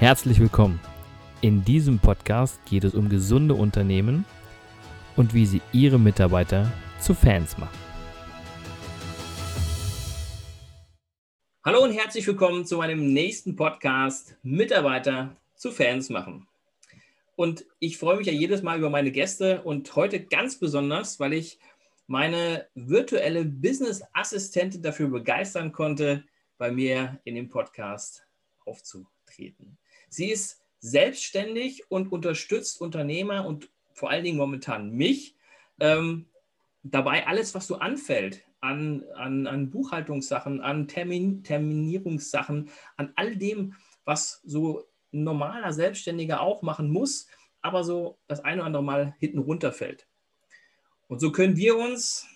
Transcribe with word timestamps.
Herzlich 0.00 0.40
willkommen. 0.40 0.80
In 1.42 1.62
diesem 1.62 1.98
Podcast 1.98 2.64
geht 2.64 2.84
es 2.84 2.94
um 2.94 3.10
gesunde 3.10 3.52
Unternehmen 3.52 4.24
und 5.14 5.34
wie 5.34 5.44
sie 5.44 5.60
ihre 5.74 5.98
Mitarbeiter 5.98 6.72
zu 6.98 7.12
Fans 7.12 7.58
machen. 7.58 7.78
Hallo 11.62 11.82
und 11.82 11.92
herzlich 11.92 12.26
willkommen 12.26 12.64
zu 12.64 12.78
meinem 12.78 13.12
nächsten 13.12 13.56
Podcast 13.56 14.38
Mitarbeiter 14.42 15.36
zu 15.54 15.70
Fans 15.70 16.08
machen. 16.08 16.48
Und 17.36 17.66
ich 17.78 17.98
freue 17.98 18.16
mich 18.16 18.26
ja 18.26 18.32
jedes 18.32 18.62
Mal 18.62 18.78
über 18.78 18.88
meine 18.88 19.10
Gäste 19.10 19.60
und 19.64 19.94
heute 19.96 20.24
ganz 20.24 20.58
besonders, 20.58 21.20
weil 21.20 21.34
ich 21.34 21.58
meine 22.06 22.66
virtuelle 22.74 23.44
Business-Assistentin 23.44 24.80
dafür 24.80 25.08
begeistern 25.08 25.72
konnte, 25.72 26.24
bei 26.56 26.70
mir 26.70 27.20
in 27.24 27.34
dem 27.34 27.50
Podcast 27.50 28.24
aufzutreten. 28.64 29.76
Sie 30.10 30.30
ist 30.30 30.60
selbstständig 30.80 31.90
und 31.90 32.12
unterstützt 32.12 32.80
Unternehmer 32.80 33.46
und 33.46 33.70
vor 33.94 34.10
allen 34.10 34.24
Dingen 34.24 34.38
momentan 34.38 34.90
mich 34.90 35.36
ähm, 35.78 36.26
dabei, 36.82 37.26
alles, 37.26 37.54
was 37.54 37.66
so 37.66 37.76
anfällt, 37.76 38.44
an, 38.60 39.04
an, 39.14 39.46
an 39.46 39.70
Buchhaltungssachen, 39.70 40.60
an 40.60 40.88
Termin, 40.88 41.42
Terminierungssachen, 41.42 42.68
an 42.96 43.12
all 43.16 43.36
dem, 43.36 43.74
was 44.04 44.42
so 44.44 44.84
ein 45.12 45.24
normaler 45.24 45.72
Selbstständiger 45.72 46.40
auch 46.40 46.62
machen 46.62 46.90
muss, 46.90 47.26
aber 47.62 47.84
so 47.84 48.18
das 48.26 48.44
eine 48.44 48.60
oder 48.60 48.66
andere 48.66 48.82
Mal 48.82 49.14
hinten 49.18 49.38
runterfällt. 49.38 50.06
Und 51.08 51.20
so 51.20 51.32
können 51.32 51.56
wir 51.56 51.76
uns, 51.76 52.26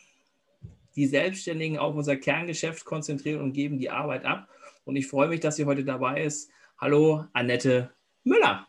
die 0.97 1.06
Selbstständigen, 1.06 1.78
auf 1.78 1.95
unser 1.95 2.16
Kerngeschäft 2.16 2.84
konzentrieren 2.84 3.41
und 3.41 3.52
geben 3.52 3.78
die 3.78 3.91
Arbeit 3.91 4.25
ab. 4.25 4.48
Und 4.84 4.97
ich 4.97 5.06
freue 5.06 5.28
mich, 5.28 5.41
dass 5.41 5.56
sie 5.56 5.64
heute 5.64 5.84
dabei 5.84 6.22
ist. 6.22 6.50
Hallo, 6.84 7.24
Annette 7.32 7.88
Müller. 8.24 8.66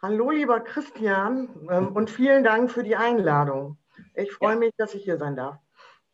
Hallo, 0.00 0.30
lieber 0.30 0.60
Christian, 0.60 1.48
ähm, 1.68 1.88
und 1.88 2.08
vielen 2.08 2.44
Dank 2.44 2.70
für 2.70 2.84
die 2.84 2.94
Einladung. 2.94 3.78
Ich 4.14 4.30
freue 4.30 4.54
mich, 4.54 4.70
dass 4.76 4.94
ich 4.94 5.02
hier 5.02 5.18
sein 5.18 5.34
darf. 5.34 5.56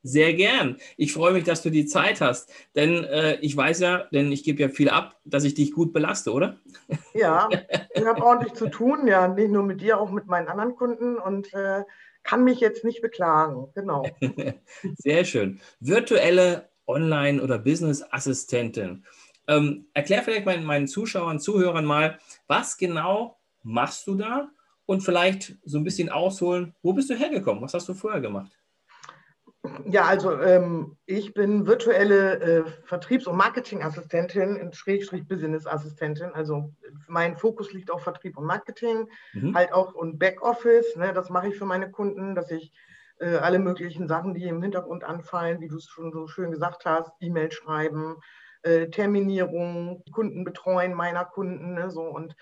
Sehr 0.03 0.33
gern. 0.33 0.78
Ich 0.97 1.12
freue 1.12 1.34
mich, 1.34 1.45
dass 1.45 1.61
du 1.61 1.69
die 1.69 1.84
Zeit 1.84 2.22
hast. 2.22 2.50
Denn 2.77 3.05
äh, 3.05 3.34
ich 3.42 3.55
weiß 3.55 3.81
ja, 3.81 4.09
denn 4.11 4.33
ich 4.33 4.42
gebe 4.42 4.62
ja 4.62 4.70
viel 4.70 4.89
ab, 4.89 5.20
dass 5.27 5.45
ich 5.45 5.53
dich 5.53 5.72
gut 5.72 5.92
belaste, 5.92 6.33
oder? 6.33 6.56
Ja, 7.12 7.50
ich 7.94 8.06
habe 8.06 8.22
ordentlich 8.22 8.55
zu 8.55 8.70
tun, 8.70 9.06
ja, 9.06 9.28
nicht 9.28 9.50
nur 9.50 9.65
mit 9.65 9.83
dir, 9.83 10.00
auch 10.00 10.11
mit 10.11 10.28
meinen 10.28 10.48
anderen 10.48 10.77
Kunden 10.77 11.19
und 11.19 11.53
äh, 11.53 11.83
kann 12.22 12.42
mich 12.42 12.59
jetzt 12.59 12.84
nicht 12.84 13.03
beklagen. 13.03 13.69
Genau. 13.75 14.06
Sehr 14.97 15.27
schön. 15.27 15.61
Virtuelle 15.81 16.70
Online- 16.87 17.42
oder 17.42 17.59
Business-Assistentin. 17.59 19.05
Ähm, 19.51 19.89
erklär 19.95 20.23
vielleicht 20.23 20.47
meinen, 20.47 20.65
meinen 20.65 20.87
Zuschauern, 20.87 21.41
Zuhörern 21.41 21.84
mal, 21.84 22.19
was 22.47 22.79
genau 22.79 23.37
machst 23.65 24.06
du 24.06 24.15
da 24.15 24.48
und 24.87 25.01
vielleicht 25.03 25.59
so 25.65 25.79
ein 25.79 25.84
bisschen 25.84 26.09
ausholen, 26.09 26.73
wo 26.83 26.93
bist 26.93 27.11
du 27.11 27.15
hergekommen? 27.15 27.61
Was 27.61 27.75
hast 27.75 27.89
du 27.89 27.95
vorher 27.95 28.21
gemacht? 28.21 28.56
Ja, 29.87 30.05
also 30.05 30.41
ähm, 30.41 30.97
ich 31.05 31.34
bin 31.34 31.67
virtuelle 31.67 32.41
äh, 32.41 32.65
Vertriebs- 32.84 33.27
und 33.27 33.37
Marketingassistentin, 33.37 34.73
Schrägstrich 34.73 35.27
Business-Assistentin. 35.27 36.31
Also 36.33 36.73
mein 37.09 37.37
Fokus 37.37 37.73
liegt 37.73 37.91
auf 37.91 38.05
Vertrieb 38.05 38.39
und 38.39 38.47
Marketing, 38.47 39.09
mhm. 39.33 39.55
halt 39.55 39.73
auch 39.73 39.95
und 39.95 40.19
Backoffice. 40.19 40.95
Ne, 40.95 41.12
das 41.12 41.28
mache 41.28 41.48
ich 41.48 41.56
für 41.56 41.67
meine 41.67 41.91
Kunden, 41.91 42.37
dass 42.37 42.53
ich 42.53 42.73
äh, 43.19 43.37
alle 43.37 43.59
möglichen 43.59 44.06
Sachen, 44.06 44.33
die 44.33 44.45
im 44.45 44.62
Hintergrund 44.62 45.03
anfallen, 45.03 45.61
wie 45.61 45.69
du 45.69 45.77
es 45.77 45.89
schon 45.89 46.12
so 46.12 46.28
schön 46.28 46.53
gesagt 46.53 46.87
hast, 46.87 47.12
E-Mail 47.21 47.51
schreiben, 47.51 48.17
äh, 48.62 48.89
Terminierung, 48.89 50.03
Kunden 50.12 50.44
betreuen 50.44 50.94
meiner 50.94 51.25
Kunden, 51.25 51.75
ne, 51.75 51.91
so 51.91 52.03
und 52.03 52.36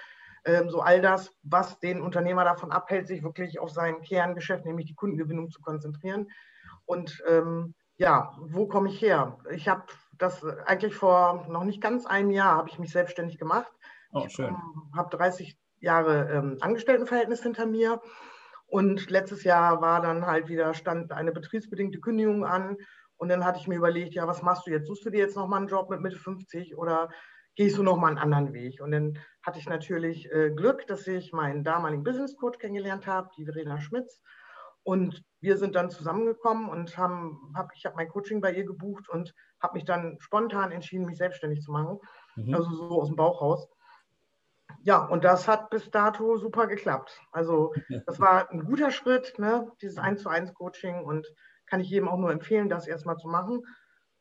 ähm, 0.45 0.71
so 0.71 0.81
all 0.81 1.01
das, 1.01 1.35
was 1.43 1.79
den 1.79 2.01
Unternehmer 2.01 2.45
davon 2.45 2.73
abhält, 2.73 3.07
sich 3.07 3.23
wirklich 3.23 3.59
auf 3.61 3.71
sein 3.71 4.01
Kerngeschäft, 4.03 4.65
nämlich 4.65 4.87
die 4.87 4.95
Kundengewinnung 4.95 5.51
zu 5.51 5.61
konzentrieren. 5.61 6.29
Und 6.87 7.23
ähm, 7.29 7.75
ja, 7.97 8.33
wo 8.41 8.67
komme 8.67 8.89
ich 8.89 9.03
her? 9.03 9.39
Ich 9.51 9.69
habe 9.69 9.85
das 10.17 10.45
eigentlich 10.67 10.95
vor 10.95 11.47
noch 11.49 11.65
nicht 11.65 11.81
ganz 11.81 12.07
einem 12.07 12.31
Jahr 12.31 12.57
habe 12.57 12.69
ich 12.69 12.79
mich 12.79 12.93
selbstständig 12.93 13.39
gemacht. 13.39 13.71
Oh, 14.13 14.27
schön. 14.29 14.57
Ich 14.93 14.99
habe 14.99 15.17
30 15.17 15.59
Jahre 15.81 16.31
ähm, 16.33 16.59
Angestelltenverhältnis 16.61 17.43
hinter 17.43 17.67
mir 17.67 18.01
und 18.67 19.11
letztes 19.11 19.45
Jahr 19.45 19.81
war 19.81 20.01
dann 20.01 20.27
halt 20.27 20.49
wieder 20.49 20.75
stand 20.75 21.13
eine 21.13 21.33
betriebsbedingte 21.33 22.01
Kündigung 22.01 22.45
an 22.45 22.77
und 23.19 23.29
dann 23.29 23.45
hatte 23.45 23.59
ich 23.59 23.67
mir 23.69 23.77
überlegt, 23.77 24.15
ja, 24.15 24.27
was 24.27 24.43
machst 24.43 24.67
du 24.67 24.71
jetzt? 24.71 24.87
Suchst 24.87 25.05
du 25.05 25.11
dir 25.11 25.19
jetzt 25.19 25.37
nochmal 25.37 25.59
einen 25.59 25.69
Job 25.69 25.91
mit 25.91 26.01
Mitte 26.01 26.17
50 26.17 26.79
oder 26.79 27.11
gehst 27.57 27.77
du 27.77 27.83
nochmal 27.83 28.11
einen 28.11 28.19
anderen 28.19 28.53
Weg? 28.53 28.81
Und 28.81 28.93
dann 28.93 29.19
hatte 29.43 29.59
ich 29.59 29.69
natürlich 29.69 30.31
äh, 30.33 30.51
Glück, 30.51 30.87
dass 30.87 31.07
ich 31.07 31.33
meinen 31.33 31.65
damaligen 31.65 32.05
Business 32.05 32.37
Coach 32.37 32.59
kennengelernt 32.59 33.07
habe, 33.07 33.29
die 33.37 33.45
Verena 33.45 33.81
Schmitz. 33.81 34.23
Und 34.85 35.23
wir 35.41 35.59
sind 35.59 35.75
dann 35.75 35.91
zusammengekommen 35.91 36.69
und 36.69 36.97
haben, 36.97 37.53
hab, 37.55 37.71
ich 37.75 37.85
habe 37.85 37.97
mein 37.97 38.09
Coaching 38.09 38.41
bei 38.41 38.53
ihr 38.53 38.65
gebucht 38.65 39.09
und 39.09 39.35
habe 39.61 39.75
mich 39.75 39.85
dann 39.85 40.17
spontan 40.21 40.71
entschieden, 40.71 41.05
mich 41.05 41.19
selbstständig 41.19 41.61
zu 41.61 41.73
machen. 41.73 41.99
Mhm. 42.37 42.55
Also 42.55 42.71
so 42.71 43.03
aus 43.03 43.09
dem 43.09 43.17
Bauch 43.17 43.43
raus. 43.43 43.69
Ja, 44.83 45.05
und 45.05 45.25
das 45.25 45.49
hat 45.49 45.71
bis 45.71 45.91
dato 45.91 46.37
super 46.37 46.69
geklappt. 46.69 47.21
Also 47.33 47.75
das 48.07 48.21
war 48.21 48.49
ein 48.51 48.65
guter 48.65 48.93
Schritt, 48.93 49.39
ne? 49.39 49.71
dieses 49.83 49.99
1 49.99 50.23
zu 50.23 50.29
1 50.29 50.55
Coaching 50.55 51.05
und 51.05 51.27
kann 51.69 51.81
ich 51.81 51.91
jedem 51.91 52.09
auch 52.09 52.19
nur 52.19 52.33
empfehlen, 52.33 52.69
das 52.69 52.87
erstmal 52.87 53.17
zu 53.17 53.29
machen, 53.29 53.63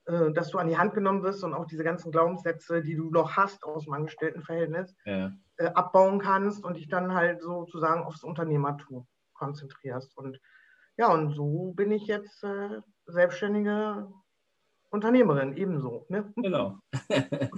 äh, 0.06 0.32
dass 0.32 0.50
du 0.50 0.58
an 0.58 0.68
die 0.68 0.78
Hand 0.78 0.94
genommen 0.94 1.24
wirst 1.24 1.44
und 1.44 1.54
auch 1.54 1.66
diese 1.66 1.84
ganzen 1.84 2.12
Glaubenssätze, 2.12 2.82
die 2.82 2.96
du 2.96 3.10
noch 3.10 3.36
hast 3.36 3.64
aus 3.64 3.86
dem 3.86 3.94
Angestelltenverhältnis, 3.94 4.96
ja. 5.06 5.32
äh, 5.58 5.68
abbauen 5.68 6.20
kannst 6.20 6.64
und 6.64 6.78
dich 6.78 6.88
dann 6.88 7.14
halt 7.14 7.42
sozusagen 7.42 8.04
aufs 8.04 8.24
Unternehmertum 8.24 9.08
konzentrierst. 9.34 10.18
Und 10.18 10.40
ja, 10.98 11.14
und 11.14 11.32
so 11.32 11.74
bin 11.76 11.92
ich 11.92 12.08
jetzt 12.08 12.44
äh, 12.44 12.82
selbstständige 13.06 14.08
Unternehmerin 14.90 15.56
ebenso. 15.58 16.06
Ne? 16.10 16.32
Genau. 16.38 16.80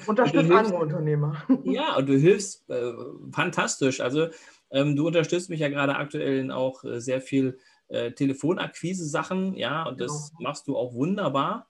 Unterstützt 0.07 0.51
andere 0.51 0.78
Unternehmer. 0.78 1.44
Ja, 1.63 1.97
und 1.97 2.09
du 2.09 2.17
hilfst 2.17 2.67
äh, 2.69 2.94
fantastisch. 3.31 4.01
Also 4.01 4.28
ähm, 4.72 4.95
du 4.95 5.07
unterstützt 5.07 5.49
mich 5.49 5.59
ja 5.59 5.69
gerade 5.69 5.95
aktuell 5.95 6.51
auch 6.51 6.83
äh, 6.83 6.99
sehr 6.99 7.22
viel 7.22 7.59
äh, 7.89 8.11
Telefonakquise-Sachen, 8.11 9.55
ja, 9.55 9.83
und 9.83 10.00
das 10.00 10.31
genau. 10.31 10.50
machst 10.50 10.67
du 10.67 10.77
auch 10.77 10.94
wunderbar. 10.94 11.67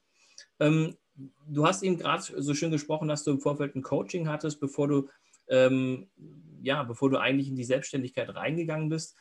Ähm, 0.60 0.96
du 1.48 1.66
hast 1.66 1.84
eben 1.84 1.98
gerade 1.98 2.22
so 2.22 2.54
schön 2.54 2.72
gesprochen, 2.72 3.08
dass 3.08 3.24
du 3.24 3.32
im 3.32 3.40
Vorfeld 3.40 3.76
ein 3.76 3.84
Coaching 3.84 4.28
hattest, 4.28 4.60
bevor 4.60 4.88
du, 4.88 5.10
ähm, 5.48 6.10
ja, 6.62 6.84
bevor 6.84 7.10
du 7.10 7.18
eigentlich 7.18 7.50
in 7.50 7.56
die 7.56 7.64
Selbstständigkeit 7.64 8.34
reingegangen 8.36 8.90
bist. 8.90 9.16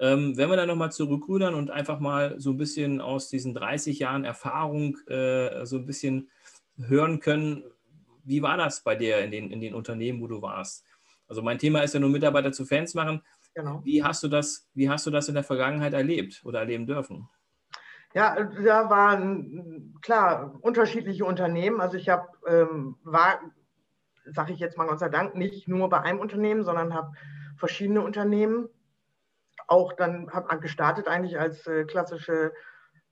Ähm, 0.00 0.36
wenn 0.36 0.48
wir 0.48 0.56
da 0.56 0.66
nochmal 0.66 0.92
zurückrudern 0.92 1.54
und 1.54 1.70
einfach 1.70 1.98
mal 1.98 2.38
so 2.38 2.50
ein 2.50 2.56
bisschen 2.56 3.00
aus 3.00 3.28
diesen 3.28 3.52
30 3.54 3.98
Jahren 3.98 4.24
Erfahrung 4.24 4.96
äh, 5.08 5.66
so 5.66 5.76
ein 5.76 5.86
bisschen 5.86 6.30
hören 6.76 7.18
können, 7.20 7.64
wie 8.24 8.42
war 8.42 8.56
das 8.56 8.84
bei 8.84 8.94
dir 8.94 9.18
in 9.18 9.30
den, 9.30 9.50
in 9.50 9.60
den 9.60 9.74
Unternehmen, 9.74 10.20
wo 10.20 10.28
du 10.28 10.40
warst? 10.40 10.84
Also 11.26 11.42
mein 11.42 11.58
Thema 11.58 11.80
ist 11.80 11.94
ja 11.94 12.00
nur 12.00 12.10
Mitarbeiter 12.10 12.52
zu 12.52 12.64
Fans 12.64 12.94
machen. 12.94 13.22
Genau. 13.58 13.80
Wie, 13.82 14.04
hast 14.04 14.22
du 14.22 14.28
das, 14.28 14.68
wie 14.74 14.88
hast 14.88 15.04
du 15.04 15.10
das 15.10 15.26
in 15.26 15.34
der 15.34 15.42
Vergangenheit 15.42 15.92
erlebt 15.92 16.42
oder 16.44 16.60
erleben 16.60 16.86
dürfen? 16.86 17.28
Ja, 18.14 18.36
da 18.40 18.88
waren 18.88 19.98
klar 20.00 20.54
unterschiedliche 20.60 21.24
Unternehmen. 21.24 21.80
Also 21.80 21.96
ich 21.96 22.08
habe, 22.08 22.28
ähm, 22.46 22.98
war, 23.02 23.40
sage 24.26 24.52
ich 24.52 24.60
jetzt 24.60 24.78
mal 24.78 24.86
Gott 24.86 25.00
sei 25.00 25.08
Dank, 25.08 25.34
nicht 25.34 25.66
nur 25.66 25.88
bei 25.88 26.00
einem 26.00 26.20
Unternehmen, 26.20 26.62
sondern 26.62 26.94
habe 26.94 27.10
verschiedene 27.56 28.00
Unternehmen. 28.00 28.68
Auch 29.66 29.92
dann 29.92 30.30
habe 30.30 30.60
gestartet 30.60 31.08
eigentlich 31.08 31.40
als 31.40 31.66
äh, 31.66 31.84
klassische 31.84 32.52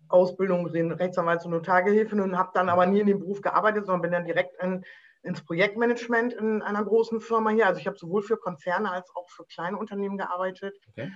Ausbildung 0.07 0.73
in 0.73 0.93
Rechtsanwalts- 0.93 1.45
und 1.45 1.51
Notargehilfin 1.51 2.21
und 2.21 2.39
habe 2.39 2.53
dann 2.55 2.69
aber 2.69 2.87
nie 2.87 3.01
in 3.01 3.09
dem 3.09 3.19
Beruf 3.19 3.41
gearbeitet, 3.41 3.87
sondern 3.87 4.03
bin 4.03 4.13
dann 4.13 4.25
direkt 4.25 4.63
in 4.63 4.85
ins 5.27 5.45
Projektmanagement 5.45 6.33
in 6.33 6.63
einer 6.63 6.85
großen 6.85 7.21
Firma 7.21 7.51
hier. 7.51 7.67
Also 7.67 7.81
ich 7.81 7.87
habe 7.87 7.99
sowohl 7.99 8.23
für 8.23 8.37
Konzerne 8.37 8.91
als 8.91 9.11
auch 9.15 9.29
für 9.31 9.45
kleine 9.45 9.77
Unternehmen 9.77 10.17
gearbeitet. 10.17 10.77
Okay. 10.91 11.13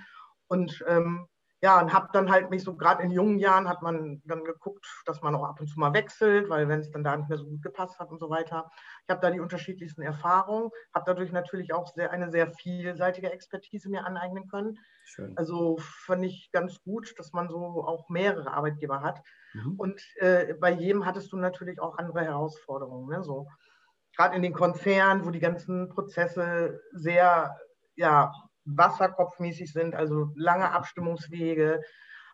Und 0.47 0.83
ähm, 0.87 1.27
ja, 1.63 1.79
und 1.79 1.93
habe 1.93 2.09
dann 2.11 2.31
halt 2.31 2.49
mich 2.49 2.63
so 2.63 2.75
gerade 2.75 3.03
in 3.03 3.11
jungen 3.11 3.37
Jahren 3.37 3.69
hat 3.69 3.83
man 3.83 4.19
dann 4.25 4.43
geguckt, 4.43 4.87
dass 5.05 5.21
man 5.21 5.35
auch 5.35 5.43
ab 5.43 5.59
und 5.59 5.67
zu 5.67 5.79
mal 5.79 5.93
wechselt, 5.93 6.49
weil 6.49 6.67
wenn 6.67 6.79
es 6.79 6.89
dann 6.89 7.03
da 7.03 7.15
nicht 7.15 7.29
mehr 7.29 7.37
so 7.37 7.45
gut 7.45 7.61
gepasst 7.61 7.99
hat 7.99 8.09
und 8.09 8.19
so 8.19 8.31
weiter. 8.31 8.71
Ich 9.03 9.11
habe 9.11 9.21
da 9.21 9.29
die 9.29 9.39
unterschiedlichsten 9.39 10.01
Erfahrungen, 10.01 10.71
habe 10.91 11.05
dadurch 11.05 11.31
natürlich 11.31 11.71
auch 11.71 11.87
sehr, 11.93 12.09
eine 12.09 12.31
sehr 12.31 12.51
vielseitige 12.51 13.31
Expertise 13.31 13.89
mir 13.89 14.07
aneignen 14.07 14.47
können. 14.47 14.79
Schön. 15.05 15.37
Also 15.37 15.77
fand 15.77 16.25
ich 16.25 16.49
ganz 16.51 16.81
gut, 16.81 17.13
dass 17.19 17.31
man 17.31 17.47
so 17.47 17.85
auch 17.85 18.09
mehrere 18.09 18.51
Arbeitgeber 18.51 19.01
hat. 19.01 19.21
Mhm. 19.53 19.75
Und 19.77 20.01
äh, 20.15 20.55
bei 20.55 20.71
jedem 20.71 21.05
hattest 21.05 21.31
du 21.31 21.37
natürlich 21.37 21.79
auch 21.79 21.99
andere 21.99 22.21
Herausforderungen. 22.21 23.07
Ne? 23.07 23.23
So, 23.23 23.47
gerade 24.21 24.35
in 24.35 24.43
den 24.43 24.53
Konzernen, 24.53 25.25
wo 25.25 25.31
die 25.31 25.39
ganzen 25.39 25.89
Prozesse 25.89 26.79
sehr 26.91 27.57
ja, 27.95 28.31
wasserkopfmäßig 28.65 29.73
sind, 29.73 29.95
also 29.95 30.31
lange 30.35 30.71
Abstimmungswege, 30.71 31.81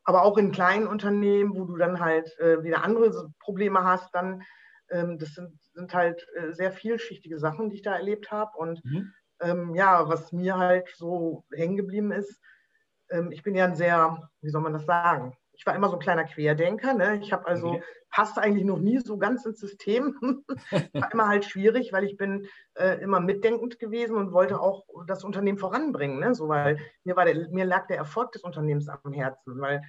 aber 0.04 0.24
auch 0.24 0.38
in 0.38 0.52
kleinen 0.52 0.88
Unternehmen, 0.88 1.56
wo 1.56 1.64
du 1.64 1.78
dann 1.78 2.02
halt 2.02 2.38
äh, 2.40 2.62
wieder 2.64 2.84
andere 2.84 3.32
Probleme 3.40 3.86
hast, 3.86 4.14
dann 4.14 4.42
ähm, 4.90 5.18
das 5.18 5.34
sind, 5.34 5.58
sind 5.74 5.94
halt 5.94 6.28
äh, 6.36 6.52
sehr 6.52 6.74
vielschichtige 6.74 7.40
Sachen, 7.40 7.70
die 7.70 7.78
ich 7.78 7.84
da 7.84 7.96
erlebt 7.96 8.32
habe 8.32 8.52
und 8.58 8.84
mhm. 8.84 9.14
ähm, 9.40 9.74
ja, 9.74 10.10
was 10.10 10.34
mir 10.34 10.58
halt 10.58 10.90
so 10.96 11.46
hängen 11.54 11.78
geblieben 11.78 12.12
ist, 12.12 12.38
ähm, 13.10 13.32
ich 13.32 13.44
bin 13.44 13.56
ja 13.56 13.64
ein 13.64 13.76
sehr, 13.76 14.30
wie 14.42 14.50
soll 14.50 14.62
man 14.62 14.74
das 14.74 14.86
sagen? 14.86 15.38
Ich 15.58 15.66
war 15.66 15.76
immer 15.76 15.90
so 15.90 15.96
ein 15.96 16.02
kleiner 16.02 16.24
Querdenker. 16.24 16.94
Ne? 16.94 17.20
Ich 17.22 17.34
habe 17.34 17.48
also, 17.48 17.70
okay. 17.70 17.84
passte 18.12 18.42
eigentlich 18.42 18.66
noch 18.66 18.80
nie 18.80 19.00
so 19.00 19.18
ganz 19.18 19.46
ins 19.46 19.60
System. 19.60 20.16
war 20.94 21.12
immer 21.12 21.28
halt 21.28 21.46
schwierig, 21.46 21.92
weil 21.92 22.04
ich 22.04 22.16
bin 22.16 22.48
äh, 22.76 23.02
immer 23.02 23.20
mitdenkend 23.20 23.80
gewesen 23.80 24.16
und 24.16 24.32
wollte 24.32 24.60
auch 24.60 24.86
das 25.08 25.24
Unternehmen 25.24 25.58
voranbringen. 25.58 26.20
Ne? 26.20 26.36
So, 26.36 26.48
weil 26.48 26.80
mir, 27.04 27.16
war 27.16 27.26
der, 27.26 27.50
mir 27.50 27.66
lag 27.66 27.88
der 27.88 27.98
Erfolg 27.98 28.32
des 28.32 28.44
Unternehmens 28.44 28.88
am 28.88 29.12
Herzen. 29.12 29.60
Weil 29.60 29.82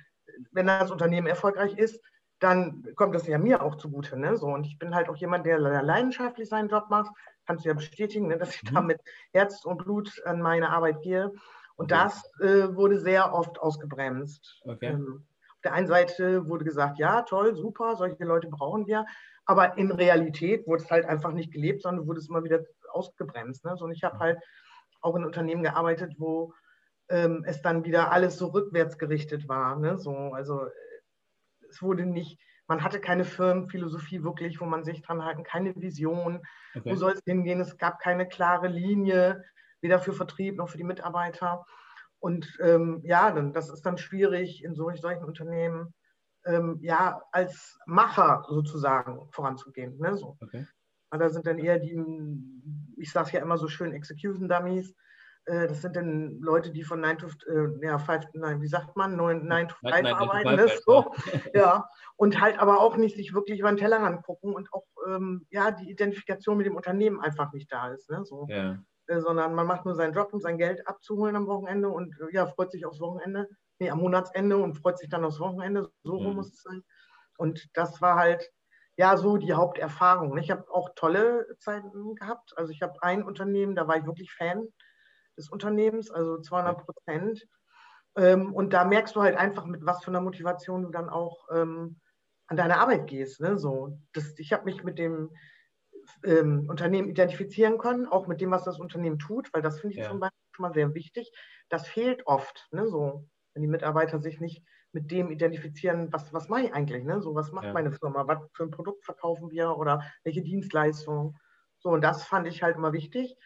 wenn 0.53 0.67
das 0.67 0.91
Unternehmen 0.91 1.26
erfolgreich 1.26 1.76
ist, 1.76 2.00
dann 2.38 2.85
kommt 2.94 3.14
das 3.14 3.26
ja 3.26 3.38
mir 3.38 3.62
auch 3.62 3.76
zugute. 3.76 4.19
Ne? 4.19 4.37
So, 4.37 4.47
und 4.47 4.64
ich 4.67 4.79
bin 4.79 4.94
halt 4.94 5.09
auch 5.09 5.17
jemand, 5.17 5.44
der 5.44 5.59
leidenschaftlich 5.59 6.49
seinen 6.49 6.69
Job 6.69 6.87
macht. 6.88 7.11
Kannst 7.47 7.64
du 7.64 7.69
ja 7.69 7.75
bestätigen, 7.75 8.29
ne? 8.29 8.38
dass 8.38 8.55
ich 8.55 8.62
mhm. 8.62 8.75
da 8.75 8.81
mit 8.81 9.00
Herz 9.32 9.64
und 9.64 9.79
Blut 9.79 10.23
an 10.25 10.41
meine 10.41 10.71
Arbeit 10.71 11.03
gehe. 11.03 11.32
Und 11.76 11.93
okay. 11.93 12.03
das 12.03 12.41
äh, 12.41 12.75
wurde 12.75 12.99
sehr 12.99 13.32
oft 13.32 13.59
ausgebremst. 13.61 14.61
Okay. 14.64 14.87
Ähm, 14.87 15.26
auf 15.58 15.62
der 15.62 15.72
einen 15.72 15.88
Seite 15.88 16.49
wurde 16.49 16.64
gesagt, 16.64 17.00
ja, 17.00 17.22
toll, 17.22 17.56
super, 17.56 17.96
solche 17.96 18.25
Leute 18.25 18.46
brauchen 18.46 18.87
wir. 18.87 19.05
Aber 19.44 19.76
in 19.76 19.90
Realität 19.90 20.69
wurde 20.69 20.84
es 20.84 20.90
halt 20.90 21.05
einfach 21.05 21.32
nicht 21.32 21.52
gelebt, 21.52 21.82
sondern 21.82 22.06
wurde 22.06 22.20
es 22.20 22.28
immer 22.28 22.44
wieder 22.44 22.60
ausgebremst. 22.93 23.64
Ne? 23.64 23.75
Und 23.81 23.90
ich 23.90 24.05
habe 24.05 24.20
halt 24.20 24.38
auch 25.00 25.16
in 25.16 25.25
Unternehmen 25.25 25.64
gearbeitet, 25.64 26.14
wo 26.16 26.55
ähm, 27.08 27.43
es 27.44 27.60
dann 27.60 27.84
wieder 27.84 28.12
alles 28.12 28.38
so 28.38 28.46
rückwärts 28.46 28.99
gerichtet 28.99 29.49
war. 29.49 29.76
Ne? 29.76 29.99
So, 29.99 30.12
also 30.32 30.69
es 31.69 31.82
wurde 31.82 32.06
nicht, 32.06 32.38
man 32.69 32.84
hatte 32.84 33.00
keine 33.00 33.25
Firmenphilosophie 33.25 34.22
wirklich, 34.22 34.61
wo 34.61 34.64
man 34.64 34.84
sich 34.84 35.02
dran 35.02 35.25
halten, 35.25 35.43
keine 35.43 35.75
Vision, 35.75 36.40
okay. 36.76 36.88
wo 36.88 36.94
soll 36.94 37.14
es 37.14 37.22
hingehen, 37.25 37.61
es 37.61 37.78
gab 37.78 37.99
keine 37.99 38.28
klare 38.28 38.69
Linie, 38.69 39.43
weder 39.81 39.99
für 39.99 40.12
Vertrieb 40.12 40.56
noch 40.56 40.69
für 40.69 40.78
die 40.78 40.84
Mitarbeiter. 40.84 41.64
Und 42.20 42.59
ähm, 42.61 43.00
ja, 43.05 43.31
dann, 43.31 43.53
das 43.53 43.70
ist 43.70 43.82
dann 43.87 43.99
schwierig 43.99 44.65
in 44.65 44.75
solch, 44.75 45.00
solchen 45.00 45.25
Unternehmen, 45.25 45.94
ähm, 46.44 46.79
ja, 46.82 47.23
als 47.32 47.79
Macher 47.87 48.44
sozusagen 48.49 49.29
voranzugehen. 49.31 49.99
Ne, 49.99 50.17
so. 50.17 50.37
Okay. 50.41 50.67
Da 51.11 51.29
sind 51.31 51.47
dann 51.47 51.59
eher 51.59 51.79
die, 51.79 51.99
ich 52.97 53.11
sage 53.12 53.31
ja 53.32 53.41
immer 53.41 53.56
so 53.56 53.69
schön, 53.69 53.93
Execution 53.93 54.49
Dummies. 54.49 54.94
Äh, 55.47 55.69
das 55.69 55.81
sind 55.81 55.97
dann 55.97 56.38
Leute, 56.41 56.70
die 56.70 56.82
von 56.82 57.00
9 57.00 57.19
to 57.19 57.29
äh, 57.49 57.87
ja, 57.87 57.99
5, 57.99 58.26
nein, 58.35 58.61
wie 58.61 58.67
sagt 58.67 58.97
man, 58.97 59.17
9, 59.17 59.47
9 59.47 59.69
to 59.69 59.76
5 59.76 60.06
arbeiten. 60.06 60.56
Ne? 60.56 60.69
So. 60.85 61.14
ja. 61.55 61.88
Und 62.17 62.41
halt 62.41 62.59
aber 62.59 62.81
auch 62.81 62.97
nicht 62.97 63.17
sich 63.17 63.32
wirklich 63.32 63.61
über 63.61 63.71
den 63.71 63.79
Tellerrand 63.79 64.23
gucken 64.25 64.55
und 64.55 64.73
auch 64.73 64.85
ähm, 65.09 65.47
ja, 65.50 65.71
die 65.71 65.91
Identifikation 65.91 66.59
mit 66.59 66.67
dem 66.67 66.76
Unternehmen 66.76 67.21
einfach 67.21 67.53
nicht 67.53 67.73
da 67.73 67.93
ist. 67.93 68.11
Ne? 68.11 68.25
So. 68.25 68.47
Ja. 68.49 68.79
Äh, 69.08 69.20
sondern 69.20 69.55
man 69.55 69.66
macht 69.66 69.87
nur 69.87 69.94
seinen 69.94 70.12
Job, 70.12 70.32
um 70.32 70.40
sein 70.40 70.58
Geld 70.58 70.87
abzuholen 70.87 71.34
am 71.34 71.46
Wochenende 71.46 71.88
und 71.88 72.14
äh, 72.20 72.34
ja, 72.34 72.46
freut 72.46 72.70
sich 72.70 72.84
aufs 72.84 73.00
Wochenende, 73.00 73.49
nee, 73.78 73.90
am 73.90 73.99
Monatsende 73.99 74.58
und 74.58 74.75
freut 74.75 74.99
sich 74.99 75.08
dann 75.08 75.25
aufs 75.25 75.40
Wochenende. 75.40 75.90
So 76.02 76.20
mhm. 76.20 76.34
muss 76.34 76.52
es 76.52 76.62
sein. 76.62 76.84
Und 77.38 77.66
das 77.75 78.02
war 78.02 78.16
halt 78.16 78.50
ja 78.96 79.16
so 79.16 79.38
die 79.38 79.55
Haupterfahrung. 79.55 80.37
Ich 80.37 80.50
habe 80.50 80.70
auch 80.70 80.90
tolle 80.94 81.46
Zeiten 81.58 82.16
gehabt. 82.16 82.52
Also 82.56 82.72
ich 82.72 82.82
habe 82.82 83.02
ein 83.02 83.22
Unternehmen, 83.22 83.75
da 83.75 83.88
war 83.88 83.96
ich 83.96 84.05
wirklich 84.05 84.32
Fan 84.32 84.66
des 85.38 85.49
Unternehmens, 85.49 86.11
also 86.11 86.40
200 86.40 86.84
Prozent. 86.84 87.46
Ähm, 88.16 88.52
und 88.52 88.75
da 88.75 88.84
merkst 88.84 89.16
du 89.16 89.22
halt 89.22 89.38
einfach, 89.38 89.64
mit 89.64 89.87
was 89.87 90.04
für 90.04 90.11
einer 90.11 90.20
Motivation 90.20 90.82
du 90.82 90.90
dann 90.90 91.08
auch 91.08 91.46
ähm, 91.50 91.99
an 92.49 92.56
deine 92.58 92.78
Arbeit 92.78 93.06
gehst. 93.06 93.40
Ne? 93.40 93.56
So, 93.58 93.99
das, 94.12 94.38
ich 94.38 94.52
habe 94.52 94.64
mich 94.64 94.82
mit 94.84 94.99
dem 94.99 95.31
ähm, 96.25 96.66
Unternehmen 96.69 97.08
identifizieren 97.08 97.78
können, 97.78 98.06
auch 98.06 98.26
mit 98.26 98.40
dem, 98.40 98.50
was 98.50 98.64
das 98.64 98.78
Unternehmen 98.78 99.19
tut, 99.19 99.52
weil 99.52 99.62
das 99.62 99.81
finde 99.81 99.94
ich 99.94 100.00
ja. 100.00 100.08
zum 100.08 100.20
Beispiel 100.20 100.38
schon 100.52 100.62
mal 100.62 100.75
sehr 100.75 100.94
wichtig. 100.94 101.32
Das 101.69 101.87
fehlt 101.87 102.26
oft, 102.26 102.69
ne, 102.72 102.87
so, 102.88 103.28
wenn 103.55 103.62
die 103.62 103.69
Mitarbeiter 103.69 104.20
sich 104.20 104.40
nicht 104.40 104.64
mit 104.93 105.10
dem 105.10 105.31
identifizieren, 105.31 106.12
was, 106.12 106.32
was 106.32 106.49
mache 106.49 106.62
ich 106.62 106.75
eigentlich, 106.75 107.05
ne? 107.05 107.20
So, 107.20 107.34
was 107.34 107.52
macht 107.52 107.66
ja. 107.66 107.72
meine 107.72 107.93
Firma, 107.93 108.26
was 108.26 108.38
für 108.52 108.64
ein 108.64 108.70
Produkt 108.70 109.05
verkaufen 109.05 109.50
wir 109.50 109.76
oder 109.76 110.02
welche 110.25 110.43
Dienstleistung. 110.43 111.37
So, 111.78 111.90
und 111.90 112.00
das 112.02 112.25
fand 112.25 112.46
ich 112.46 112.62
halt 112.62 112.76
immer 112.76 112.93
wichtig. 112.93 113.37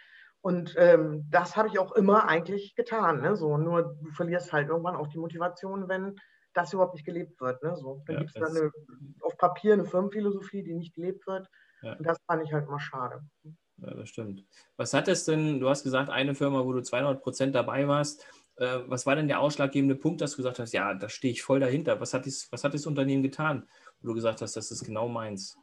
Und 0.40 0.74
ähm, 0.76 1.26
das 1.30 1.56
habe 1.56 1.68
ich 1.68 1.78
auch 1.78 1.92
immer 1.92 2.28
eigentlich 2.28 2.74
getan. 2.74 3.20
Ne? 3.22 3.36
So, 3.36 3.58
nur 3.58 3.96
du 4.02 4.10
verlierst 4.10 4.52
halt 4.52 4.68
irgendwann 4.68 4.96
auch 4.96 5.06
die 5.06 5.18
Motivation, 5.18 5.88
wenn 5.88 6.16
das 6.52 6.72
überhaupt 6.72 6.94
nicht 6.94 7.06
gelebt 7.06 7.40
wird. 7.40 7.62
Ne? 7.62 7.76
So, 7.76 8.02
dann 8.06 8.16
ja, 8.16 8.22
gibt 8.22 8.36
es 8.36 8.72
auf 9.20 9.36
Papier 9.38 9.74
eine 9.74 9.84
Firmenphilosophie, 9.84 10.62
die 10.62 10.74
nicht 10.74 10.94
gelebt 10.94 11.26
wird. 11.26 11.48
Ja. 11.82 11.94
Und 11.94 12.06
das 12.06 12.18
fand 12.26 12.42
ich 12.44 12.52
halt 12.52 12.68
mal 12.68 12.78
schade. 12.78 13.22
Ja, 13.78 13.94
das 13.94 14.08
stimmt. 14.08 14.44
Was 14.76 14.94
hat 14.94 15.08
es 15.08 15.24
denn, 15.24 15.60
du 15.60 15.68
hast 15.68 15.82
gesagt, 15.82 16.10
eine 16.10 16.34
Firma, 16.34 16.64
wo 16.64 16.72
du 16.72 16.82
200 16.82 17.20
Prozent 17.22 17.54
dabei 17.54 17.88
warst. 17.88 18.26
Äh, 18.56 18.80
was 18.86 19.06
war 19.06 19.16
denn 19.16 19.28
der 19.28 19.40
ausschlaggebende 19.40 19.96
Punkt, 19.96 20.20
dass 20.20 20.32
du 20.32 20.36
gesagt 20.38 20.58
hast, 20.58 20.72
ja, 20.72 20.94
da 20.94 21.08
stehe 21.08 21.32
ich 21.32 21.42
voll 21.42 21.60
dahinter? 21.60 22.00
Was 22.00 22.14
hat, 22.14 22.26
das, 22.26 22.48
was 22.50 22.64
hat 22.64 22.74
das 22.74 22.86
Unternehmen 22.86 23.22
getan, 23.22 23.66
wo 24.00 24.08
du 24.08 24.14
gesagt 24.14 24.42
hast, 24.42 24.56
das 24.56 24.70
ist 24.70 24.84
genau 24.84 25.08
meins? 25.08 25.56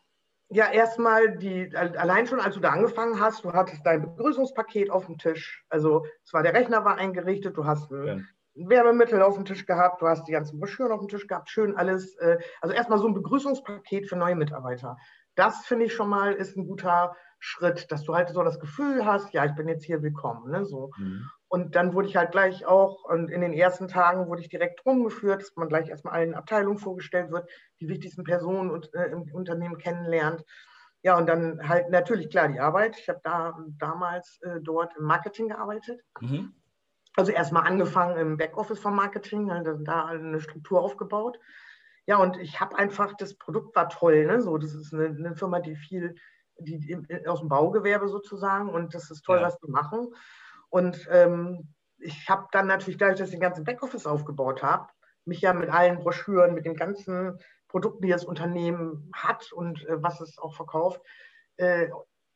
Ja, 0.51 0.71
erstmal 0.71 1.37
die, 1.37 1.75
allein 1.75 2.25
schon, 2.25 2.39
als 2.39 2.55
du 2.55 2.61
da 2.61 2.71
angefangen 2.71 3.19
hast, 3.19 3.45
du 3.45 3.53
hattest 3.53 3.85
dein 3.85 4.01
Begrüßungspaket 4.01 4.89
auf 4.89 5.05
dem 5.05 5.19
Tisch. 5.19 5.63
Also 5.69 6.05
es 6.25 6.33
war 6.33 6.41
der 6.41 6.55
Rechner 6.55 6.83
war 6.83 6.97
eingerichtet, 6.97 7.55
du 7.55 7.65
hast 7.65 7.91
ein, 7.91 8.07
ja. 8.07 8.13
ein 8.13 8.27
Werbemittel 8.55 9.21
auf 9.21 9.35
dem 9.35 9.45
Tisch 9.45 9.67
gehabt, 9.67 10.01
du 10.01 10.07
hast 10.07 10.27
die 10.27 10.31
ganzen 10.31 10.59
Broschüren 10.59 10.91
auf 10.91 11.01
dem 11.01 11.07
Tisch 11.07 11.27
gehabt, 11.27 11.51
schön 11.51 11.77
alles. 11.77 12.15
Äh, 12.15 12.39
also 12.61 12.73
erstmal 12.73 12.97
so 12.97 13.07
ein 13.07 13.13
Begrüßungspaket 13.13 14.09
für 14.09 14.15
neue 14.15 14.35
Mitarbeiter 14.35 14.97
das 15.39 15.65
finde 15.65 15.85
ich 15.85 15.93
schon 15.93 16.09
mal 16.09 16.33
ist 16.33 16.57
ein 16.57 16.67
guter 16.67 17.15
Schritt, 17.39 17.91
dass 17.91 18.03
du 18.03 18.13
halt 18.13 18.29
so 18.29 18.43
das 18.43 18.59
Gefühl 18.59 19.05
hast, 19.05 19.33
ja, 19.33 19.45
ich 19.45 19.55
bin 19.55 19.69
jetzt 19.69 19.85
hier 19.85 20.03
willkommen. 20.03 20.51
Ne, 20.51 20.65
so. 20.65 20.91
Mhm. 20.97 21.29
Und 21.47 21.75
dann 21.75 21.93
wurde 21.93 22.09
ich 22.09 22.17
halt 22.17 22.31
gleich 22.31 22.65
auch, 22.65 23.05
und 23.05 23.31
in 23.31 23.41
den 23.41 23.53
ersten 23.53 23.87
Tagen 23.87 24.27
wurde 24.27 24.41
ich 24.41 24.49
direkt 24.49 24.85
rumgeführt, 24.85 25.41
dass 25.41 25.55
man 25.55 25.69
gleich 25.69 25.89
erstmal 25.89 26.13
allen 26.13 26.35
Abteilungen 26.35 26.77
vorgestellt 26.77 27.31
wird, 27.31 27.49
die 27.79 27.87
wichtigsten 27.87 28.23
Personen 28.23 28.69
und, 28.69 28.93
äh, 28.93 29.05
im 29.05 29.23
Unternehmen 29.33 29.77
kennenlernt. 29.77 30.43
Ja, 31.01 31.17
und 31.17 31.27
dann 31.27 31.67
halt 31.67 31.89
natürlich 31.89 32.29
klar 32.29 32.49
die 32.49 32.59
Arbeit. 32.59 32.99
Ich 32.99 33.07
habe 33.07 33.21
da 33.23 33.57
damals 33.79 34.39
äh, 34.41 34.59
dort 34.61 34.95
im 34.97 35.05
Marketing 35.05 35.47
gearbeitet. 35.47 36.01
Mhm. 36.19 36.53
Also 37.15 37.31
erstmal 37.31 37.65
angefangen 37.65 38.17
im 38.17 38.37
Backoffice 38.37 38.79
vom 38.79 38.95
Marketing, 38.95 39.49
halt 39.49 39.67
da 39.85 40.05
eine 40.05 40.41
Struktur 40.41 40.81
aufgebaut. 40.81 41.39
Ja, 42.09 42.17
und 42.17 42.37
ich 42.37 42.59
habe 42.59 42.75
einfach, 42.75 43.13
das 43.17 43.35
Produkt 43.35 43.75
war 43.75 43.87
toll. 43.87 44.25
Ne? 44.25 44.41
So, 44.41 44.57
das 44.57 44.73
ist 44.73 44.91
eine, 44.95 45.09
eine 45.09 45.35
Firma, 45.35 45.59
die 45.59 45.75
viel, 45.75 46.15
die, 46.57 46.79
die, 46.79 47.27
aus 47.27 47.41
dem 47.41 47.49
Baugewerbe 47.49 48.07
sozusagen 48.07 48.67
und 48.69 48.95
das 48.95 49.11
ist 49.11 49.21
toll, 49.21 49.37
ja. 49.37 49.43
was 49.43 49.59
die 49.59 49.69
machen. 49.69 50.07
Und 50.69 51.07
ähm, 51.11 51.71
ich 51.99 52.27
habe 52.27 52.47
dann 52.51 52.65
natürlich, 52.65 52.97
dadurch, 52.97 53.19
dass 53.19 53.27
ich 53.27 53.35
den 53.35 53.41
ganzen 53.41 53.63
Backoffice 53.63 54.07
aufgebaut 54.07 54.63
habe, 54.63 54.87
mich 55.25 55.41
ja 55.41 55.53
mit 55.53 55.69
allen 55.69 55.99
Broschüren, 55.99 56.55
mit 56.55 56.65
den 56.65 56.75
ganzen 56.75 57.37
Produkten, 57.67 58.01
die 58.01 58.09
das 58.09 58.25
Unternehmen 58.25 59.11
hat 59.13 59.51
und 59.51 59.85
äh, 59.85 60.01
was 60.01 60.19
es 60.19 60.39
auch 60.39 60.55
verkauft, 60.55 61.03
äh, 61.57 61.89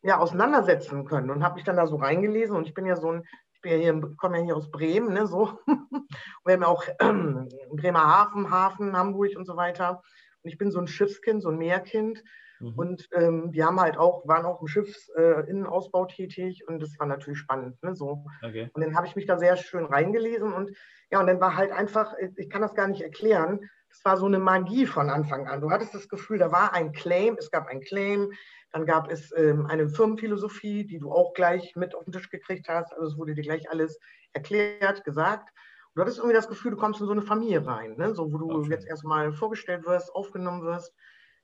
ja, 0.03 0.19
auseinandersetzen 0.19 1.03
können 1.03 1.31
und 1.31 1.43
habe 1.43 1.55
mich 1.55 1.63
dann 1.63 1.77
da 1.77 1.87
so 1.87 1.95
reingelesen 1.95 2.55
und 2.55 2.67
ich 2.67 2.75
bin 2.75 2.85
ja 2.85 2.95
so 2.95 3.11
ein 3.11 3.23
bin 3.63 3.71
ja 3.71 3.77
hier, 3.79 4.15
komme 4.17 4.37
ja 4.37 4.43
hier 4.43 4.57
aus 4.57 4.69
Bremen, 4.69 5.13
ne, 5.13 5.25
so. 5.25 5.57
Wir 6.45 6.53
haben 6.53 6.61
ja 6.61 6.67
auch 6.67 6.85
ähm, 6.99 7.49
Bremerhaven, 7.71 8.51
Hafen, 8.51 8.95
Hamburg 8.95 9.35
und 9.35 9.45
so 9.45 9.57
weiter. 9.57 10.03
Und 10.43 10.51
ich 10.51 10.57
bin 10.57 10.69
so 10.69 10.79
ein 10.79 10.87
Schiffskind, 10.87 11.41
so 11.41 11.49
ein 11.49 11.57
Meerkind. 11.57 12.23
Mhm. 12.59 12.73
Und 12.75 13.09
ähm, 13.13 13.51
wir 13.51 13.65
haben 13.65 13.79
halt 13.79 13.97
auch, 13.97 14.27
waren 14.27 14.45
auch 14.45 14.61
im 14.61 14.67
Schiffsinnenausbau 14.67 16.05
äh, 16.05 16.07
tätig 16.07 16.67
und 16.67 16.81
das 16.81 16.97
war 16.99 17.07
natürlich 17.07 17.39
spannend. 17.39 17.81
Ne, 17.81 17.95
so. 17.95 18.25
Okay. 18.43 18.69
Und 18.73 18.83
dann 18.83 18.95
habe 18.95 19.07
ich 19.07 19.15
mich 19.15 19.25
da 19.25 19.39
sehr 19.39 19.57
schön 19.57 19.85
reingelesen 19.85 20.53
und 20.53 20.71
ja, 21.11 21.19
und 21.19 21.27
dann 21.27 21.41
war 21.41 21.55
halt 21.55 21.71
einfach, 21.71 22.13
ich 22.35 22.49
kann 22.49 22.61
das 22.61 22.75
gar 22.75 22.87
nicht 22.87 23.01
erklären, 23.01 23.69
das 23.93 24.03
war 24.05 24.17
so 24.17 24.25
eine 24.25 24.39
Magie 24.39 24.87
von 24.87 25.11
Anfang 25.11 25.47
an. 25.47 25.61
Du 25.61 25.69
hattest 25.69 25.93
das 25.93 26.09
Gefühl, 26.09 26.39
da 26.39 26.51
war 26.51 26.73
ein 26.73 26.93
Claim, 26.93 27.35
es 27.37 27.51
gab 27.51 27.67
ein 27.67 27.79
Claim, 27.79 28.31
dann 28.71 28.87
gab 28.87 29.11
es 29.11 29.31
ähm, 29.37 29.67
eine 29.67 29.87
Firmenphilosophie, 29.87 30.85
die 30.87 30.97
du 30.97 31.11
auch 31.11 31.33
gleich 31.33 31.75
mit 31.75 31.93
auf 31.93 32.03
den 32.03 32.11
Tisch 32.11 32.29
gekriegt 32.31 32.67
hast. 32.67 32.91
Also 32.91 33.05
es 33.05 33.17
wurde 33.17 33.35
dir 33.35 33.43
gleich 33.43 33.69
alles 33.69 33.99
erklärt, 34.33 35.03
gesagt. 35.03 35.49
Und 35.49 35.95
du 35.95 36.01
hattest 36.01 36.17
irgendwie 36.17 36.35
das 36.35 36.47
Gefühl, 36.47 36.71
du 36.71 36.77
kommst 36.77 37.01
in 37.01 37.05
so 37.05 37.11
eine 37.11 37.21
Familie 37.21 37.67
rein, 37.67 37.95
ne? 37.97 38.15
so 38.15 38.33
wo 38.33 38.39
du 38.39 38.51
okay. 38.51 38.71
jetzt 38.71 38.87
erstmal 38.87 39.31
vorgestellt 39.31 39.85
wirst, 39.85 40.13
aufgenommen 40.15 40.63
wirst. 40.63 40.91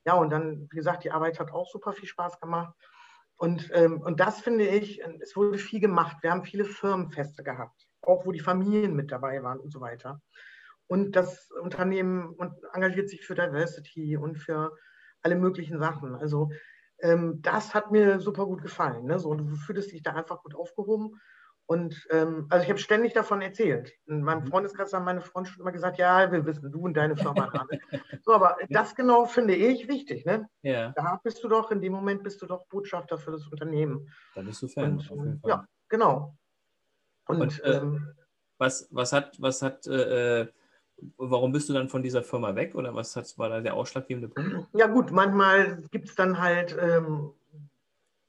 Ja, 0.06 0.16
und 0.16 0.32
dann, 0.32 0.68
wie 0.72 0.78
gesagt, 0.78 1.04
die 1.04 1.12
Arbeit 1.12 1.40
hat 1.40 1.52
auch 1.52 1.70
super 1.70 1.94
viel 1.94 2.08
Spaß 2.08 2.40
gemacht. 2.40 2.74
Und, 3.36 3.70
ähm, 3.74 4.02
und 4.02 4.20
das 4.20 4.42
finde 4.42 4.66
ich, 4.66 5.04
es 5.22 5.36
wurde 5.36 5.60
viel 5.60 5.80
gemacht. 5.80 6.18
Wir 6.22 6.32
haben 6.32 6.44
viele 6.44 6.66
Firmenfeste 6.66 7.44
gehabt, 7.44 7.88
auch 8.02 8.26
wo 8.26 8.32
die 8.32 8.40
Familien 8.40 8.96
mit 8.96 9.12
dabei 9.12 9.44
waren 9.44 9.60
und 9.60 9.72
so 9.72 9.82
weiter. 9.82 10.20
Und 10.90 11.16
das 11.16 11.52
Unternehmen 11.52 12.36
engagiert 12.74 13.10
sich 13.10 13.24
für 13.24 13.36
Diversity 13.36 14.18
und 14.18 14.40
für 14.40 14.76
alle 15.22 15.36
möglichen 15.36 15.78
Sachen. 15.78 16.16
Also 16.16 16.50
ähm, 17.02 17.44
das 17.44 17.76
hat 17.76 17.92
mir 17.92 18.20
super 18.20 18.48
gut 18.48 18.64
gefallen. 18.64 19.06
Ne? 19.06 19.20
So, 19.20 19.36
du 19.36 19.56
fühlst 19.56 19.92
dich 19.92 20.02
da 20.02 20.14
einfach 20.14 20.42
gut 20.42 20.56
aufgehoben. 20.56 21.22
Und 21.68 22.08
ähm, 22.10 22.48
also 22.50 22.64
ich 22.64 22.70
habe 22.72 22.80
ständig 22.80 23.14
davon 23.14 23.44
erzählt. 23.44 23.94
In 24.08 24.24
meinem 24.24 24.46
mhm. 24.46 24.48
Freundeskreis 24.48 24.92
haben 24.92 25.06
meine 25.06 25.22
Freunde 25.22 25.52
schon 25.52 25.62
immer 25.62 25.72
gesagt, 25.72 26.00
ja, 26.00 26.32
wir 26.32 26.44
wissen, 26.44 26.72
du 26.72 26.80
und 26.80 26.98
deine 26.98 27.16
Firma 27.16 27.54
haben. 27.54 27.70
so, 28.24 28.34
aber 28.34 28.58
das 28.70 28.96
genau 28.96 29.26
finde 29.26 29.54
ich 29.56 29.88
wichtig. 29.88 30.26
Ne? 30.26 30.50
Ja. 30.64 30.92
Da 30.96 31.20
bist 31.24 31.44
du 31.44 31.48
doch, 31.48 31.70
in 31.70 31.82
dem 31.82 31.94
Moment 31.94 32.24
bist 32.24 32.42
du 32.42 32.48
doch 32.48 32.66
Botschafter 32.66 33.20
für 33.20 33.30
das 33.30 33.46
Unternehmen. 33.46 34.12
Da 34.34 34.42
bist 34.42 34.64
du 34.64 34.68
Fan. 34.68 35.00
Und, 35.12 35.42
ja, 35.46 35.64
genau. 35.88 36.36
Und, 37.28 37.42
und 37.42 37.64
äh, 37.64 37.78
ähm, 37.78 38.16
was, 38.58 38.88
was 38.90 39.14
hat, 39.14 39.40
was 39.40 39.62
hat, 39.62 39.86
äh, 39.86 40.42
äh, 40.42 40.48
warum 41.18 41.52
bist 41.52 41.70
du 41.70 41.74
dann 41.74 41.90
von 41.90 42.04
dieser 42.04 42.24
Firma 42.24 42.56
weg 42.56 42.76
oder 42.76 42.96
was 42.96 43.16
hat, 43.16 43.38
war 43.38 43.50
da 43.50 43.62
der 43.62 43.74
ausschlaggebende 43.74 44.30
Punkt? 44.30 44.68
Ja 44.74 44.88
gut, 44.88 45.12
manchmal 45.12 45.84
gibt 45.92 46.10
es 46.10 46.16
dann 46.16 46.40
halt 46.40 46.78
ähm, 46.80 47.32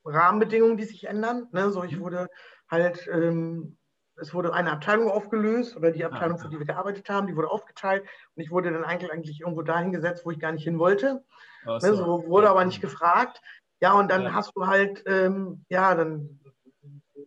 Rahmenbedingungen, 0.04 0.76
die 0.76 0.84
sich 0.84 1.06
ändern. 1.06 1.48
Ne? 1.52 1.70
So, 1.70 1.84
ich 1.84 1.96
mhm. 1.96 2.00
wurde 2.00 2.28
halt, 2.70 3.08
ähm, 3.12 3.76
es 4.16 4.34
wurde 4.34 4.52
eine 4.52 4.72
Abteilung 4.72 5.10
aufgelöst 5.10 5.76
oder 5.76 5.90
die 5.90 6.04
Abteilung, 6.04 6.38
ah, 6.38 6.42
für 6.42 6.48
die 6.48 6.58
wir 6.58 6.66
gearbeitet 6.66 7.08
haben, 7.08 7.26
die 7.26 7.36
wurde 7.36 7.50
aufgeteilt 7.50 8.04
und 8.34 8.42
ich 8.42 8.50
wurde 8.50 8.70
dann 8.70 8.84
eigentlich, 8.84 9.10
eigentlich 9.10 9.40
irgendwo 9.40 9.62
dahin 9.62 9.92
gesetzt, 9.92 10.24
wo 10.24 10.30
ich 10.30 10.38
gar 10.38 10.52
nicht 10.52 10.64
hin 10.64 10.78
wollte. 10.78 11.24
So. 11.64 11.72
Ne? 11.72 11.94
so 11.94 12.24
wurde 12.26 12.50
aber 12.50 12.64
nicht 12.64 12.80
gefragt. 12.80 13.40
Ja, 13.80 13.94
und 13.94 14.10
dann 14.10 14.24
ja. 14.24 14.34
hast 14.34 14.52
du 14.54 14.66
halt, 14.66 15.02
ähm, 15.06 15.64
ja, 15.70 15.94
dann 15.94 16.40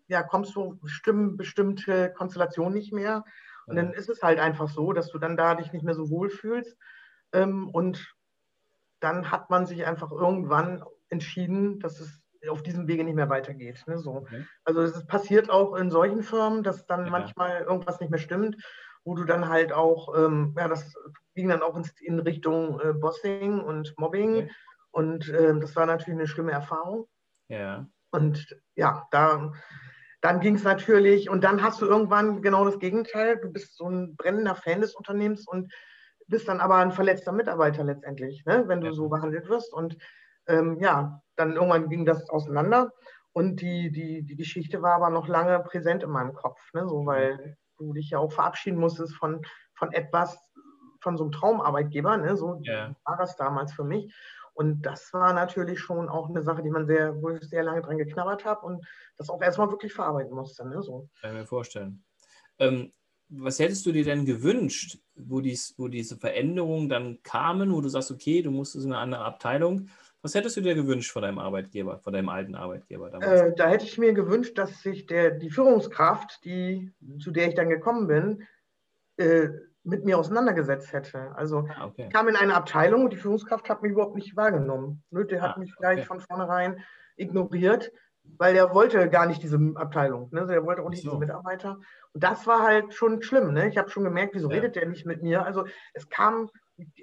ja, 0.08 0.22
kommst 0.22 0.56
du 0.56 0.78
bestimmt, 0.80 1.38
bestimmte 1.38 2.14
Konstellationen 2.14 2.74
nicht 2.74 2.94
mehr. 2.94 3.24
Und 3.66 3.76
dann 3.76 3.94
ist 3.94 4.10
es 4.10 4.22
halt 4.22 4.40
einfach 4.40 4.70
so, 4.70 4.94
dass 4.94 5.10
du 5.10 5.18
dann 5.18 5.38
da 5.38 5.56
dich 5.56 5.72
nicht 5.72 5.84
mehr 5.84 5.96
so 5.96 6.10
wohl 6.10 6.30
fühlst. 6.30 6.78
Ähm, 7.32 7.70
und 7.70 8.14
dann 9.00 9.32
hat 9.32 9.50
man 9.50 9.66
sich 9.66 9.86
einfach 9.86 10.12
irgendwann 10.12 10.84
entschieden, 11.10 11.80
dass 11.80 12.00
es 12.00 12.22
auf 12.50 12.64
diesem 12.64 12.88
Wege 12.88 13.04
nicht 13.04 13.16
mehr 13.16 13.30
weitergeht. 13.30 13.84
Ne, 13.88 13.98
so. 13.98 14.16
Okay. 14.16 14.46
Also 14.66 14.82
es 14.82 15.06
passiert 15.06 15.50
auch 15.50 15.76
in 15.76 15.90
solchen 15.90 16.24
Firmen, 16.24 16.64
dass 16.64 16.86
dann 16.86 17.06
ja. 17.06 17.12
manchmal 17.12 17.62
irgendwas 17.62 18.00
nicht 18.00 18.10
mehr 18.10 18.20
stimmt, 18.20 18.58
wo 19.06 19.16
du 19.16 19.24
dann 19.24 19.50
halt 19.50 19.74
auch, 19.74 20.16
ähm, 20.18 20.54
ja, 20.58 20.68
das 20.68 20.94
ging 21.36 21.50
dann 21.50 21.62
auch 21.62 21.76
in, 21.76 21.86
in 22.02 22.20
Richtung 22.20 22.80
äh, 22.80 22.94
Bossing 22.94 23.60
und 23.60 23.94
Mobbing. 23.98 24.36
Okay. 24.36 24.52
Und 24.92 25.30
äh, 25.30 25.58
das 25.60 25.76
war 25.76 25.86
natürlich 25.86 26.20
eine 26.20 26.28
schlimme 26.28 26.52
Erfahrung. 26.52 27.08
Ja. 27.48 27.88
Und 28.12 28.56
ja, 28.76 29.08
da, 29.12 29.52
dann 30.24 30.40
ging 30.40 30.56
es 30.56 30.64
natürlich, 30.64 31.30
und 31.30 31.44
dann 31.44 31.62
hast 31.62 31.82
du 31.82 31.86
irgendwann 31.86 32.42
genau 32.42 32.64
das 32.64 32.80
Gegenteil. 32.80 33.42
Du 33.42 33.52
bist 33.52 33.76
so 33.76 33.90
ein 33.90 34.16
brennender 34.16 34.56
Fan 34.56 34.80
des 34.80 34.96
Unternehmens 34.96 35.46
und 35.46 35.70
bist 36.28 36.48
dann 36.48 36.62
aber 36.62 36.78
ein 36.78 36.94
verletzter 36.94 37.34
Mitarbeiter 37.34 37.84
letztendlich, 37.84 38.46
ne, 38.46 38.64
wenn 38.68 38.80
du 38.80 38.88
ja. 38.88 38.94
so 38.94 39.10
behandelt 39.10 39.50
wirst. 39.50 39.74
Und 39.74 39.98
ähm, 40.48 40.78
ja, 40.80 41.22
dann 41.36 41.58
irgendwann 41.58 41.90
ging 41.90 42.06
das 42.06 42.30
auseinander 42.30 42.94
und 43.34 43.60
die, 43.60 43.92
die, 43.92 44.24
die 44.24 44.38
Geschichte 44.38 44.82
war 44.82 44.96
aber 44.96 45.10
noch 45.10 45.28
lange 45.28 45.60
präsent 45.60 46.04
in 46.04 46.10
meinem 46.10 46.34
Kopf, 46.34 46.60
ne? 46.74 46.88
so, 46.88 47.06
weil 47.06 47.58
du 47.78 47.92
dich 47.92 48.12
ja 48.12 48.20
auch 48.20 48.32
verabschieden 48.32 48.80
musstest 48.80 49.16
von, 49.16 49.42
von 49.76 49.92
etwas, 49.92 50.40
von 51.02 51.18
so 51.18 51.26
einem 51.26 51.34
Traumarbeitgeber, 51.34 52.16
ne? 52.16 52.38
so 52.38 52.62
yeah. 52.66 52.96
war 53.04 53.18
das 53.18 53.36
damals 53.36 53.74
für 53.74 53.84
mich. 53.84 54.16
Und 54.54 54.84
das 54.84 55.12
war 55.14 55.34
natürlich 55.34 55.80
schon 55.80 56.10
auch 56.10 56.30
eine 56.30 56.44
Sache, 56.44 56.62
die 56.64 56.70
man 56.70 56.86
sehr, 56.86 57.22
wo 57.22 57.30
ich 57.30 57.44
sehr 57.44 57.64
lange 57.64 57.82
dran 57.82 57.98
geknabbert 57.98 58.46
habe 58.46 58.66
und 58.66 58.86
das 59.18 59.30
auch 59.30 59.42
erstmal 59.42 59.72
wirklich 59.72 59.94
verarbeiten 59.94 60.34
musste. 60.34 60.68
Ne? 60.68 60.82
So. 60.82 61.10
Kann 61.22 61.32
ich 61.32 61.38
mir 61.38 61.46
vorstellen. 61.48 62.04
Ähm, 62.60 62.94
was 63.30 63.60
hättest 63.60 63.86
du 63.86 63.92
dir 63.92 64.04
denn 64.04 64.26
gewünscht, 64.26 65.00
wo, 65.16 65.42
dies, 65.42 65.74
wo 65.78 65.88
diese 65.88 66.18
Veränderungen 66.18 66.90
dann 66.90 67.22
kamen, 67.24 67.74
wo 67.74 67.82
du 67.82 67.90
sagst, 67.90 68.12
okay, 68.12 68.42
du 68.42 68.52
musstest 68.52 68.86
in 68.86 68.94
eine 68.94 69.02
andere 69.02 69.26
Abteilung, 69.26 69.90
was 70.22 70.36
hättest 70.36 70.56
du 70.56 70.62
dir 70.62 70.76
gewünscht 70.76 71.12
von 71.12 71.24
deinem 71.24 71.40
Arbeitgeber, 71.40 72.00
von 72.00 72.14
deinem 72.14 72.30
alten 72.30 72.56
Arbeitgeber 72.56 73.10
damals? 73.10 73.42
Äh, 73.42 73.56
da 73.56 73.68
hätte 73.68 73.86
ich 73.86 73.98
mir 73.98 74.14
gewünscht, 74.14 74.58
dass 74.58 74.82
sich 74.82 75.06
der, 75.06 75.32
die 75.32 75.50
Führungskraft, 75.50 76.46
die, 76.46 76.94
zu 77.20 77.32
der 77.32 77.50
ich 77.50 77.56
dann 77.56 77.70
gekommen 77.70 78.08
bin, 78.08 78.44
äh, 79.18 79.50
mit 79.84 80.06
mir 80.06 80.18
auseinandergesetzt 80.18 80.94
hätte. 80.94 81.36
Also 81.36 81.68
ah, 81.76 81.88
okay. 81.88 82.06
ich 82.08 82.14
kam 82.14 82.28
in 82.28 82.36
eine 82.36 82.56
Abteilung 82.56 83.04
und 83.04 83.14
die 83.14 83.18
Führungskraft 83.18 83.70
hat 83.70 83.82
mich 83.82 83.92
überhaupt 83.92 84.16
nicht 84.16 84.36
wahrgenommen. 84.36 85.04
Der 85.12 85.42
hat 85.42 85.58
ah, 85.58 85.60
mich 85.60 85.76
gleich 85.76 86.00
okay. 86.00 86.08
von 86.08 86.20
vornherein 86.22 86.84
ignoriert, 87.18 87.92
weil 88.38 88.56
er 88.56 88.74
wollte 88.74 89.10
gar 89.10 89.26
nicht 89.26 89.44
diese 89.44 89.60
Abteilung. 89.76 90.30
Ne? 90.32 90.48
Er 90.50 90.66
wollte 90.66 90.84
auch 90.84 90.90
nicht 90.90 91.04
so. 91.04 91.10
diese 91.10 91.20
Mitarbeiter. 91.20 91.80
Und 92.14 92.24
das 92.24 92.48
war 92.48 92.64
halt 92.64 92.94
schon 92.94 93.22
schlimm. 93.22 93.54
Ne? 93.54 93.68
Ich 93.68 93.78
habe 93.78 93.90
schon 93.90 94.06
gemerkt, 94.06 94.34
wieso 94.34 94.50
ja. 94.50 94.56
redet 94.56 94.76
der 94.76 94.88
nicht 94.88 95.06
mit 95.06 95.22
mir? 95.22 95.46
Also 95.46 95.66
es 95.94 96.10
kam 96.10 96.50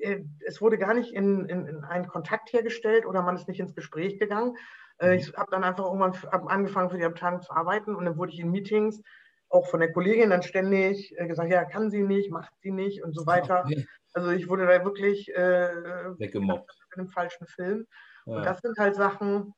äh, 0.00 0.20
es 0.46 0.60
wurde 0.60 0.78
gar 0.78 0.94
nicht 0.94 1.12
in, 1.12 1.44
in, 1.46 1.66
in, 1.66 1.84
einen 1.84 2.08
Kontakt 2.08 2.52
hergestellt 2.52 3.06
oder 3.06 3.22
man 3.22 3.37
ist 3.37 3.49
nicht 3.49 3.60
ins 3.60 3.75
Gespräch 3.75 4.18
gegangen. 4.18 4.56
Äh, 4.99 5.12
mhm. 5.12 5.18
Ich 5.18 5.37
habe 5.37 5.50
dann 5.50 5.64
einfach 5.64 5.84
irgendwann 5.84 6.14
angefangen 6.49 6.90
für 6.90 6.99
die 6.99 7.04
Abteilung 7.04 7.40
zu 7.40 7.52
arbeiten 7.52 7.94
und 7.94 8.04
dann 8.04 8.16
wurde 8.16 8.32
ich 8.32 8.40
in 8.40 8.50
Meetings 8.50 9.02
auch 9.50 9.66
von 9.66 9.80
der 9.80 9.92
Kollegin 9.92 10.30
dann 10.30 10.42
ständig 10.42 11.12
äh, 11.19 11.26
gesagt, 11.26 11.50
ja, 11.50 11.64
kann 11.64 11.90
sie 11.90 12.02
nicht, 12.02 12.30
macht 12.30 12.52
sie 12.62 12.71
nicht 12.71 13.02
und 13.02 13.14
so 13.14 13.26
weiter. 13.26 13.64
Okay. 13.66 13.87
Also 14.12 14.30
ich 14.30 14.49
wurde 14.49 14.66
da 14.66 14.85
wirklich 14.85 15.33
äh, 15.35 15.71
weggemobbt 16.19 16.73
in 16.95 17.00
einem 17.00 17.09
falschen 17.09 17.47
Film. 17.47 17.87
Ja. 18.26 18.37
Und 18.37 18.47
das 18.47 18.61
sind 18.61 18.78
halt 18.78 18.95
Sachen, 18.95 19.54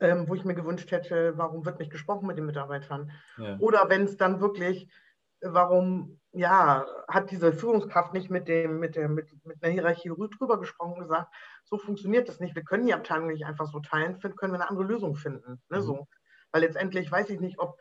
ähm, 0.00 0.28
wo 0.28 0.34
ich 0.34 0.44
mir 0.44 0.54
gewünscht 0.54 0.90
hätte, 0.90 1.36
warum 1.36 1.64
wird 1.64 1.78
nicht 1.78 1.90
gesprochen 1.90 2.26
mit 2.26 2.38
den 2.38 2.46
Mitarbeitern? 2.46 3.10
Ja. 3.38 3.56
Oder 3.58 3.88
wenn 3.88 4.04
es 4.04 4.16
dann 4.16 4.40
wirklich, 4.40 4.88
warum 5.40 6.20
ja, 6.32 6.86
hat 7.08 7.30
diese 7.30 7.52
Führungskraft 7.52 8.14
nicht 8.14 8.30
mit, 8.30 8.48
dem, 8.48 8.78
mit, 8.78 8.96
der, 8.96 9.08
mit, 9.08 9.28
mit 9.44 9.62
einer 9.62 9.72
Hierarchie 9.72 10.10
drüber 10.10 10.58
gesprochen 10.58 10.94
und 10.94 11.00
gesagt, 11.00 11.32
so 11.64 11.76
funktioniert 11.76 12.28
das 12.28 12.40
nicht. 12.40 12.54
Wir 12.54 12.64
können 12.64 12.86
die 12.86 12.94
Abteilung 12.94 13.28
nicht 13.28 13.44
einfach 13.44 13.66
so 13.66 13.80
teilen, 13.80 14.18
können 14.18 14.52
wir 14.52 14.60
eine 14.60 14.70
andere 14.70 14.86
Lösung 14.86 15.14
finden. 15.14 15.60
Ne, 15.68 15.78
mhm. 15.78 15.82
so. 15.82 16.08
Weil 16.52 16.62
letztendlich 16.62 17.10
weiß 17.10 17.30
ich 17.30 17.40
nicht, 17.40 17.58
ob 17.58 17.78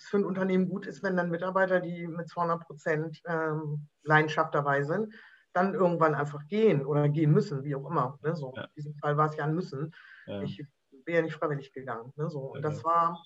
für 0.00 0.18
ein 0.18 0.24
Unternehmen 0.24 0.68
gut 0.68 0.86
ist, 0.86 1.02
wenn 1.02 1.16
dann 1.16 1.30
Mitarbeiter, 1.30 1.80
die 1.80 2.06
mit 2.06 2.28
200 2.28 2.60
Prozent 2.66 3.22
ähm, 3.26 3.88
Leidenschaft 4.02 4.54
dabei 4.54 4.82
sind, 4.82 5.14
dann 5.52 5.74
irgendwann 5.74 6.14
einfach 6.14 6.46
gehen 6.46 6.84
oder 6.84 7.08
gehen 7.08 7.32
müssen, 7.32 7.64
wie 7.64 7.74
auch 7.74 7.88
immer. 7.88 8.18
Ne, 8.22 8.34
so. 8.34 8.52
Ja. 8.56 8.64
In 8.64 8.70
diesem 8.76 8.94
Fall 8.94 9.16
war 9.16 9.28
es 9.28 9.36
ja 9.36 9.44
ein 9.44 9.54
Müssen. 9.54 9.94
Ja. 10.26 10.42
Ich 10.42 10.64
bin 10.90 11.14
ja 11.14 11.22
nicht 11.22 11.34
freiwillig 11.34 11.72
gegangen. 11.72 12.12
Ne, 12.16 12.30
so. 12.30 12.40
Und 12.40 12.62
das 12.62 12.84
war 12.84 13.22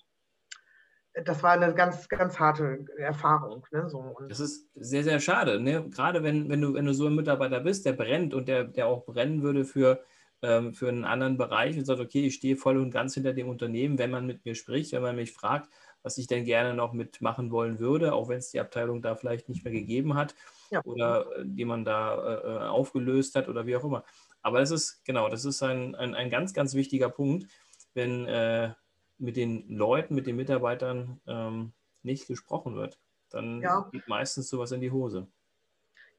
das 1.25 1.41
war 1.41 1.51
eine 1.51 1.73
ganz, 1.73 2.07
ganz 2.09 2.39
harte 2.39 2.85
Erfahrung. 2.97 3.65
Ne, 3.71 3.89
so. 3.89 4.15
das 4.29 4.39
ist 4.39 4.69
sehr, 4.75 5.03
sehr 5.03 5.19
schade. 5.19 5.59
Ne? 5.59 5.89
Gerade 5.89 6.23
wenn, 6.23 6.49
wenn, 6.49 6.61
du, 6.61 6.73
wenn 6.73 6.85
du 6.85 6.93
so 6.93 7.07
ein 7.07 7.15
Mitarbeiter 7.15 7.59
bist, 7.59 7.85
der 7.85 7.93
brennt 7.93 8.33
und 8.33 8.47
der, 8.47 8.65
der 8.65 8.87
auch 8.87 9.05
brennen 9.05 9.41
würde 9.41 9.65
für, 9.65 10.03
ähm, 10.41 10.73
für 10.73 10.89
einen 10.89 11.05
anderen 11.05 11.37
Bereich 11.37 11.77
und 11.77 11.85
sagt, 11.85 11.99
okay, 11.99 12.27
ich 12.27 12.35
stehe 12.35 12.55
voll 12.55 12.77
und 12.77 12.91
ganz 12.91 13.15
hinter 13.15 13.33
dem 13.33 13.49
Unternehmen, 13.49 13.97
wenn 13.97 14.11
man 14.11 14.27
mit 14.27 14.45
mir 14.45 14.53
spricht, 14.53 14.91
wenn 14.91 15.01
man 15.01 15.15
mich 15.15 15.33
fragt, 15.33 15.69
was 16.03 16.17
ich 16.17 16.27
denn 16.27 16.45
gerne 16.45 16.73
noch 16.73 16.93
mitmachen 16.93 17.51
wollen 17.51 17.79
würde, 17.79 18.13
auch 18.13 18.29
wenn 18.29 18.37
es 18.37 18.51
die 18.51 18.59
Abteilung 18.59 19.01
da 19.01 19.15
vielleicht 19.15 19.49
nicht 19.49 19.63
mehr 19.63 19.73
gegeben 19.73 20.15
hat 20.15 20.35
ja. 20.69 20.81
oder 20.83 21.25
äh, 21.37 21.43
die 21.45 21.65
man 21.65 21.85
da 21.85 22.15
äh, 22.15 22.47
äh, 22.47 22.67
aufgelöst 22.67 23.35
hat 23.35 23.49
oder 23.49 23.65
wie 23.65 23.75
auch 23.75 23.83
immer. 23.83 24.03
Aber 24.41 24.59
das 24.59 24.71
ist, 24.71 25.03
genau, 25.05 25.29
das 25.29 25.45
ist 25.45 25.61
ein, 25.63 25.95
ein, 25.95 26.15
ein 26.15 26.29
ganz, 26.29 26.53
ganz 26.53 26.73
wichtiger 26.73 27.09
Punkt, 27.09 27.47
wenn 27.93 28.25
äh, 28.27 28.73
mit 29.17 29.35
den 29.35 29.67
Leuten, 29.69 30.15
mit 30.15 30.27
den 30.27 30.35
Mitarbeitern 30.35 31.19
ähm, 31.27 31.73
nicht 32.03 32.27
gesprochen 32.27 32.75
wird, 32.75 32.99
dann 33.29 33.61
ja. 33.61 33.89
geht 33.91 34.07
meistens 34.07 34.49
sowas 34.49 34.71
in 34.71 34.81
die 34.81 34.91
Hose. 34.91 35.27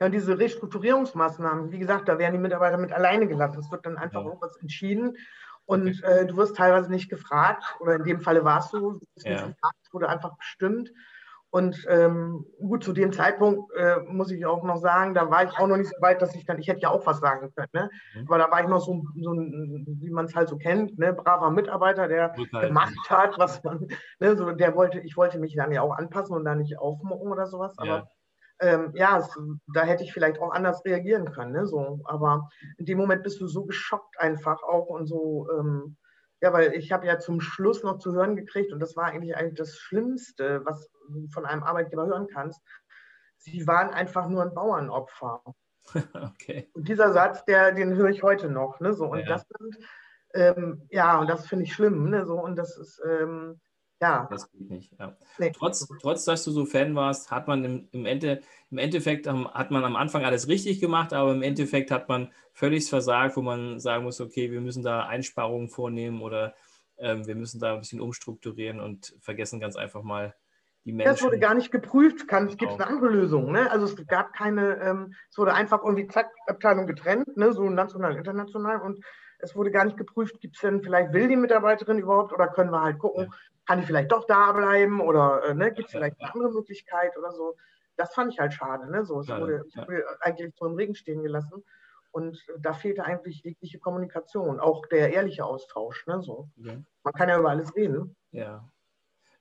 Ja, 0.01 0.07
und 0.07 0.13
diese 0.13 0.39
Restrukturierungsmaßnahmen, 0.39 1.73
wie 1.73 1.79
gesagt, 1.79 2.09
da 2.09 2.19
werden 2.19 2.35
die 2.35 2.41
Mitarbeiter 2.41 2.77
mit 2.77 2.93
alleine 2.93 3.27
gelassen. 3.27 3.59
Es 3.59 3.71
wird 3.71 3.85
dann 3.87 3.97
einfach 3.97 4.21
ja. 4.21 4.27
irgendwas 4.27 4.57
entschieden 4.59 5.17
und 5.69 5.87
okay. 5.87 6.21
äh, 6.23 6.27
du 6.27 6.39
wirst 6.39 6.57
teilweise 6.57 6.91
nicht 6.91 7.11
gefragt, 7.11 7.63
oder 7.81 7.97
in 7.97 8.05
dem 8.05 8.21
Falle 8.21 8.43
warst 8.43 8.73
du, 8.73 8.93
du 8.93 9.29
ja. 9.31 9.49
gefragt, 9.49 9.93
wurde 9.93 10.09
einfach 10.09 10.35
bestimmt. 10.39 10.91
Und 11.51 11.85
ähm, 11.89 12.47
gut, 12.59 12.85
zu 12.85 12.95
dem 12.95 13.13
Zeitpunkt 13.13 13.71
äh, 13.75 13.99
muss 14.07 14.31
ich 14.31 14.47
auch 14.47 14.65
noch 14.65 14.79
sagen, 14.79 15.13
da 15.13 15.31
war 15.31 15.45
ich 15.45 15.51
auch 15.59 15.67
noch 15.67 15.77
nicht 15.77 15.91
so 15.91 16.01
weit, 16.01 16.23
dass 16.23 16.35
ich 16.35 16.47
dann, 16.47 16.59
ich 16.59 16.69
hätte 16.69 16.81
ja 16.81 16.91
auch 16.91 17.05
was 17.07 17.21
sagen 17.21 17.53
können, 17.55 17.69
ne? 17.73 17.91
Mhm. 18.15 18.27
aber 18.27 18.39
da 18.39 18.51
war 18.51 18.63
ich 18.63 18.69
noch 18.69 18.81
so, 18.81 19.03
so 19.21 19.33
ein, 19.33 19.87
wie 20.01 20.11
man 20.11 20.25
es 20.25 20.35
halt 20.35 20.49
so 20.49 20.57
kennt, 20.57 20.99
ne? 20.99 21.13
braver 21.13 21.51
Mitarbeiter, 21.51 22.09
der 22.09 22.35
gemacht 22.61 22.95
hat, 23.09 23.39
was 23.39 23.63
man, 23.63 23.89
ne? 24.21 24.37
so, 24.37 24.51
der 24.53 24.75
wollte, 24.75 25.01
ich 25.01 25.17
wollte 25.19 25.39
mich 25.39 25.55
dann 25.55 25.73
ja 25.73 25.83
auch 25.83 25.97
anpassen 25.97 26.35
und 26.35 26.45
da 26.45 26.55
nicht 26.55 26.79
aufmucken 26.79 27.31
oder 27.31 27.47
sowas, 27.47 27.75
ja. 27.83 28.09
Ähm, 28.61 28.93
ja, 28.95 29.19
es, 29.19 29.31
da 29.73 29.83
hätte 29.83 30.05
ich 30.05 30.13
vielleicht 30.13 30.41
auch 30.41 30.53
anders 30.53 30.85
reagieren 30.85 31.31
können, 31.33 31.53
ne? 31.53 31.67
so, 31.67 32.01
aber 32.05 32.49
in 32.77 32.87
dem 32.87 32.99
Moment 32.99 33.23
bist 33.23 33.41
du 33.41 33.47
so 33.47 33.65
geschockt 33.65 34.19
einfach 34.19 34.63
auch 34.63 34.87
und 34.87 35.07
so, 35.07 35.49
ähm, 35.59 35.97
ja, 36.41 36.53
weil 36.53 36.73
ich 36.75 36.93
habe 36.93 37.07
ja 37.07 37.19
zum 37.19 37.41
Schluss 37.41 37.83
noch 37.83 37.99
zu 37.99 38.13
hören 38.13 38.37
gekriegt, 38.37 38.73
und 38.73 38.81
das 38.81 38.97
war 38.97 39.07
eigentlich 39.07 39.37
eigentlich 39.37 39.59
das 39.59 39.77
Schlimmste, 39.77 40.65
was 40.65 40.89
du 41.09 41.29
von 41.29 41.45
einem 41.47 41.63
Arbeitgeber 41.63 42.07
hören 42.07 42.29
kannst. 42.33 42.61
Sie 43.39 43.67
waren 43.67 43.91
einfach 43.91 44.29
nur 44.29 44.43
ein 44.43 44.55
Bauernopfer. 44.55 45.43
okay. 46.15 46.71
Und 46.75 46.89
dieser 46.89 47.13
Satz, 47.13 47.45
der, 47.45 47.73
den 47.73 47.95
höre 47.95 48.11
ich 48.11 48.23
heute 48.23 48.51
noch. 48.51 48.79
Ne, 48.81 48.93
so. 48.93 49.07
Und 49.07 49.21
ja. 49.21 49.27
das 49.27 49.47
sind, 49.59 49.79
ähm, 50.35 50.87
ja, 50.91 51.19
und 51.19 51.29
das 51.29 51.47
finde 51.47 51.65
ich 51.65 51.73
schlimm. 51.73 52.11
Ne, 52.11 52.27
so. 52.27 52.41
Und 52.41 52.57
das 52.57 52.77
ist, 52.77 53.01
ähm, 53.09 53.61
ja. 54.01 54.29
Das 54.31 54.51
geht 54.53 54.71
nicht. 54.71 54.93
Ja. 54.99 55.17
Nee. 55.39 55.53
Trotz, 55.53 55.87
trotz, 56.01 56.25
dass 56.25 56.45
du 56.45 56.51
so 56.51 56.65
Fan 56.65 56.95
warst, 56.95 57.31
hat 57.31 57.49
man 57.49 57.65
im, 57.65 57.89
im, 57.91 58.07
Ende, 58.07 58.41
im 58.71 58.79
Endeffekt 58.79 59.27
hat 59.27 59.71
man 59.71 59.85
am 59.85 59.97
Anfang 59.97 60.25
alles 60.25 60.49
richtig 60.49 60.81
gemacht, 60.81 61.13
aber 61.13 61.33
im 61.33 61.43
Endeffekt 61.43 61.91
hat 61.91 62.09
man 62.09 62.33
völlig 62.53 62.89
versagt, 62.89 63.37
wo 63.37 63.43
man 63.43 63.81
sagen 63.81 64.05
muss, 64.05 64.21
okay, 64.21 64.51
wir 64.51 64.61
müssen 64.61 64.83
da 64.83 65.07
Einsparungen 65.07 65.69
vornehmen 65.69 66.23
oder 66.23 66.55
ähm, 66.99 67.27
wir 67.27 67.35
müssen 67.35 67.61
da 67.61 67.75
ein 67.75 67.81
bisschen 67.81 68.01
umstrukturieren 68.01 68.81
und 68.81 69.15
vergessen 69.21 69.61
ganz 69.61 69.77
einfach 69.77 70.03
mal 70.03 70.35
die 70.85 70.93
Menschen. 70.93 71.15
Das 71.15 71.23
wurde 71.23 71.39
gar 71.39 71.55
nicht 71.55 71.71
geprüft, 71.71 72.29
kann, 72.29 72.49
es 72.49 72.57
gibt 72.57 72.73
eine 72.73 72.87
andere 72.87 73.09
Lösung. 73.09 73.53
Ne? 73.53 73.71
Also 73.71 73.87
es 73.87 74.07
gab 74.07 74.33
keine, 74.33 74.81
ähm, 74.81 75.15
es 75.31 75.39
wurde 75.39 75.55
einfach 75.55 75.83
irgendwie 75.83 76.07
zack, 76.07 76.31
Abteilung 76.47 76.87
getrennt, 76.87 77.37
ne? 77.37 77.53
so 77.53 77.69
national, 77.69 78.17
international 78.17 78.81
und 78.81 79.05
es 79.41 79.55
wurde 79.55 79.71
gar 79.71 79.85
nicht 79.85 79.97
geprüft, 79.97 80.41
gibt 80.41 80.57
es 80.57 80.63
denn 80.63 80.83
vielleicht, 80.83 81.13
will 81.13 81.29
die 81.29 81.37
Mitarbeiterin 81.37 81.99
überhaupt 81.99 82.33
oder 82.33 82.49
können 82.49 82.71
wir 82.71 82.83
halt 82.83 82.99
gucken, 82.99 83.33
kann 83.69 83.81
die 83.81 83.87
vielleicht 83.87 84.11
doch 84.11 84.25
da 84.25 84.53
bleiben 84.53 85.01
oder 85.01 85.45
äh, 85.45 85.55
ne, 85.55 85.71
gibt 85.71 85.89
es 85.89 85.93
vielleicht 85.93 86.19
eine 86.21 86.33
andere 86.33 86.53
Möglichkeit 86.53 87.17
oder 87.19 87.33
so. 87.33 87.55
Das 87.97 88.15
fand 88.15 88.33
ich 88.33 88.41
halt 88.41 88.55
schade. 88.55 88.91
Ne? 88.91 89.05
So, 89.05 89.21
es 89.21 89.29
wurde, 89.29 89.65
ich 89.69 89.77
wurde 89.77 90.05
eigentlich 90.21 90.55
so 90.57 90.67
im 90.67 90.75
Regen 90.75 90.95
stehen 90.95 91.23
gelassen. 91.23 91.63
Und 92.11 92.43
da 92.59 92.73
fehlte 92.73 93.05
eigentlich 93.05 93.43
jegliche 93.45 93.79
Kommunikation, 93.79 94.59
auch 94.59 94.87
der 94.87 95.13
ehrliche 95.13 95.45
Austausch. 95.45 96.07
Ne? 96.07 96.23
So. 96.23 96.49
Okay. 96.59 96.79
Man 97.03 97.13
kann 97.13 97.29
ja 97.29 97.39
über 97.39 97.51
alles 97.51 97.77
reden. 97.77 98.17
Ja. 98.33 98.67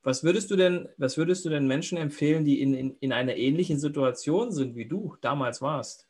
Was 0.04 0.26
würdest 0.26 0.52
du 0.52 0.58
denn, 0.58 0.90
was 0.98 1.18
würdest 1.18 1.46
du 1.46 1.50
denn 1.50 1.66
Menschen 1.66 1.98
empfehlen, 1.98 2.44
die 2.44 2.62
in, 2.62 2.74
in, 2.74 2.98
in 3.00 3.14
einer 3.14 3.36
ähnlichen 3.38 3.80
Situation 3.80 4.52
sind, 4.52 4.76
wie 4.76 4.88
du 4.88 5.16
damals 5.22 5.62
warst? 5.62 6.10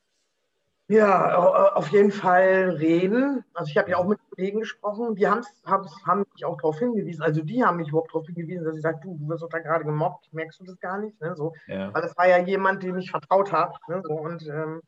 Ja, 0.88 1.36
auf 1.76 1.90
jeden 1.90 2.12
Fall 2.12 2.78
reden. 2.80 3.44
Also 3.54 3.70
ich 3.70 3.78
habe 3.78 3.92
ja 3.92 3.98
auch 3.98 4.08
mit 4.08 4.20
Kollegen 4.38 4.60
gesprochen, 4.60 5.16
die 5.16 5.28
haben, 5.28 5.44
haben 5.66 6.26
mich 6.32 6.46
auch 6.46 6.58
darauf 6.58 6.78
hingewiesen, 6.78 7.24
also 7.24 7.42
die 7.42 7.66
haben 7.66 7.78
mich 7.78 7.90
überhaupt 7.90 8.14
darauf 8.14 8.28
hingewiesen, 8.28 8.66
dass 8.66 8.76
ich 8.76 8.84
sage, 8.84 9.00
du, 9.02 9.18
du 9.18 9.28
wirst 9.28 9.42
doch 9.42 9.50
da 9.50 9.58
gerade 9.58 9.84
gemobbt, 9.84 10.32
merkst 10.32 10.60
du 10.60 10.66
das 10.66 10.80
gar 10.80 11.00
nicht? 11.00 11.20
Ne? 11.20 11.36
So. 11.36 11.54
Ja. 11.66 11.92
Weil 11.92 12.04
das 12.04 12.16
war 12.16 12.28
ja 12.28 12.38
jemand, 12.38 12.84
dem 12.84 12.98
ich 12.98 13.10
vertraut 13.10 13.52
habe. 13.52 13.74
Ne? 13.88 14.02
So. 14.04 14.14
Und 14.14 14.48
ähm, 14.48 14.82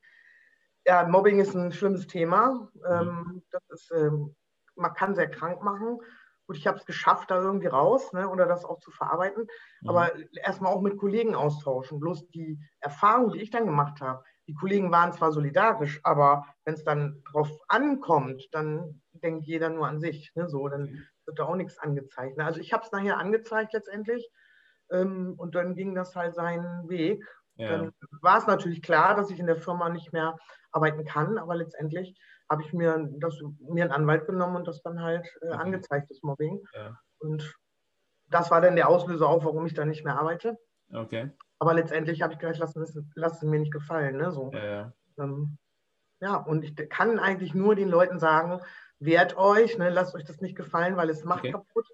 ja, 0.85 1.07
Mobbing 1.07 1.39
ist 1.39 1.55
ein 1.55 1.71
schlimmes 1.71 2.05
Thema. 2.05 2.69
Ähm, 2.87 3.41
das 3.49 3.63
ist, 3.69 3.91
ähm, 3.91 4.35
man 4.75 4.93
kann 4.93 5.15
sehr 5.15 5.29
krank 5.29 5.63
machen. 5.63 5.97
Gut, 6.45 6.57
ich 6.57 6.67
habe 6.67 6.77
es 6.77 6.85
geschafft, 6.85 7.31
da 7.31 7.41
irgendwie 7.41 7.67
raus 7.67 8.13
ne, 8.13 8.29
oder 8.29 8.45
das 8.45 8.65
auch 8.65 8.79
zu 8.79 8.91
verarbeiten. 8.91 9.47
Mhm. 9.81 9.89
Aber 9.89 10.11
erstmal 10.43 10.73
auch 10.73 10.81
mit 10.81 10.97
Kollegen 10.97 11.33
austauschen. 11.33 11.99
Bloß 11.99 12.29
die 12.29 12.59
Erfahrung, 12.81 13.31
die 13.31 13.41
ich 13.41 13.49
dann 13.49 13.65
gemacht 13.65 13.99
habe, 13.99 14.23
die 14.49 14.55
Kollegen 14.55 14.91
waren 14.91 15.13
zwar 15.13 15.31
solidarisch, 15.31 15.99
aber 16.01 16.43
wenn 16.65 16.73
es 16.73 16.83
dann 16.83 17.21
drauf 17.31 17.51
ankommt, 17.67 18.47
dann 18.51 18.99
denkt 19.21 19.45
jeder 19.45 19.69
nur 19.69 19.87
an 19.87 19.99
sich. 19.99 20.31
Ne, 20.35 20.47
so, 20.49 20.67
dann 20.67 21.07
wird 21.25 21.39
da 21.39 21.43
auch 21.43 21.55
nichts 21.55 21.77
angezeigt. 21.77 22.39
Also 22.39 22.59
ich 22.59 22.73
habe 22.73 22.83
es 22.83 22.91
nachher 22.91 23.17
angezeigt 23.17 23.73
letztendlich 23.73 24.29
ähm, 24.91 25.35
und 25.37 25.55
dann 25.55 25.75
ging 25.75 25.95
das 25.95 26.15
halt 26.15 26.35
seinen 26.35 26.89
Weg. 26.89 27.25
Ja. 27.55 27.77
Dann 27.77 27.91
war 28.21 28.37
es 28.37 28.47
natürlich 28.47 28.81
klar, 28.81 29.15
dass 29.15 29.29
ich 29.29 29.39
in 29.39 29.47
der 29.47 29.57
Firma 29.57 29.89
nicht 29.89 30.13
mehr 30.13 30.37
arbeiten 30.71 31.03
kann, 31.03 31.37
aber 31.37 31.55
letztendlich 31.55 32.17
habe 32.49 32.63
ich 32.63 32.73
mir, 32.73 33.09
das, 33.19 33.37
mir 33.59 33.83
einen 33.83 33.93
Anwalt 33.93 34.25
genommen 34.25 34.55
und 34.55 34.67
das 34.67 34.81
dann 34.81 35.01
halt 35.01 35.27
äh, 35.41 35.47
mhm. 35.47 35.53
angezeigt, 35.53 36.09
das 36.09 36.21
Mobbing. 36.23 36.63
Ja. 36.73 36.97
Und 37.19 37.53
das 38.27 38.49
war 38.49 38.61
dann 38.61 38.75
der 38.75 38.89
Auslöser 38.89 39.27
auch, 39.27 39.43
warum 39.43 39.65
ich 39.65 39.73
da 39.73 39.85
nicht 39.85 40.03
mehr 40.03 40.17
arbeite. 40.17 40.57
Okay. 40.93 41.31
Aber 41.59 41.73
letztendlich 41.73 42.21
habe 42.21 42.33
ich 42.33 42.39
gesagt, 42.39 42.59
lass 42.59 42.75
es, 42.75 42.97
lass 43.15 43.37
es 43.37 43.41
mir 43.43 43.59
nicht 43.59 43.73
gefallen. 43.73 44.17
Ne? 44.17 44.31
So. 44.31 44.51
Ja, 44.53 44.65
ja. 44.65 44.93
Ähm, 45.19 45.57
ja, 46.21 46.35
und 46.35 46.63
ich 46.63 46.75
kann 46.89 47.19
eigentlich 47.19 47.53
nur 47.53 47.75
den 47.75 47.89
Leuten 47.89 48.19
sagen, 48.19 48.61
wehrt 48.99 49.37
euch, 49.37 49.77
ne, 49.77 49.89
lasst 49.89 50.15
euch 50.15 50.25
das 50.25 50.41
nicht 50.41 50.55
gefallen, 50.55 50.97
weil 50.97 51.09
es 51.09 51.23
macht 51.23 51.39
okay. 51.39 51.51
kaputt. 51.51 51.87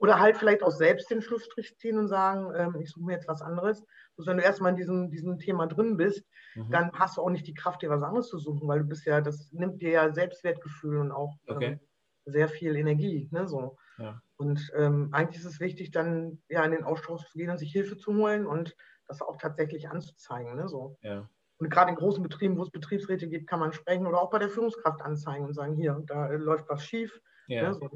Oder 0.00 0.20
halt 0.20 0.36
vielleicht 0.36 0.62
auch 0.62 0.70
selbst 0.70 1.10
den 1.10 1.22
Schlussstrich 1.22 1.76
ziehen 1.76 1.98
und 1.98 2.06
sagen, 2.06 2.52
ähm, 2.54 2.80
ich 2.80 2.90
suche 2.90 3.04
mir 3.04 3.14
jetzt 3.14 3.26
was 3.26 3.42
anderes. 3.42 3.84
Also 4.16 4.30
wenn 4.30 4.36
du 4.36 4.44
erstmal 4.44 4.70
in 4.70 4.76
diesem, 4.76 5.10
diesem 5.10 5.38
Thema 5.38 5.66
drin 5.66 5.96
bist, 5.96 6.24
mhm. 6.54 6.70
dann 6.70 6.92
hast 6.92 7.16
du 7.16 7.22
auch 7.22 7.30
nicht 7.30 7.48
die 7.48 7.54
Kraft, 7.54 7.82
dir 7.82 7.90
was 7.90 8.02
anderes 8.02 8.28
zu 8.28 8.38
suchen, 8.38 8.68
weil 8.68 8.80
du 8.80 8.84
bist 8.84 9.06
ja, 9.06 9.20
das 9.20 9.52
nimmt 9.52 9.82
dir 9.82 9.90
ja 9.90 10.12
Selbstwertgefühl 10.12 10.98
und 10.98 11.10
auch 11.10 11.34
okay. 11.48 11.64
ähm, 11.64 11.80
sehr 12.26 12.48
viel 12.48 12.76
Energie. 12.76 13.28
Ne, 13.32 13.48
so. 13.48 13.76
Ja. 13.98 14.20
Und 14.36 14.70
ähm, 14.76 15.08
eigentlich 15.12 15.40
ist 15.40 15.52
es 15.52 15.60
wichtig, 15.60 15.90
dann 15.90 16.40
ja 16.48 16.64
in 16.64 16.70
den 16.70 16.84
Austausch 16.84 17.24
zu 17.26 17.36
gehen 17.36 17.50
und 17.50 17.58
sich 17.58 17.72
Hilfe 17.72 17.96
zu 17.96 18.14
holen 18.14 18.46
und 18.46 18.76
das 19.08 19.20
auch 19.20 19.36
tatsächlich 19.36 19.88
anzuzeigen. 19.88 20.54
Ne, 20.54 20.68
so. 20.68 20.96
Ja. 21.02 21.28
Und 21.58 21.70
gerade 21.70 21.90
in 21.90 21.96
großen 21.96 22.22
Betrieben, 22.22 22.56
wo 22.56 22.62
es 22.62 22.70
Betriebsräte 22.70 23.28
gibt, 23.28 23.48
kann 23.48 23.60
man 23.60 23.72
sprechen 23.72 24.06
oder 24.06 24.22
auch 24.22 24.30
bei 24.30 24.38
der 24.38 24.48
Führungskraft 24.48 25.02
anzeigen 25.02 25.44
und 25.44 25.54
sagen, 25.54 25.74
hier, 25.74 26.00
da 26.06 26.28
läuft 26.28 26.68
was 26.68 26.84
schief. 26.84 27.20
Ja. 27.48 27.68
Ne, 27.68 27.74
so 27.74 27.90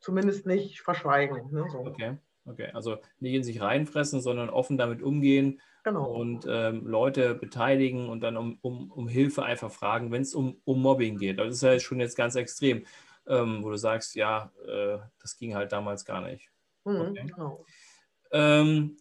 zumindest 0.00 0.46
nicht 0.46 0.80
verschweigen. 0.80 1.50
Ne, 1.52 1.66
so. 1.70 1.78
Okay, 1.78 2.16
okay. 2.44 2.70
Also 2.72 2.98
nicht 3.18 3.34
in 3.34 3.44
sich 3.44 3.60
reinfressen, 3.60 4.20
sondern 4.20 4.50
offen 4.50 4.78
damit 4.78 5.02
umgehen 5.02 5.60
genau. 5.84 6.10
und 6.10 6.46
ähm, 6.48 6.86
Leute 6.86 7.34
beteiligen 7.34 8.08
und 8.08 8.20
dann 8.20 8.36
um, 8.36 8.58
um, 8.62 8.90
um 8.90 9.08
Hilfe 9.08 9.44
einfach 9.44 9.70
fragen, 9.70 10.10
wenn 10.10 10.22
es 10.22 10.34
um, 10.34 10.60
um 10.64 10.82
Mobbing 10.82 11.18
geht. 11.18 11.38
Das 11.38 11.54
ist 11.54 11.62
ja 11.62 11.78
schon 11.78 12.00
jetzt 12.00 12.16
ganz 12.16 12.34
extrem, 12.34 12.84
ähm, 13.26 13.62
wo 13.62 13.70
du 13.70 13.76
sagst, 13.76 14.14
ja, 14.16 14.52
äh, 14.66 14.98
das 15.20 15.36
ging 15.36 15.54
halt 15.54 15.72
damals 15.72 16.04
gar 16.04 16.20
nicht. 16.20 16.50
Mhm, 16.84 17.00
okay. 17.00 17.26
genau. 17.26 17.64
ähm, 18.32 18.96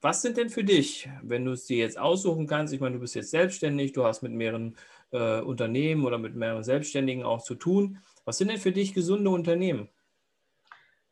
was 0.00 0.22
sind 0.22 0.36
denn 0.36 0.50
für 0.50 0.64
dich, 0.64 1.08
wenn 1.22 1.44
du 1.44 1.52
es 1.52 1.64
dir 1.64 1.78
jetzt 1.78 1.98
aussuchen 1.98 2.46
kannst? 2.46 2.72
Ich 2.72 2.80
meine, 2.80 2.94
du 2.94 3.00
bist 3.00 3.14
jetzt 3.14 3.30
selbstständig, 3.30 3.92
du 3.92 4.04
hast 4.04 4.22
mit 4.22 4.32
mehreren 4.32 4.76
äh, 5.10 5.40
Unternehmen 5.40 6.04
oder 6.04 6.18
mit 6.18 6.36
mehreren 6.36 6.62
Selbstständigen 6.62 7.24
auch 7.24 7.42
zu 7.42 7.54
tun. 7.54 7.98
Was 8.24 8.38
sind 8.38 8.50
denn 8.50 8.58
für 8.58 8.72
dich 8.72 8.94
gesunde 8.94 9.30
Unternehmen? 9.30 9.88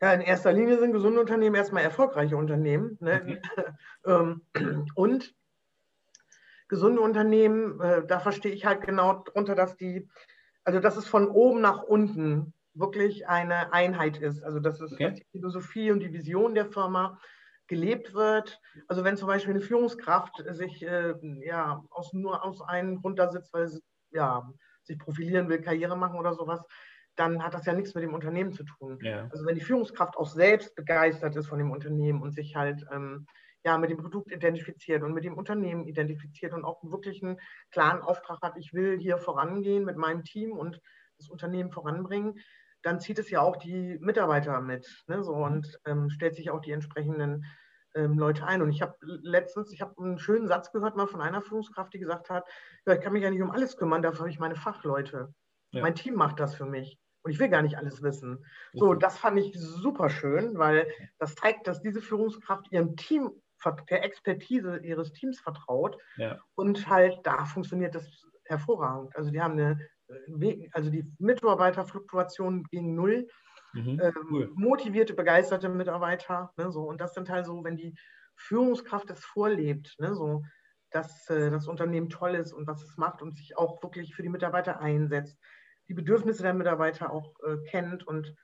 Ja, 0.01 0.13
in 0.13 0.21
erster 0.21 0.53
Linie 0.53 0.79
sind 0.79 0.93
gesunde 0.93 1.21
Unternehmen 1.21 1.57
erstmal 1.57 1.83
erfolgreiche 1.83 2.37
Unternehmen. 2.37 2.99
Ne? 3.01 3.21
Okay. 3.23 3.41
Ähm, 4.07 4.43
und 4.95 5.35
gesunde 6.69 7.01
Unternehmen, 7.01 7.81
äh, 7.81 8.07
da 8.07 8.21
verstehe 8.21 8.53
ich 8.53 8.67
halt 8.67 8.83
genau 8.83 9.25
darunter, 9.25 9.57
dass 9.57 9.77
die, 9.77 10.09
also 10.63 10.79
dass 10.79 10.97
es 10.97 11.09
von 11.09 11.29
oben 11.29 11.61
nach 11.61 11.83
unten 11.83 12.53
wirklich 12.75 13.27
eine 13.27 13.73
Einheit 13.73 14.19
ist. 14.19 14.45
Also 14.45 14.61
dass 14.61 14.81
es 14.81 14.93
okay. 14.93 15.15
die 15.15 15.27
Philosophie 15.33 15.91
und 15.91 16.01
die 16.01 16.13
Vision 16.13 16.55
der 16.55 16.67
Firma 16.67 17.19
gelebt 17.69 18.15
wird. 18.15 18.61
Also 18.89 19.05
wenn 19.05 19.17
zum 19.17 19.29
Beispiel 19.29 19.55
eine 19.55 19.63
Führungskraft 19.63 20.45
sich 20.51 20.83
äh, 20.83 21.15
ja 21.45 21.83
aus, 21.91 22.13
nur 22.13 22.45
aus 22.45 22.63
einem 22.63 23.01
Grund 23.01 23.19
da 23.19 23.31
sitzt, 23.31 23.53
weil 23.53 23.69
sie 23.69 23.81
ja, 24.11 24.49
sich 24.83 24.99
profilieren 24.99 25.49
will, 25.49 25.61
Karriere 25.61 25.97
machen 25.97 26.19
oder 26.19 26.35
sowas, 26.35 26.63
dann 27.17 27.43
hat 27.43 27.55
das 27.55 27.67
ja 27.67 27.73
nichts 27.73 27.95
mit 27.95 28.05
dem 28.05 28.15
Unternehmen 28.15 28.53
zu 28.53 28.65
tun. 28.65 28.99
Ja. 29.01 29.29
Also 29.31 29.47
wenn 29.47 29.55
die 29.55 29.63
Führungskraft 29.63 30.17
auch 30.17 30.29
selbst 30.29 30.75
begeistert 30.75 31.35
ist 31.37 31.49
von 31.49 31.59
dem 31.59 31.71
Unternehmen 31.71 32.23
und 32.23 32.33
sich 32.33 32.57
halt 32.57 32.87
ähm, 32.93 33.27
ja 33.65 33.79
mit 33.79 33.91
dem 33.91 33.99
Produkt 33.99 34.31
identifiziert 34.31 35.03
und 35.03 35.13
mit 35.13 35.25
dem 35.25 35.37
Unternehmen 35.37 35.87
identifiziert 35.87 36.53
und 36.53 36.65
auch 36.65 36.83
wirklich 36.85 37.23
einen 37.23 37.41
klaren 37.71 38.03
Auftrag 38.03 38.41
hat, 38.43 38.57
ich 38.59 38.73
will 38.75 38.99
hier 38.99 39.19
vorangehen 39.19 39.85
mit 39.85 39.97
meinem 39.97 40.25
Team 40.25 40.53
und 40.53 40.81
das 41.19 41.29
Unternehmen 41.29 41.73
voranbringen, 41.73 42.39
dann 42.87 43.01
zieht 43.01 43.19
es 43.19 43.31
ja 43.31 43.41
auch 43.41 43.57
die 43.57 43.99
Mitarbeiter 44.01 44.61
mit 44.61 45.05
ne, 45.09 45.23
so, 45.25 45.35
und 45.35 45.81
ähm, 45.87 46.09
stellt 46.09 46.37
sich 46.37 46.51
auch 46.51 46.61
die 46.61 46.71
entsprechenden 46.71 47.45
ähm, 47.97 48.17
Leute 48.17 48.47
ein. 48.47 48.63
Und 48.63 48.71
ich 48.71 48.81
habe 48.81 48.95
letztens, 49.01 49.73
ich 49.73 49.81
habe 49.81 50.01
einen 50.01 50.21
schönen 50.21 50.47
Satz 50.47 50.71
gehört 50.71 50.97
mal 50.97 51.09
von 51.09 51.21
einer 51.21 51.43
Führungskraft, 51.43 51.93
die 51.95 51.99
gesagt 51.99 52.31
hat, 52.31 52.45
ja, 52.87 52.95
ich 52.95 53.01
kann 53.01 53.13
mich 53.13 53.25
ja 53.25 53.31
nicht 53.31 53.43
um 53.43 53.51
alles 53.51 53.77
kümmern, 53.77 54.03
dafür 54.03 54.21
habe 54.21 54.31
ich 54.31 54.39
meine 54.39 54.55
Fachleute. 54.55 55.35
Ja. 55.73 55.83
Mein 55.83 55.97
Team 55.97 56.15
macht 56.15 56.39
das 56.39 56.55
für 56.55 56.65
mich. 56.65 56.97
Und 57.23 57.33
ich 57.33 57.41
will 57.41 57.49
gar 57.49 57.63
nicht 57.63 57.77
alles 57.77 58.03
wissen. 58.03 58.47
So, 58.73 58.95
das 58.95 59.19
fand 59.19 59.37
ich 59.41 59.59
super 59.59 60.09
schön, 60.09 60.57
weil 60.57 60.87
das 61.19 61.35
zeigt, 61.35 61.67
dass 61.67 61.83
diese 61.83 62.01
Führungskraft 62.01 62.71
ihrem 62.71 62.95
Team, 62.95 63.33
der 63.91 64.05
Expertise 64.05 64.79
ihres 64.85 65.13
Teams 65.13 65.41
vertraut. 65.41 65.99
Ja. 66.19 66.39
Und 66.55 66.89
halt 66.89 67.19
da 67.25 67.47
funktioniert 67.47 67.97
das 67.97 68.25
hervorragend. 68.45 69.17
Also 69.17 69.33
die 69.33 69.43
haben 69.43 69.55
eine, 69.55 69.81
also 70.73 70.91
die 70.91 71.05
Mitarbeiterfluktuation 71.19 72.65
gegen 72.71 72.95
null. 72.95 73.29
Mhm, 73.73 74.01
ähm, 74.01 74.15
cool. 74.31 74.51
motivierte, 74.55 75.15
begeisterte 75.15 75.69
Mitarbeiter. 75.69 76.53
Ne, 76.57 76.71
so. 76.71 76.83
Und 76.83 77.01
das 77.01 77.15
sind 77.15 77.29
halt 77.29 77.45
so, 77.45 77.63
wenn 77.65 77.77
die 77.77 77.95
Führungskraft 78.37 79.11
es 79.11 79.25
vorlebt, 79.25 79.95
ne, 79.99 80.15
so, 80.15 80.45
dass 80.91 81.29
äh, 81.29 81.51
das 81.51 81.69
Unternehmen 81.69 82.09
toll 82.09 82.35
ist 82.35 82.53
und 82.53 82.67
was 82.67 82.83
es 82.83 82.97
macht 82.97 83.23
und 83.23 83.37
sich 83.37 83.57
auch 83.59 83.83
wirklich 83.83 84.15
für 84.15 84.23
die 84.23 84.29
Mitarbeiter 84.29 84.81
einsetzt, 84.81 85.39
die 85.89 85.95
Bedürfnisse 85.95 86.43
der 86.43 86.55
Mitarbeiter 86.55 87.13
auch 87.13 87.35
äh, 87.47 87.59
kennt 87.69 88.07
und 88.07 88.35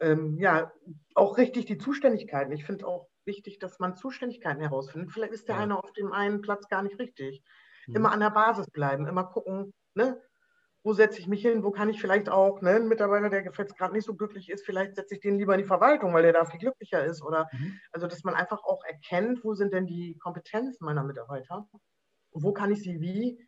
ähm, 0.00 0.38
ja, 0.38 0.72
auch 1.14 1.38
richtig 1.38 1.66
die 1.66 1.78
Zuständigkeiten. 1.78 2.52
Ich 2.52 2.64
finde 2.64 2.86
auch 2.86 3.08
wichtig, 3.24 3.58
dass 3.58 3.78
man 3.78 3.96
Zuständigkeiten 3.96 4.60
herausfindet. 4.60 5.12
Vielleicht 5.12 5.32
ist 5.32 5.48
der 5.48 5.56
ja. 5.56 5.62
eine 5.62 5.82
auf 5.82 5.92
dem 5.92 6.12
einen 6.12 6.40
Platz 6.40 6.68
gar 6.68 6.82
nicht 6.82 6.98
richtig. 6.98 7.42
Mhm. 7.86 7.96
Immer 7.96 8.12
an 8.12 8.20
der 8.20 8.30
Basis 8.30 8.70
bleiben, 8.70 9.06
immer 9.06 9.24
gucken, 9.24 9.72
ne? 9.94 10.20
Wo 10.84 10.92
setze 10.92 11.18
ich 11.18 11.26
mich 11.26 11.40
hin, 11.40 11.64
wo 11.64 11.70
kann 11.70 11.88
ich 11.88 11.98
vielleicht 11.98 12.28
auch, 12.28 12.60
ne, 12.60 12.76
ein 12.76 12.88
Mitarbeiter, 12.88 13.30
der 13.30 13.42
jetzt 13.42 13.76
gerade 13.76 13.94
nicht 13.94 14.04
so 14.04 14.14
glücklich 14.14 14.50
ist, 14.50 14.66
vielleicht 14.66 14.96
setze 14.96 15.14
ich 15.14 15.20
den 15.20 15.38
lieber 15.38 15.54
in 15.54 15.60
die 15.60 15.66
Verwaltung, 15.66 16.12
weil 16.12 16.22
der 16.22 16.34
da 16.34 16.44
viel 16.44 16.60
glücklicher 16.60 17.02
ist. 17.02 17.22
Oder 17.22 17.48
mhm. 17.52 17.80
also, 17.90 18.06
dass 18.06 18.22
man 18.22 18.34
einfach 18.34 18.62
auch 18.62 18.84
erkennt, 18.84 19.42
wo 19.44 19.54
sind 19.54 19.72
denn 19.72 19.86
die 19.86 20.18
Kompetenzen 20.18 20.84
meiner 20.84 21.02
Mitarbeiter 21.02 21.66
und 22.30 22.42
wo 22.42 22.52
kann 22.52 22.70
ich 22.70 22.82
sie 22.82 23.00
wie 23.00 23.42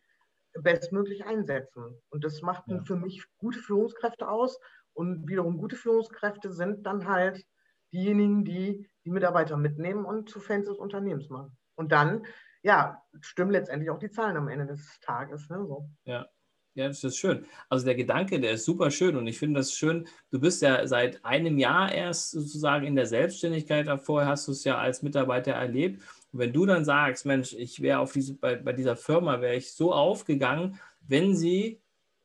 bestmöglich 0.53 1.25
einsetzen. 1.25 2.01
Und 2.09 2.23
das 2.23 2.41
macht 2.41 2.63
ja. 2.67 2.83
für 2.83 2.95
mich 2.95 3.23
gute 3.37 3.59
Führungskräfte 3.59 4.27
aus. 4.27 4.59
Und 4.93 5.29
wiederum 5.29 5.59
gute 5.59 5.75
Führungskräfte 5.75 6.51
sind 6.51 6.87
dann 6.87 7.07
halt 7.07 7.45
diejenigen, 7.93 8.45
die 8.45 8.89
die 9.05 9.11
Mitarbeiter 9.11 9.57
mitnehmen 9.57 10.05
und 10.05 10.27
zu 10.27 10.39
Fans 10.39 10.67
des 10.67 10.79
Unternehmens 10.79 11.29
machen. 11.29 11.55
Und 11.75 11.91
dann, 11.91 12.25
ja, 12.63 13.03
stimmen 13.21 13.51
letztendlich 13.51 13.91
auch 13.91 13.99
die 13.99 14.09
Zahlen 14.09 14.37
am 14.37 14.47
Ende 14.47 14.65
des 14.65 14.99
Tages. 15.01 15.49
Ne, 15.49 15.63
so. 15.67 15.87
Ja. 16.05 16.25
Ja, 16.77 16.87
das 16.87 17.03
ist 17.03 17.17
schön. 17.17 17.43
Also 17.69 17.85
der 17.85 17.95
Gedanke, 17.95 18.39
der 18.39 18.51
ist 18.51 18.65
super 18.65 18.91
schön 18.91 19.15
und 19.17 19.25
ich 19.25 19.39
finde 19.39 19.59
das 19.61 19.73
schön. 19.73 20.07
Du 20.29 20.39
bist 20.39 20.61
ja 20.61 20.85
seit 20.85 21.25
einem 21.25 21.57
Jahr 21.57 21.91
erst 21.91 22.29
sozusagen 22.29 22.85
in 22.85 22.95
der 22.95 23.07
Selbstständigkeit. 23.07 23.89
Vorher 23.99 24.29
hast 24.29 24.47
du 24.47 24.51
es 24.51 24.63
ja 24.63 24.77
als 24.77 25.01
Mitarbeiter 25.01 25.53
erlebt 25.53 26.03
und 26.31 26.39
wenn 26.39 26.53
du 26.53 26.67
dann 26.67 26.85
sagst, 26.85 27.25
Mensch, 27.25 27.53
ich 27.53 27.81
wäre 27.81 27.97
auf 27.97 28.13
diese, 28.13 28.35
bei, 28.35 28.57
bei 28.57 28.73
dieser 28.73 28.95
Firma, 28.95 29.41
wäre 29.41 29.55
ich 29.55 29.73
so 29.73 29.91
aufgegangen, 29.91 30.79
wenn 31.01 31.35
sie 31.35 31.81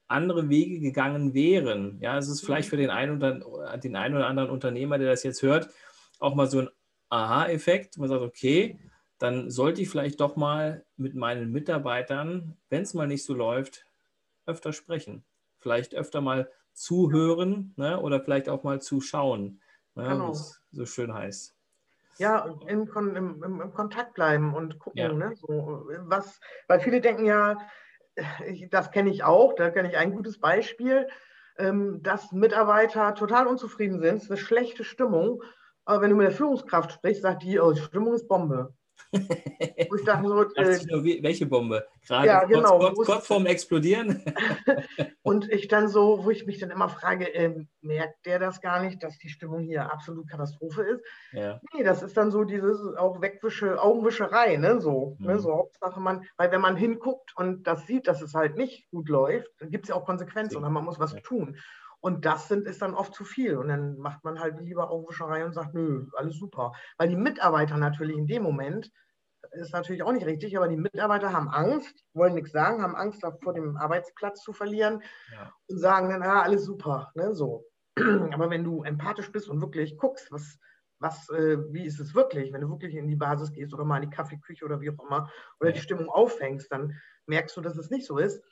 andere 0.06 0.50
Wege 0.50 0.80
gegangen 0.80 1.32
wären. 1.32 1.98
Ja, 2.02 2.18
es 2.18 2.28
ist 2.28 2.44
vielleicht 2.44 2.68
für 2.68 2.76
den 2.76 2.90
einen, 2.90 3.16
oder, 3.16 3.78
den 3.78 3.96
einen 3.96 4.16
oder 4.16 4.26
anderen 4.26 4.50
Unternehmer, 4.50 4.98
der 4.98 5.08
das 5.08 5.22
jetzt 5.22 5.40
hört, 5.40 5.70
auch 6.18 6.34
mal 6.34 6.46
so 6.46 6.60
ein 6.60 6.68
Aha-Effekt. 7.08 7.96
Man 7.96 8.10
sagt, 8.10 8.20
okay, 8.20 8.78
dann 9.16 9.50
sollte 9.50 9.80
ich 9.80 9.88
vielleicht 9.88 10.20
doch 10.20 10.36
mal 10.36 10.84
mit 10.98 11.14
meinen 11.14 11.52
Mitarbeitern, 11.52 12.58
wenn 12.68 12.82
es 12.82 12.92
mal 12.92 13.06
nicht 13.06 13.24
so 13.24 13.32
läuft, 13.32 13.86
öfter 14.46 14.72
sprechen. 14.72 15.24
Vielleicht 15.58 15.94
öfter 15.94 16.20
mal 16.20 16.50
zuhören 16.72 17.74
ne? 17.76 18.00
oder 18.00 18.20
vielleicht 18.20 18.48
auch 18.48 18.62
mal 18.62 18.80
zuschauen, 18.80 19.60
ne? 19.94 20.08
genau. 20.08 20.30
was 20.30 20.60
so 20.70 20.86
schön 20.86 21.12
heißt. 21.12 21.54
Ja, 22.18 22.46
im, 22.66 22.88
im, 22.94 23.42
im, 23.42 23.72
Kontakt 23.72 24.14
bleiben 24.14 24.54
und 24.54 24.78
gucken, 24.78 24.98
ja. 24.98 25.12
ne? 25.12 25.32
so, 25.34 25.86
was, 26.00 26.40
weil 26.68 26.80
viele 26.80 27.00
denken 27.00 27.24
ja, 27.24 27.56
ich, 28.46 28.68
das 28.70 28.90
kenne 28.90 29.10
ich 29.10 29.24
auch, 29.24 29.54
da 29.54 29.70
kenne 29.70 29.88
ich 29.90 29.96
ein 29.96 30.12
gutes 30.12 30.38
Beispiel, 30.38 31.08
ähm, 31.58 32.02
dass 32.02 32.32
Mitarbeiter 32.32 33.14
total 33.14 33.46
unzufrieden 33.46 34.00
sind, 34.00 34.16
es 34.16 34.24
ist 34.24 34.30
eine 34.30 34.38
schlechte 34.38 34.84
Stimmung, 34.84 35.42
aber 35.84 36.02
wenn 36.02 36.10
du 36.10 36.16
mit 36.16 36.26
der 36.26 36.34
Führungskraft 36.34 36.92
sprichst, 36.92 37.22
sagt 37.22 37.42
die, 37.42 37.58
oh, 37.58 37.72
die 37.72 37.80
Stimmung 37.80 38.14
ist 38.14 38.28
Bombe. 38.28 38.74
Wo 39.12 39.96
ich 39.96 40.04
dachte 40.04 40.26
so, 40.26 40.42
äh, 40.56 41.22
welche 41.22 41.46
Bombe? 41.46 41.86
Gerade 42.06 42.26
ja, 42.26 42.44
genau, 42.44 42.78
kurz, 42.78 42.94
kurz, 42.94 43.06
kurz 43.06 43.26
vorm 43.26 43.46
Explodieren? 43.46 44.24
und 45.22 45.50
ich 45.50 45.68
dann 45.68 45.88
so, 45.88 46.24
wo 46.24 46.30
ich 46.30 46.46
mich 46.46 46.58
dann 46.58 46.70
immer 46.70 46.88
frage, 46.88 47.32
äh, 47.34 47.66
merkt 47.82 48.24
der 48.24 48.38
das 48.38 48.60
gar 48.60 48.82
nicht, 48.82 49.02
dass 49.02 49.18
die 49.18 49.28
Stimmung 49.28 49.60
hier 49.60 49.92
absolut 49.92 50.28
Katastrophe 50.28 50.82
ist? 50.82 51.04
Ja. 51.32 51.60
Nee, 51.74 51.84
das 51.84 52.02
ist 52.02 52.16
dann 52.16 52.30
so 52.30 52.44
dieses 52.44 52.80
auch 52.96 53.20
Wegwische, 53.20 53.80
Augenwischerei, 53.80 54.56
ne? 54.56 54.80
So, 54.80 55.16
ne? 55.18 55.28
mhm. 55.28 55.34
ne? 55.34 55.40
so 55.40 55.52
Hauptsache 55.52 56.00
man, 56.00 56.24
weil 56.36 56.50
wenn 56.50 56.60
man 56.60 56.76
hinguckt 56.76 57.36
und 57.36 57.66
das 57.66 57.86
sieht, 57.86 58.08
dass 58.08 58.22
es 58.22 58.34
halt 58.34 58.56
nicht 58.56 58.88
gut 58.90 59.08
läuft, 59.08 59.50
dann 59.58 59.70
gibt 59.70 59.84
es 59.84 59.88
ja 59.90 59.94
auch 59.94 60.06
Konsequenzen 60.06 60.56
oder 60.56 60.70
man 60.70 60.84
muss 60.84 60.98
was 60.98 61.12
ja. 61.12 61.20
tun. 61.20 61.58
Und 62.02 62.24
das 62.24 62.48
sind, 62.48 62.66
ist 62.66 62.82
dann 62.82 62.94
oft 62.94 63.14
zu 63.14 63.24
viel. 63.24 63.56
Und 63.56 63.68
dann 63.68 63.96
macht 63.96 64.24
man 64.24 64.40
halt 64.40 64.60
lieber 64.60 64.90
Augenwischerei 64.90 65.44
und 65.44 65.52
sagt, 65.52 65.72
nö, 65.72 66.06
alles 66.16 66.36
super. 66.36 66.72
Weil 66.98 67.08
die 67.08 67.16
Mitarbeiter 67.16 67.76
natürlich 67.76 68.16
in 68.18 68.26
dem 68.26 68.42
Moment, 68.42 68.90
ist 69.52 69.72
natürlich 69.72 70.02
auch 70.02 70.12
nicht 70.12 70.26
richtig, 70.26 70.56
aber 70.56 70.68
die 70.68 70.76
Mitarbeiter 70.76 71.32
haben 71.32 71.48
Angst, 71.48 72.04
wollen 72.14 72.34
nichts 72.34 72.52
sagen, 72.52 72.82
haben 72.82 72.96
Angst 72.96 73.24
vor 73.42 73.52
dem 73.52 73.76
Arbeitsplatz 73.76 74.42
zu 74.42 74.52
verlieren 74.52 75.02
ja. 75.32 75.52
und 75.68 75.78
sagen 75.78 76.10
dann, 76.10 76.22
ah, 76.22 76.42
alles 76.42 76.64
super. 76.64 77.10
Ne, 77.14 77.34
so. 77.34 77.66
Aber 77.96 78.50
wenn 78.50 78.64
du 78.64 78.82
empathisch 78.82 79.30
bist 79.30 79.48
und 79.48 79.60
wirklich 79.60 79.96
guckst, 79.98 80.30
was, 80.32 80.58
was, 80.98 81.28
äh, 81.30 81.58
wie 81.72 81.84
ist 81.84 82.00
es 82.00 82.14
wirklich, 82.14 82.52
wenn 82.52 82.62
du 82.62 82.70
wirklich 82.70 82.94
in 82.94 83.08
die 83.08 83.16
Basis 83.16 83.52
gehst 83.52 83.74
oder 83.74 83.84
mal 83.84 84.02
in 84.02 84.10
die 84.10 84.16
Kaffeeküche 84.16 84.64
oder 84.64 84.80
wie 84.80 84.90
auch 84.90 85.04
immer, 85.04 85.30
oder 85.60 85.72
die 85.72 85.80
Stimmung 85.80 86.08
auffängst, 86.08 86.72
dann 86.72 86.98
merkst 87.26 87.56
du, 87.56 87.60
dass 87.60 87.76
es 87.76 87.90
nicht 87.90 88.06
so 88.06 88.18
ist. 88.18 88.42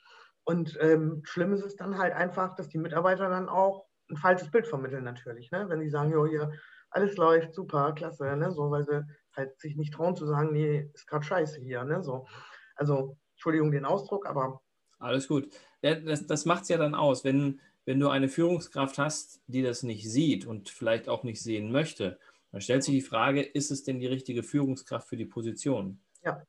Und 0.43 0.77
ähm, 0.81 1.21
schlimm 1.23 1.53
ist 1.53 1.63
es 1.63 1.75
dann 1.75 1.97
halt 1.97 2.13
einfach, 2.13 2.55
dass 2.55 2.69
die 2.69 2.77
Mitarbeiter 2.77 3.29
dann 3.29 3.49
auch 3.49 3.85
ein 4.09 4.17
falsches 4.17 4.51
Bild 4.51 4.67
vermitteln 4.67 5.03
natürlich. 5.03 5.51
Ne? 5.51 5.65
Wenn 5.69 5.81
sie 5.81 5.89
sagen, 5.89 6.11
jo, 6.11 6.25
hier, 6.25 6.51
alles 6.89 7.15
läuft, 7.17 7.53
super, 7.53 7.93
klasse, 7.93 8.35
ne? 8.35 8.51
so, 8.51 8.69
weil 8.71 8.83
sie 8.83 9.05
halt 9.35 9.59
sich 9.59 9.75
nicht 9.75 9.93
trauen 9.93 10.15
zu 10.15 10.25
sagen, 10.25 10.51
nee, 10.51 10.89
ist 10.93 11.07
gerade 11.07 11.23
scheiße 11.23 11.61
hier. 11.61 11.83
Ne? 11.83 12.03
So. 12.03 12.27
Also, 12.75 13.17
Entschuldigung 13.33 13.71
den 13.71 13.85
Ausdruck, 13.85 14.25
aber. 14.25 14.61
Alles 14.99 15.27
gut. 15.27 15.49
Das 15.81 16.27
das 16.27 16.45
macht 16.45 16.63
es 16.63 16.69
ja 16.69 16.77
dann 16.77 16.93
aus, 16.93 17.23
wenn, 17.23 17.59
wenn 17.85 17.99
du 17.99 18.09
eine 18.09 18.29
Führungskraft 18.29 18.97
hast, 18.99 19.41
die 19.47 19.63
das 19.63 19.83
nicht 19.83 20.09
sieht 20.09 20.45
und 20.45 20.69
vielleicht 20.69 21.09
auch 21.09 21.23
nicht 21.23 21.41
sehen 21.41 21.71
möchte. 21.71 22.19
Dann 22.51 22.61
stellt 22.61 22.83
sich 22.83 22.93
die 22.93 23.01
Frage, 23.01 23.41
ist 23.41 23.71
es 23.71 23.83
denn 23.83 23.99
die 23.99 24.07
richtige 24.07 24.43
Führungskraft 24.43 25.07
für 25.07 25.17
die 25.17 25.25
Position? 25.25 26.01
Ja. 26.23 26.45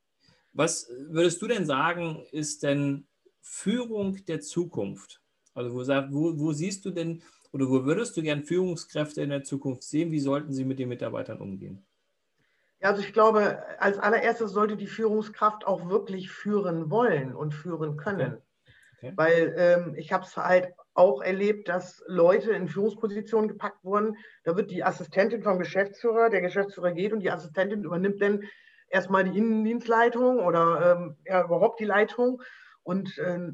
Was 0.53 0.91
würdest 1.09 1.41
du 1.41 1.47
denn 1.47 1.65
sagen, 1.65 2.27
ist 2.31 2.63
denn 2.63 3.07
Führung 3.43 4.25
der 4.27 4.41
Zukunft? 4.41 5.21
Also 5.55 5.75
wo, 5.75 5.81
wo, 5.81 6.39
wo 6.39 6.53
siehst 6.53 6.85
du 6.85 6.91
denn 6.91 7.23
oder 7.53 7.69
wo 7.69 7.85
würdest 7.85 8.17
du 8.17 8.23
gern 8.23 8.45
Führungskräfte 8.45 9.21
in 9.21 9.29
der 9.29 9.43
Zukunft 9.43 9.83
sehen? 9.83 10.11
Wie 10.11 10.21
sollten 10.21 10.53
sie 10.53 10.65
mit 10.65 10.79
den 10.79 10.89
Mitarbeitern 10.89 11.39
umgehen? 11.39 11.85
Ja, 12.81 12.91
also 12.91 13.03
ich 13.03 13.13
glaube, 13.13 13.63
als 13.79 13.99
allererstes 13.99 14.53
sollte 14.53 14.77
die 14.77 14.87
Führungskraft 14.87 15.67
auch 15.67 15.89
wirklich 15.89 16.31
führen 16.31 16.91
wollen 16.91 17.35
und 17.35 17.53
führen 17.53 17.97
können. 17.97 18.33
Okay. 18.33 18.43
Okay. 19.03 19.13
Weil 19.17 19.55
ähm, 19.57 19.95
ich 19.97 20.13
habe 20.13 20.25
es 20.25 20.37
halt 20.37 20.73
auch 20.95 21.23
erlebt, 21.23 21.69
dass 21.69 22.05
Leute 22.07 22.53
in 22.53 22.69
Führungspositionen 22.69 23.49
gepackt 23.49 23.85
wurden. 23.85 24.17
Da 24.45 24.57
wird 24.57 24.71
die 24.71 24.85
Assistentin 24.85 25.43
vom 25.43 25.59
Geschäftsführer, 25.59 26.31
der 26.31 26.41
Geschäftsführer 26.41 26.93
geht 26.93 27.13
und 27.13 27.21
die 27.21 27.31
Assistentin 27.31 27.83
übernimmt 27.83 28.23
dann 28.23 28.45
erstmal 28.89 29.25
die 29.25 29.37
Innendienstleitung 29.37 30.39
oder 30.39 30.93
ähm, 30.93 31.17
ja, 31.25 31.45
überhaupt 31.45 31.81
die 31.81 31.85
Leitung 31.85 32.43
und 32.83 33.19
äh, 33.19 33.51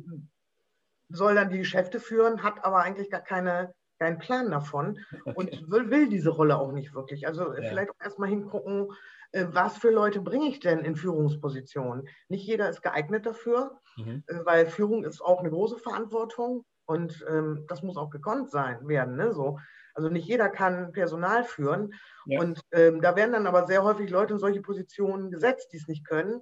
soll 1.09 1.35
dann 1.35 1.51
die 1.51 1.59
Geschäfte 1.59 2.01
führen, 2.01 2.43
hat 2.43 2.65
aber 2.65 2.83
eigentlich 2.83 3.11
gar 3.11 3.21
keine, 3.21 3.75
keinen 3.99 4.19
Plan 4.19 4.51
davon 4.51 4.99
okay. 5.25 5.33
und 5.35 5.71
will, 5.71 5.91
will, 5.91 6.09
diese 6.09 6.31
Rolle 6.31 6.59
auch 6.59 6.73
nicht 6.73 6.95
wirklich. 6.95 7.27
Also 7.27 7.55
ja. 7.55 7.69
vielleicht 7.69 7.91
auch 7.91 8.05
erstmal 8.05 8.29
hingucken, 8.29 8.89
äh, 9.33 9.47
was 9.51 9.79
für 9.79 9.91
Leute 9.91 10.21
bringe 10.21 10.49
ich 10.49 10.61
denn 10.61 10.81
in 10.81 10.97
Führungspositionen? 10.97 12.09
Nicht 12.29 12.47
jeder 12.47 12.69
ist 12.69 12.83
geeignet 12.83 13.27
dafür, 13.27 13.81
mhm. 13.97 14.23
äh, 14.27 14.45
weil 14.45 14.67
Führung 14.67 15.05
ist 15.05 15.21
auch 15.21 15.41
eine 15.41 15.51
große 15.51 15.79
Verantwortung 15.79 16.65
und 16.87 17.25
ähm, 17.29 17.65
das 17.69 17.83
muss 17.83 17.97
auch 17.97 18.11
gekonnt 18.11 18.51
sein 18.51 18.87
werden. 18.89 19.17
Ne? 19.17 19.33
So. 19.33 19.59
Also 19.95 20.09
nicht 20.09 20.27
jeder 20.27 20.49
kann 20.49 20.93
Personal 20.93 21.45
führen. 21.45 21.93
Ja. 22.27 22.41
Und 22.41 22.61
ähm, 22.73 23.01
da 23.01 23.17
werden 23.17 23.33
dann 23.33 23.47
aber 23.47 23.67
sehr 23.67 23.83
häufig 23.83 24.11
Leute 24.11 24.35
in 24.35 24.39
solche 24.39 24.63
Positionen 24.63 25.31
gesetzt, 25.31 25.73
die 25.73 25.77
es 25.79 25.89
nicht 25.89 26.07
können 26.07 26.41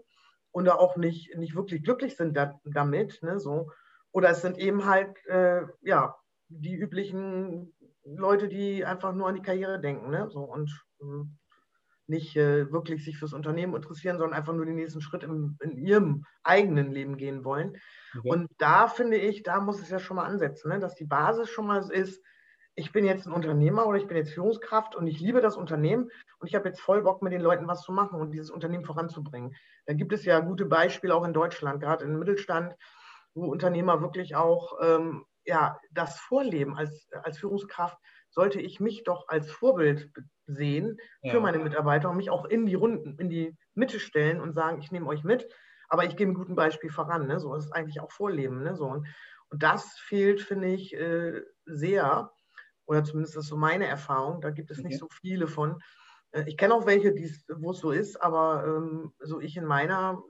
und 0.56 0.70
auch 0.70 0.96
nicht, 0.96 1.36
nicht 1.36 1.54
wirklich 1.54 1.82
glücklich 1.82 2.16
sind 2.16 2.34
da, 2.34 2.58
damit. 2.64 3.22
Ne, 3.22 3.38
so. 3.38 3.70
Oder 4.10 4.30
es 4.30 4.40
sind 4.40 4.56
eben 4.56 4.86
halt 4.86 5.14
äh, 5.26 5.66
ja, 5.82 6.16
die 6.48 6.74
üblichen 6.74 7.74
Leute, 8.04 8.48
die 8.48 8.82
einfach 8.82 9.12
nur 9.12 9.28
an 9.28 9.34
die 9.34 9.42
Karriere 9.42 9.78
denken 9.78 10.08
ne, 10.08 10.30
so, 10.30 10.40
und 10.40 10.70
äh, 11.02 11.24
nicht 12.06 12.36
äh, 12.36 12.72
wirklich 12.72 13.04
sich 13.04 13.18
fürs 13.18 13.34
Unternehmen 13.34 13.74
interessieren, 13.74 14.16
sondern 14.16 14.38
einfach 14.38 14.54
nur 14.54 14.64
den 14.64 14.76
nächsten 14.76 15.02
Schritt 15.02 15.24
im, 15.24 15.58
in 15.60 15.76
ihrem 15.76 16.24
eigenen 16.42 16.90
Leben 16.90 17.18
gehen 17.18 17.44
wollen. 17.44 17.76
Okay. 18.16 18.30
Und 18.30 18.48
da 18.56 18.88
finde 18.88 19.18
ich, 19.18 19.42
da 19.42 19.60
muss 19.60 19.82
es 19.82 19.90
ja 19.90 19.98
schon 19.98 20.16
mal 20.16 20.24
ansetzen, 20.24 20.70
ne, 20.70 20.80
dass 20.80 20.94
die 20.94 21.04
Basis 21.04 21.50
schon 21.50 21.66
mal 21.66 21.86
ist, 21.90 22.24
ich 22.78 22.92
bin 22.92 23.06
jetzt 23.06 23.26
ein 23.26 23.32
Unternehmer 23.32 23.86
oder 23.86 23.96
ich 23.96 24.06
bin 24.06 24.18
jetzt 24.18 24.32
Führungskraft 24.32 24.94
und 24.94 25.06
ich 25.06 25.18
liebe 25.18 25.40
das 25.40 25.56
Unternehmen 25.56 26.10
und 26.38 26.46
ich 26.46 26.54
habe 26.54 26.68
jetzt 26.68 26.80
voll 26.80 27.02
Bock, 27.02 27.22
mit 27.22 27.32
den 27.32 27.40
Leuten 27.40 27.66
was 27.66 27.82
zu 27.82 27.90
machen 27.90 28.20
und 28.20 28.32
dieses 28.32 28.50
Unternehmen 28.50 28.84
voranzubringen. 28.84 29.56
Da 29.86 29.94
gibt 29.94 30.12
es 30.12 30.26
ja 30.26 30.40
gute 30.40 30.66
Beispiele 30.66 31.14
auch 31.14 31.24
in 31.24 31.32
Deutschland, 31.32 31.80
gerade 31.80 32.04
im 32.04 32.18
Mittelstand, 32.18 32.74
wo 33.34 33.46
Unternehmer 33.46 34.02
wirklich 34.02 34.36
auch 34.36 34.78
ähm, 34.82 35.24
ja, 35.46 35.80
das 35.90 36.20
vorleben. 36.20 36.76
Als, 36.76 37.08
als 37.22 37.38
Führungskraft 37.38 37.96
sollte 38.28 38.60
ich 38.60 38.78
mich 38.78 39.04
doch 39.04 39.26
als 39.28 39.50
Vorbild 39.50 40.10
sehen 40.46 40.98
ja. 41.22 41.32
für 41.32 41.40
meine 41.40 41.58
Mitarbeiter 41.58 42.10
und 42.10 42.18
mich 42.18 42.28
auch 42.28 42.44
in 42.44 42.66
die 42.66 42.74
Runden, 42.74 43.18
in 43.18 43.30
die 43.30 43.56
Mitte 43.74 43.98
stellen 44.00 44.38
und 44.38 44.52
sagen, 44.52 44.82
ich 44.82 44.92
nehme 44.92 45.06
euch 45.06 45.24
mit, 45.24 45.48
aber 45.88 46.04
ich 46.04 46.14
gehe 46.14 46.26
mit 46.26 46.36
gutem 46.36 46.56
Beispiel 46.56 46.90
voran. 46.90 47.26
Ne? 47.26 47.40
So 47.40 47.54
ist 47.54 47.72
eigentlich 47.72 48.00
auch 48.00 48.12
Vorleben. 48.12 48.62
Ne? 48.62 48.76
So, 48.76 48.84
und, 48.84 49.06
und 49.48 49.62
das 49.62 49.98
fehlt, 49.98 50.42
finde 50.42 50.68
ich, 50.68 50.94
äh, 50.94 51.40
sehr 51.64 52.30
oder 52.86 53.04
zumindest 53.04 53.36
ist 53.36 53.48
so 53.48 53.56
meine 53.56 53.86
Erfahrung. 53.86 54.40
Da 54.40 54.50
gibt 54.50 54.70
es 54.70 54.78
nicht 54.78 54.98
so 54.98 55.08
viele 55.08 55.46
von. 55.46 55.80
Äh, 56.32 56.44
ich 56.46 56.56
kenne 56.56 56.74
auch 56.74 56.86
welche, 56.86 57.14
wo 57.58 57.72
es 57.72 57.78
so 57.78 57.90
ist, 57.90 58.22
aber 58.22 58.64
ähm, 58.66 59.12
so 59.20 59.40
ich 59.40 59.56
in 59.56 59.64
meiner 59.64 60.22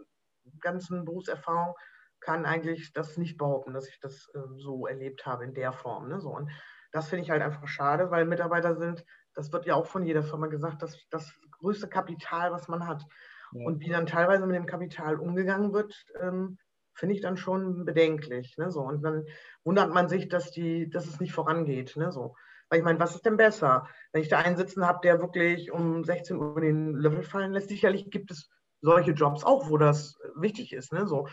ganzen 0.60 1.04
Berufserfahrung 1.04 1.74
kann 2.20 2.46
eigentlich 2.46 2.92
das 2.92 3.16
nicht 3.18 3.36
behaupten, 3.36 3.74
dass 3.74 3.88
ich 3.88 4.00
das 4.00 4.28
äh, 4.34 4.38
so 4.56 4.86
erlebt 4.86 5.26
habe 5.26 5.44
in 5.44 5.54
der 5.54 5.72
Form. 5.72 6.08
Ne? 6.08 6.20
So, 6.20 6.30
und 6.30 6.50
das 6.92 7.08
finde 7.08 7.24
ich 7.24 7.30
halt 7.30 7.42
einfach 7.42 7.66
schade, 7.68 8.10
weil 8.10 8.24
Mitarbeiter 8.24 8.74
sind, 8.76 9.04
das 9.34 9.52
wird 9.52 9.66
ja 9.66 9.74
auch 9.74 9.86
von 9.86 10.04
jeder 10.04 10.22
Firma 10.22 10.46
gesagt, 10.46 10.82
das, 10.82 10.98
das 11.10 11.32
größte 11.58 11.88
Kapital, 11.88 12.52
was 12.52 12.68
man 12.68 12.86
hat. 12.86 13.04
Ja. 13.52 13.66
Und 13.66 13.80
wie 13.80 13.90
dann 13.90 14.06
teilweise 14.06 14.46
mit 14.46 14.56
dem 14.56 14.66
Kapital 14.66 15.20
umgegangen 15.20 15.72
wird, 15.72 15.94
ähm, 16.20 16.58
finde 16.94 17.14
ich 17.14 17.20
dann 17.20 17.36
schon 17.36 17.84
bedenklich. 17.84 18.56
Ne? 18.56 18.70
So, 18.70 18.80
und 18.80 19.02
dann 19.02 19.26
wundert 19.64 19.92
man 19.92 20.08
sich, 20.08 20.28
dass, 20.28 20.50
die, 20.50 20.88
dass 20.88 21.06
es 21.06 21.20
nicht 21.20 21.32
vorangeht. 21.32 21.96
Ne? 21.96 22.10
So. 22.10 22.34
Weil 22.68 22.80
ich 22.80 22.84
meine, 22.84 22.98
was 22.98 23.14
ist 23.14 23.24
denn 23.24 23.36
besser? 23.36 23.88
Wenn 24.12 24.22
ich 24.22 24.28
da 24.28 24.38
einen 24.38 24.56
sitzen 24.56 24.86
habe, 24.86 25.00
der 25.02 25.20
wirklich 25.20 25.70
um 25.70 26.04
16 26.04 26.36
Uhr 26.36 26.60
den 26.60 26.94
Löffel 26.94 27.22
fallen 27.22 27.52
lässt, 27.52 27.68
sicherlich 27.68 28.10
gibt 28.10 28.30
es 28.30 28.50
solche 28.80 29.12
Jobs 29.12 29.44
auch, 29.44 29.70
wo 29.70 29.78
das 29.78 30.18
wichtig 30.34 30.72
ist. 30.72 30.92
Ne? 30.92 31.06
So. 31.06 31.28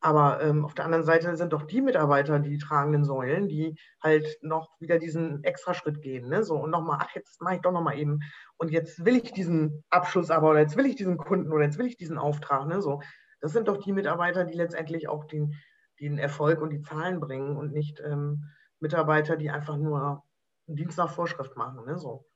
Aber 0.00 0.42
ähm, 0.42 0.64
auf 0.64 0.74
der 0.74 0.84
anderen 0.84 1.04
Seite 1.04 1.36
sind 1.36 1.52
doch 1.52 1.62
die 1.62 1.80
Mitarbeiter 1.80 2.40
die 2.40 2.58
tragenden 2.58 3.04
Säulen, 3.04 3.48
die 3.48 3.76
halt 4.02 4.36
noch 4.42 4.68
wieder 4.80 4.98
diesen 4.98 5.44
Extraschritt 5.44 6.02
gehen. 6.02 6.28
Ne? 6.28 6.42
So, 6.42 6.56
und 6.56 6.70
nochmal, 6.70 6.98
ach, 7.00 7.14
jetzt 7.14 7.40
mache 7.40 7.54
ich 7.54 7.60
doch 7.60 7.70
nochmal 7.70 7.96
eben. 7.98 8.18
Und 8.56 8.72
jetzt 8.72 9.04
will 9.04 9.16
ich 9.16 9.32
diesen 9.32 9.84
Abschluss 9.90 10.30
aber, 10.30 10.50
oder 10.50 10.60
jetzt 10.60 10.76
will 10.76 10.86
ich 10.86 10.96
diesen 10.96 11.18
Kunden 11.18 11.52
oder 11.52 11.64
jetzt 11.64 11.78
will 11.78 11.86
ich 11.86 11.96
diesen 11.96 12.18
Auftrag. 12.18 12.66
Ne? 12.66 12.82
So, 12.82 13.00
das 13.40 13.52
sind 13.52 13.68
doch 13.68 13.76
die 13.76 13.92
Mitarbeiter, 13.92 14.44
die 14.44 14.56
letztendlich 14.56 15.08
auch 15.08 15.24
den, 15.24 15.54
den 16.00 16.18
Erfolg 16.18 16.60
und 16.60 16.70
die 16.70 16.82
Zahlen 16.82 17.20
bringen 17.20 17.56
und 17.56 17.72
nicht 17.72 18.00
ähm, 18.04 18.46
Mitarbeiter, 18.80 19.36
die 19.36 19.50
einfach 19.50 19.76
nur 19.76 20.24
Dienst 20.74 20.98
nach 20.98 21.12
Vorschrift 21.12 21.56
machen. 21.56 21.84
Ne? 21.84 21.98
So. 21.98 22.26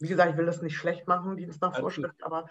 Wie 0.00 0.08
gesagt, 0.08 0.32
ich 0.32 0.36
will 0.36 0.46
das 0.46 0.62
nicht 0.62 0.76
schlecht 0.76 1.06
machen, 1.06 1.36
Dienst 1.36 1.62
nach 1.62 1.78
Vorschrift, 1.78 2.22
aber 2.22 2.46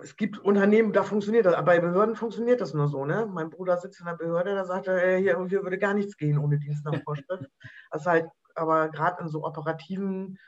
es 0.00 0.16
gibt 0.16 0.38
Unternehmen, 0.38 0.92
da 0.92 1.02
funktioniert 1.02 1.46
das, 1.46 1.54
aber 1.54 1.66
bei 1.66 1.80
Behörden 1.80 2.16
funktioniert 2.16 2.60
das 2.60 2.74
nur 2.74 2.88
so. 2.88 3.04
Ne? 3.04 3.26
Mein 3.26 3.50
Bruder 3.50 3.76
sitzt 3.78 4.00
in 4.00 4.06
der 4.06 4.14
Behörde, 4.14 4.54
da 4.54 4.64
sagt 4.64 4.86
er, 4.86 5.02
äh, 5.02 5.20
hier, 5.20 5.42
hier 5.48 5.62
würde 5.62 5.78
gar 5.78 5.94
nichts 5.94 6.16
gehen 6.16 6.38
ohne 6.38 6.58
Dienst 6.58 6.84
nach 6.84 7.02
Vorschrift. 7.02 7.28
Das 7.90 8.04
halt, 8.04 8.26
aber 8.54 8.90
gerade 8.90 9.22
in 9.22 9.28
so 9.28 9.44
operativen 9.44 10.38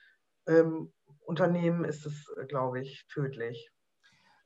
ähm, 0.46 0.92
Unternehmen 1.20 1.84
ist 1.84 2.04
es, 2.04 2.26
glaube 2.48 2.80
ich, 2.80 3.06
tödlich. 3.08 3.70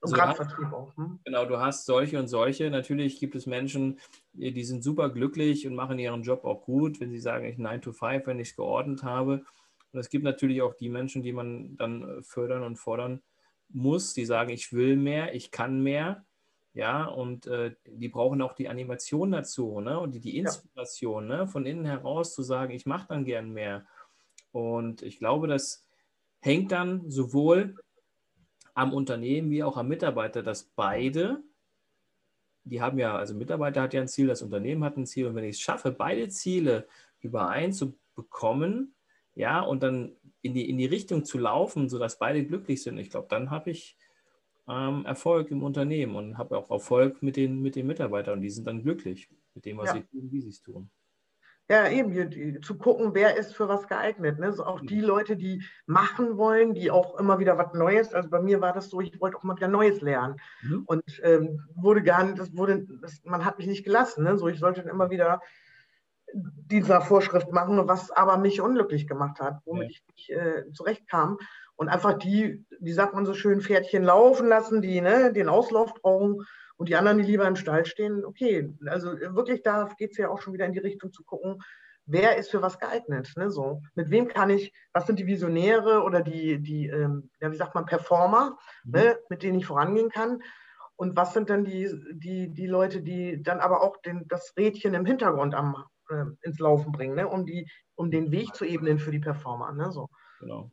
Also 0.02 0.16
gerade 0.16 0.34
Vertrieb 0.34 0.72
auch. 0.72 0.96
Hm? 0.96 1.20
Genau, 1.24 1.44
du 1.46 1.58
hast 1.58 1.86
solche 1.86 2.18
und 2.18 2.26
solche. 2.26 2.70
Natürlich 2.70 3.20
gibt 3.20 3.36
es 3.36 3.46
Menschen, 3.46 4.00
die 4.32 4.64
sind 4.64 4.82
super 4.82 5.08
glücklich 5.08 5.66
und 5.66 5.76
machen 5.76 5.98
ihren 5.98 6.22
Job 6.22 6.44
auch 6.44 6.62
gut, 6.64 7.00
wenn 7.00 7.10
sie 7.10 7.20
sagen, 7.20 7.46
ich 7.46 7.56
9 7.56 7.80
to 7.80 7.92
5, 7.92 8.26
wenn 8.26 8.40
ich 8.40 8.50
es 8.50 8.56
geordnet 8.56 9.04
habe. 9.04 9.44
Und 9.92 10.00
es 10.00 10.10
gibt 10.10 10.24
natürlich 10.24 10.60
auch 10.60 10.74
die 10.74 10.88
Menschen, 10.88 11.22
die 11.22 11.32
man 11.32 11.76
dann 11.76 12.22
fördern 12.22 12.64
und 12.64 12.76
fordern 12.76 13.22
muss, 13.68 14.12
die 14.12 14.24
sagen, 14.24 14.50
ich 14.50 14.72
will 14.72 14.96
mehr, 14.96 15.34
ich 15.34 15.50
kann 15.50 15.82
mehr. 15.82 16.24
Ja, 16.74 17.04
und 17.04 17.46
äh, 17.46 17.74
die 17.86 18.08
brauchen 18.08 18.40
auch 18.40 18.54
die 18.54 18.68
Animation 18.68 19.30
dazu, 19.30 19.80
ne? 19.80 20.00
Und 20.00 20.14
die, 20.14 20.20
die 20.20 20.38
Inspiration, 20.38 21.28
ja. 21.28 21.36
ne? 21.36 21.46
Von 21.46 21.66
innen 21.66 21.84
heraus 21.84 22.34
zu 22.34 22.42
sagen, 22.42 22.72
ich 22.72 22.86
mache 22.86 23.08
dann 23.08 23.26
gern 23.26 23.50
mehr. 23.52 23.86
Und 24.52 25.02
ich 25.02 25.18
glaube, 25.18 25.48
das 25.48 25.86
hängt 26.40 26.72
dann 26.72 27.10
sowohl 27.10 27.76
am 28.74 28.92
Unternehmen 28.92 29.50
wie 29.50 29.62
auch 29.62 29.76
am 29.76 29.88
Mitarbeiter, 29.88 30.42
dass 30.42 30.64
beide, 30.64 31.42
die 32.64 32.80
haben 32.80 32.98
ja, 32.98 33.16
also 33.16 33.34
Mitarbeiter 33.34 33.82
hat 33.82 33.94
ja 33.94 34.00
ein 34.00 34.08
Ziel, 34.08 34.26
das 34.26 34.42
Unternehmen 34.42 34.84
hat 34.84 34.96
ein 34.96 35.06
Ziel. 35.06 35.26
Und 35.26 35.34
wenn 35.34 35.44
ich 35.44 35.56
es 35.56 35.60
schaffe, 35.60 35.90
beide 35.90 36.28
Ziele 36.28 36.86
übereinzubekommen, 37.20 38.94
ja, 39.34 39.60
und 39.60 39.82
dann 39.82 40.16
in 40.42 40.54
die, 40.54 40.68
in 40.68 40.76
die 40.76 40.86
Richtung 40.86 41.24
zu 41.24 41.38
laufen, 41.38 41.88
sodass 41.88 42.18
beide 42.18 42.44
glücklich 42.44 42.82
sind, 42.82 42.98
ich 42.98 43.10
glaube, 43.10 43.28
dann 43.30 43.50
habe 43.50 43.70
ich 43.70 43.96
ähm, 44.68 45.04
Erfolg 45.06 45.50
im 45.50 45.62
Unternehmen 45.62 46.16
und 46.16 46.38
habe 46.38 46.56
auch 46.56 46.70
Erfolg 46.70 47.22
mit 47.22 47.36
den, 47.36 47.60
mit 47.62 47.76
den 47.76 47.86
Mitarbeitern 47.86 48.34
und 48.34 48.42
die 48.42 48.50
sind 48.50 48.66
dann 48.66 48.82
glücklich 48.82 49.28
mit 49.54 49.64
dem, 49.64 49.78
was 49.78 49.88
ja. 49.88 49.94
sie 49.94 50.02
tun, 50.02 50.30
wie 50.30 50.40
sie 50.40 50.50
es 50.50 50.62
tun. 50.62 50.90
Ja, 51.72 51.88
eben, 51.88 52.60
zu 52.60 52.76
gucken, 52.76 53.14
wer 53.14 53.38
ist 53.38 53.56
für 53.56 53.66
was 53.66 53.88
geeignet. 53.88 54.38
Ne? 54.38 54.52
So 54.52 54.62
auch 54.62 54.82
die 54.82 54.98
mhm. 55.00 55.06
Leute, 55.06 55.36
die 55.38 55.64
machen 55.86 56.36
wollen, 56.36 56.74
die 56.74 56.90
auch 56.90 57.18
immer 57.18 57.38
wieder 57.38 57.56
was 57.56 57.72
Neues. 57.72 58.12
Also 58.12 58.28
bei 58.28 58.42
mir 58.42 58.60
war 58.60 58.74
das 58.74 58.90
so, 58.90 59.00
ich 59.00 59.18
wollte 59.22 59.38
auch 59.38 59.42
mal 59.42 59.56
wieder 59.56 59.68
Neues 59.68 60.02
lernen. 60.02 60.36
Mhm. 60.60 60.82
Und 60.84 61.02
ähm, 61.22 61.64
wurde 61.74 62.02
gar 62.02 62.24
nicht, 62.24 62.38
das 62.38 62.54
wurde, 62.54 62.86
das, 63.00 63.22
man 63.24 63.46
hat 63.46 63.56
mich 63.56 63.66
nicht 63.66 63.84
gelassen. 63.84 64.24
Ne? 64.24 64.36
So, 64.36 64.48
ich 64.48 64.58
sollte 64.58 64.82
immer 64.82 65.08
wieder 65.08 65.40
dieser 66.34 67.00
Vorschrift 67.00 67.50
machen, 67.52 67.88
was 67.88 68.10
aber 68.10 68.36
mich 68.36 68.60
unglücklich 68.60 69.06
gemacht 69.06 69.40
hat, 69.40 69.60
womit 69.64 69.84
ja. 69.84 69.88
ich 69.88 70.04
nicht 70.14 70.30
äh, 70.30 70.70
zurechtkam. 70.74 71.38
Und 71.76 71.88
einfach 71.88 72.18
die, 72.18 72.66
wie 72.80 72.92
sagt 72.92 73.14
man 73.14 73.24
so 73.24 73.32
schön, 73.32 73.62
Pferdchen 73.62 74.04
laufen 74.04 74.46
lassen, 74.46 74.82
die 74.82 75.00
ne, 75.00 75.32
den 75.32 75.48
Auslauf 75.48 75.94
brauchen 75.94 76.42
und 76.76 76.88
die 76.88 76.96
anderen, 76.96 77.18
die 77.18 77.24
lieber 77.24 77.46
im 77.46 77.56
Stall 77.56 77.84
stehen. 77.84 78.24
Okay, 78.24 78.72
also 78.86 79.12
wirklich, 79.12 79.62
da 79.62 79.88
geht 79.98 80.12
es 80.12 80.18
ja 80.18 80.28
auch 80.28 80.40
schon 80.40 80.52
wieder 80.52 80.66
in 80.66 80.72
die 80.72 80.78
Richtung 80.78 81.12
zu 81.12 81.24
gucken, 81.24 81.58
wer 82.06 82.36
ist 82.36 82.50
für 82.50 82.62
was 82.62 82.78
geeignet. 82.78 83.32
Ne, 83.36 83.50
so. 83.50 83.82
Mit 83.94 84.10
wem 84.10 84.28
kann 84.28 84.50
ich, 84.50 84.72
was 84.92 85.06
sind 85.06 85.18
die 85.18 85.26
Visionäre 85.26 86.02
oder 86.02 86.20
die, 86.20 86.60
die 86.60 86.88
ähm, 86.88 87.30
ja, 87.40 87.50
wie 87.52 87.56
sagt 87.56 87.74
man, 87.74 87.86
Performer, 87.86 88.58
mhm. 88.84 88.92
ne, 88.92 89.18
mit 89.28 89.42
denen 89.42 89.58
ich 89.58 89.66
vorangehen 89.66 90.10
kann. 90.10 90.42
Und 90.96 91.16
was 91.16 91.32
sind 91.32 91.50
dann 91.50 91.64
die, 91.64 91.90
die, 92.12 92.52
die 92.52 92.66
Leute, 92.66 93.02
die 93.02 93.42
dann 93.42 93.60
aber 93.60 93.82
auch 93.82 93.96
den, 94.02 94.28
das 94.28 94.54
Rädchen 94.56 94.94
im 94.94 95.06
Hintergrund 95.06 95.54
am, 95.54 95.84
äh, 96.10 96.24
ins 96.42 96.58
Laufen 96.58 96.92
bringen, 96.92 97.16
ne? 97.16 97.26
um, 97.26 97.46
die, 97.46 97.68
um 97.94 98.10
den 98.10 98.30
Weg 98.30 98.54
zu 98.54 98.64
ebnen 98.64 98.98
für 98.98 99.10
die 99.10 99.18
Performer. 99.18 99.72
Ne? 99.72 99.90
So. 99.90 100.08
Genau. 100.38 100.70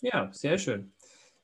Ja, 0.00 0.32
sehr 0.32 0.56
schön. 0.56 0.94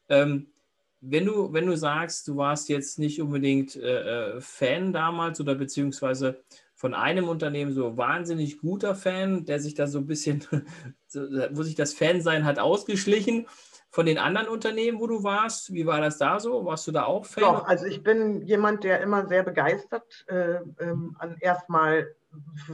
Ähm, 0.09 0.53
wenn, 1.01 1.27
du, 1.27 1.53
wenn 1.53 1.67
du 1.67 1.77
sagst, 1.77 2.29
du 2.29 2.37
warst 2.37 2.69
jetzt 2.69 2.99
nicht 2.99 3.21
unbedingt 3.21 3.77
äh, 3.77 4.37
äh 4.37 4.41
Fan 4.41 4.93
damals 4.93 5.41
oder 5.41 5.55
beziehungsweise 5.55 6.43
von 6.75 6.93
einem 6.93 7.29
Unternehmen 7.29 7.73
so 7.73 7.97
wahnsinnig 7.97 8.59
guter 8.59 8.95
Fan, 8.95 9.47
der 9.47 9.61
sich 9.61 9.75
da 9.75 9.87
so 9.87 9.99
ein 9.99 10.07
bisschen, 10.07 10.45
wo 11.51 11.63
sich 11.63 11.75
das 11.75 11.95
Fansein 11.95 12.45
hat 12.45 12.59
ausgeschlichen. 12.59 13.47
Von 13.89 14.05
den 14.05 14.19
anderen 14.19 14.49
Unternehmen, 14.49 15.01
wo 15.01 15.07
du 15.07 15.23
warst, 15.23 15.73
wie 15.73 15.87
war 15.87 16.03
das 16.03 16.19
da 16.19 16.39
so? 16.39 16.67
Warst 16.67 16.87
du 16.87 16.93
da 16.93 17.05
auch 17.05 17.25
Fan? 17.25 17.45
Doch, 17.45 17.67
also 17.67 17.87
ich 17.87 18.03
bin 18.03 18.43
jemand, 18.43 18.85
der 18.85 19.01
immer 19.01 19.27
sehr 19.27 19.43
begeistert 19.43 20.27
äh, 20.29 20.59
ähm, 20.81 21.17
erstmal 21.41 22.15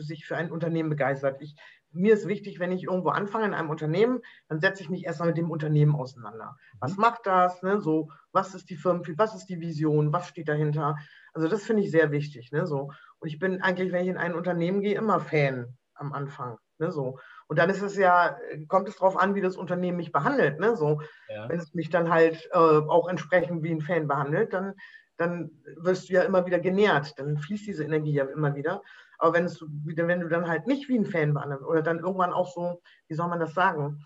sich 0.00 0.26
für 0.26 0.36
ein 0.36 0.50
Unternehmen 0.50 0.90
begeistert. 0.90 1.40
Ich, 1.40 1.54
mir 1.92 2.14
ist 2.14 2.28
wichtig, 2.28 2.58
wenn 2.58 2.72
ich 2.72 2.84
irgendwo 2.84 3.10
anfange 3.10 3.46
in 3.46 3.54
einem 3.54 3.70
Unternehmen, 3.70 4.20
dann 4.48 4.60
setze 4.60 4.82
ich 4.82 4.90
mich 4.90 5.04
erstmal 5.04 5.28
mit 5.28 5.38
dem 5.38 5.50
Unternehmen 5.50 5.94
auseinander. 5.94 6.56
Was 6.80 6.96
mhm. 6.96 7.00
macht 7.02 7.26
das? 7.26 7.62
Ne? 7.62 7.80
So, 7.80 8.10
was 8.32 8.54
ist 8.54 8.70
die 8.70 8.76
Firmen, 8.76 9.02
was 9.16 9.34
ist 9.34 9.46
die 9.46 9.60
Vision, 9.60 10.12
was 10.12 10.28
steht 10.28 10.48
dahinter? 10.48 10.96
Also 11.32 11.48
das 11.48 11.64
finde 11.64 11.82
ich 11.82 11.90
sehr 11.90 12.10
wichtig. 12.10 12.52
Ne? 12.52 12.66
So. 12.66 12.92
Und 13.18 13.28
ich 13.28 13.38
bin 13.38 13.62
eigentlich, 13.62 13.92
wenn 13.92 14.02
ich 14.02 14.10
in 14.10 14.18
ein 14.18 14.34
Unternehmen 14.34 14.80
gehe, 14.80 14.96
immer 14.96 15.20
Fan 15.20 15.76
am 15.94 16.12
Anfang. 16.12 16.58
Ne? 16.78 16.90
So. 16.90 17.18
Und 17.46 17.58
dann 17.58 17.70
ist 17.70 17.82
es 17.82 17.96
ja, 17.96 18.36
kommt 18.68 18.88
es 18.88 18.96
darauf 18.96 19.16
an, 19.16 19.34
wie 19.34 19.40
das 19.40 19.56
Unternehmen 19.56 19.98
mich 19.98 20.12
behandelt. 20.12 20.58
Ne? 20.60 20.76
So, 20.76 21.00
ja. 21.28 21.48
Wenn 21.48 21.58
es 21.58 21.74
mich 21.74 21.90
dann 21.90 22.10
halt 22.10 22.48
äh, 22.52 22.56
auch 22.56 23.08
entsprechend 23.08 23.62
wie 23.62 23.70
ein 23.70 23.80
Fan 23.80 24.08
behandelt, 24.08 24.52
dann, 24.52 24.74
dann 25.22 25.50
wirst 25.76 26.08
du 26.08 26.14
ja 26.14 26.22
immer 26.22 26.44
wieder 26.46 26.60
genährt. 26.60 27.18
Dann 27.18 27.38
fließt 27.38 27.66
diese 27.66 27.84
Energie 27.84 28.12
ja 28.12 28.24
immer 28.24 28.54
wieder. 28.54 28.82
Aber 29.18 29.34
wenn, 29.34 29.44
es, 29.44 29.62
wenn 29.62 30.20
du 30.20 30.28
dann 30.28 30.48
halt 30.48 30.66
nicht 30.66 30.88
wie 30.88 30.98
ein 30.98 31.06
Fan 31.06 31.34
behandelst 31.34 31.64
oder 31.64 31.82
dann 31.82 32.00
irgendwann 32.00 32.32
auch 32.32 32.52
so, 32.52 32.82
wie 33.08 33.14
soll 33.14 33.28
man 33.28 33.40
das 33.40 33.54
sagen, 33.54 34.04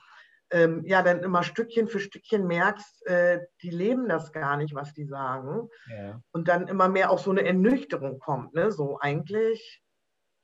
ähm, 0.50 0.84
ja, 0.84 1.02
dann 1.02 1.22
immer 1.22 1.42
Stückchen 1.42 1.88
für 1.88 1.98
Stückchen 1.98 2.46
merkst, 2.46 3.06
äh, 3.06 3.40
die 3.62 3.70
leben 3.70 4.08
das 4.08 4.32
gar 4.32 4.56
nicht, 4.56 4.74
was 4.74 4.92
die 4.92 5.06
sagen. 5.06 5.68
Ja. 5.88 6.20
Und 6.32 6.48
dann 6.48 6.68
immer 6.68 6.88
mehr 6.88 7.10
auch 7.10 7.18
so 7.18 7.30
eine 7.30 7.44
Ernüchterung 7.44 8.18
kommt. 8.18 8.54
Ne? 8.54 8.70
So 8.70 8.98
eigentlich 9.00 9.82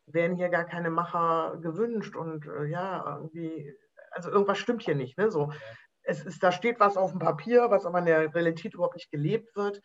werden 0.06 0.37
hier 0.37 0.48
gar 0.48 0.64
keine 0.64 0.90
Macher 0.90 1.58
gewünscht 1.62 2.16
und 2.16 2.46
äh, 2.46 2.64
ja, 2.64 3.16
irgendwie, 3.16 3.72
also 4.11 4.30
irgendwas 4.30 4.58
stimmt 4.58 4.82
hier 4.82 4.96
nicht. 4.96 5.16
Ne? 5.18 5.30
So, 5.30 5.50
ja. 5.50 5.58
es 6.02 6.24
ist, 6.24 6.42
da 6.42 6.50
steht 6.50 6.80
was 6.80 6.96
auf 6.96 7.12
dem 7.12 7.20
Papier, 7.20 7.70
was 7.70 7.87
aber 7.87 8.00
in 8.00 8.06
der 8.06 8.35
Realität 8.35 8.74
überhaupt 8.74 8.96
nicht 8.96 9.11
gelebt 9.11 9.54
wird. 9.54 9.80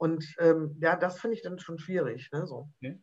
Und 0.00 0.34
ähm, 0.38 0.78
ja, 0.80 0.96
das 0.96 1.20
finde 1.20 1.36
ich 1.36 1.42
dann 1.42 1.58
schon 1.58 1.78
schwierig. 1.78 2.30
Ne? 2.32 2.46
So. 2.46 2.70
Okay. 2.76 2.98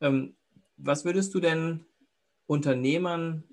Ähm, 0.00 0.34
was 0.78 1.04
würdest 1.04 1.34
du 1.34 1.40
denn 1.40 1.84
Unternehmern 2.46 3.44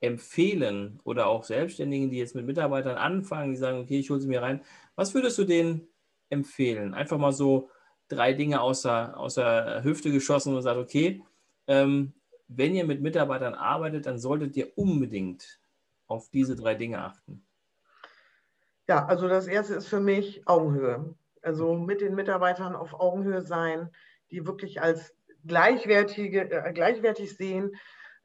empfehlen 0.00 0.98
oder 1.04 1.28
auch 1.28 1.44
Selbstständigen, 1.44 2.10
die 2.10 2.18
jetzt 2.18 2.34
mit 2.34 2.44
Mitarbeitern 2.44 2.96
anfangen, 2.96 3.52
die 3.52 3.56
sagen, 3.56 3.78
okay, 3.78 4.00
ich 4.00 4.10
hole 4.10 4.20
sie 4.20 4.26
mir 4.26 4.42
rein. 4.42 4.62
Was 4.96 5.14
würdest 5.14 5.38
du 5.38 5.44
denen 5.44 5.86
empfehlen? 6.28 6.92
Einfach 6.92 7.18
mal 7.18 7.32
so 7.32 7.70
drei 8.08 8.32
Dinge 8.32 8.60
außer, 8.60 9.16
außer 9.16 9.84
Hüfte 9.84 10.10
geschossen 10.10 10.56
und 10.56 10.62
sagt, 10.62 10.78
okay, 10.78 11.22
ähm, 11.68 12.14
wenn 12.48 12.74
ihr 12.74 12.84
mit 12.84 13.00
Mitarbeitern 13.00 13.54
arbeitet, 13.54 14.06
dann 14.06 14.18
solltet 14.18 14.56
ihr 14.56 14.76
unbedingt 14.76 15.60
auf 16.08 16.30
diese 16.30 16.56
drei 16.56 16.74
Dinge 16.74 16.98
achten. 16.98 17.46
Ja, 18.88 19.06
also 19.06 19.28
das 19.28 19.46
erste 19.46 19.74
ist 19.74 19.86
für 19.86 20.00
mich 20.00 20.48
Augenhöhe. 20.48 21.14
Also 21.44 21.74
mit 21.74 22.00
den 22.00 22.14
Mitarbeitern 22.14 22.74
auf 22.74 22.94
Augenhöhe 22.94 23.42
sein, 23.42 23.90
die 24.30 24.46
wirklich 24.46 24.80
als 24.80 25.14
gleichwertige, 25.46 26.50
äh, 26.50 26.72
gleichwertig 26.72 27.36
sehen. 27.36 27.72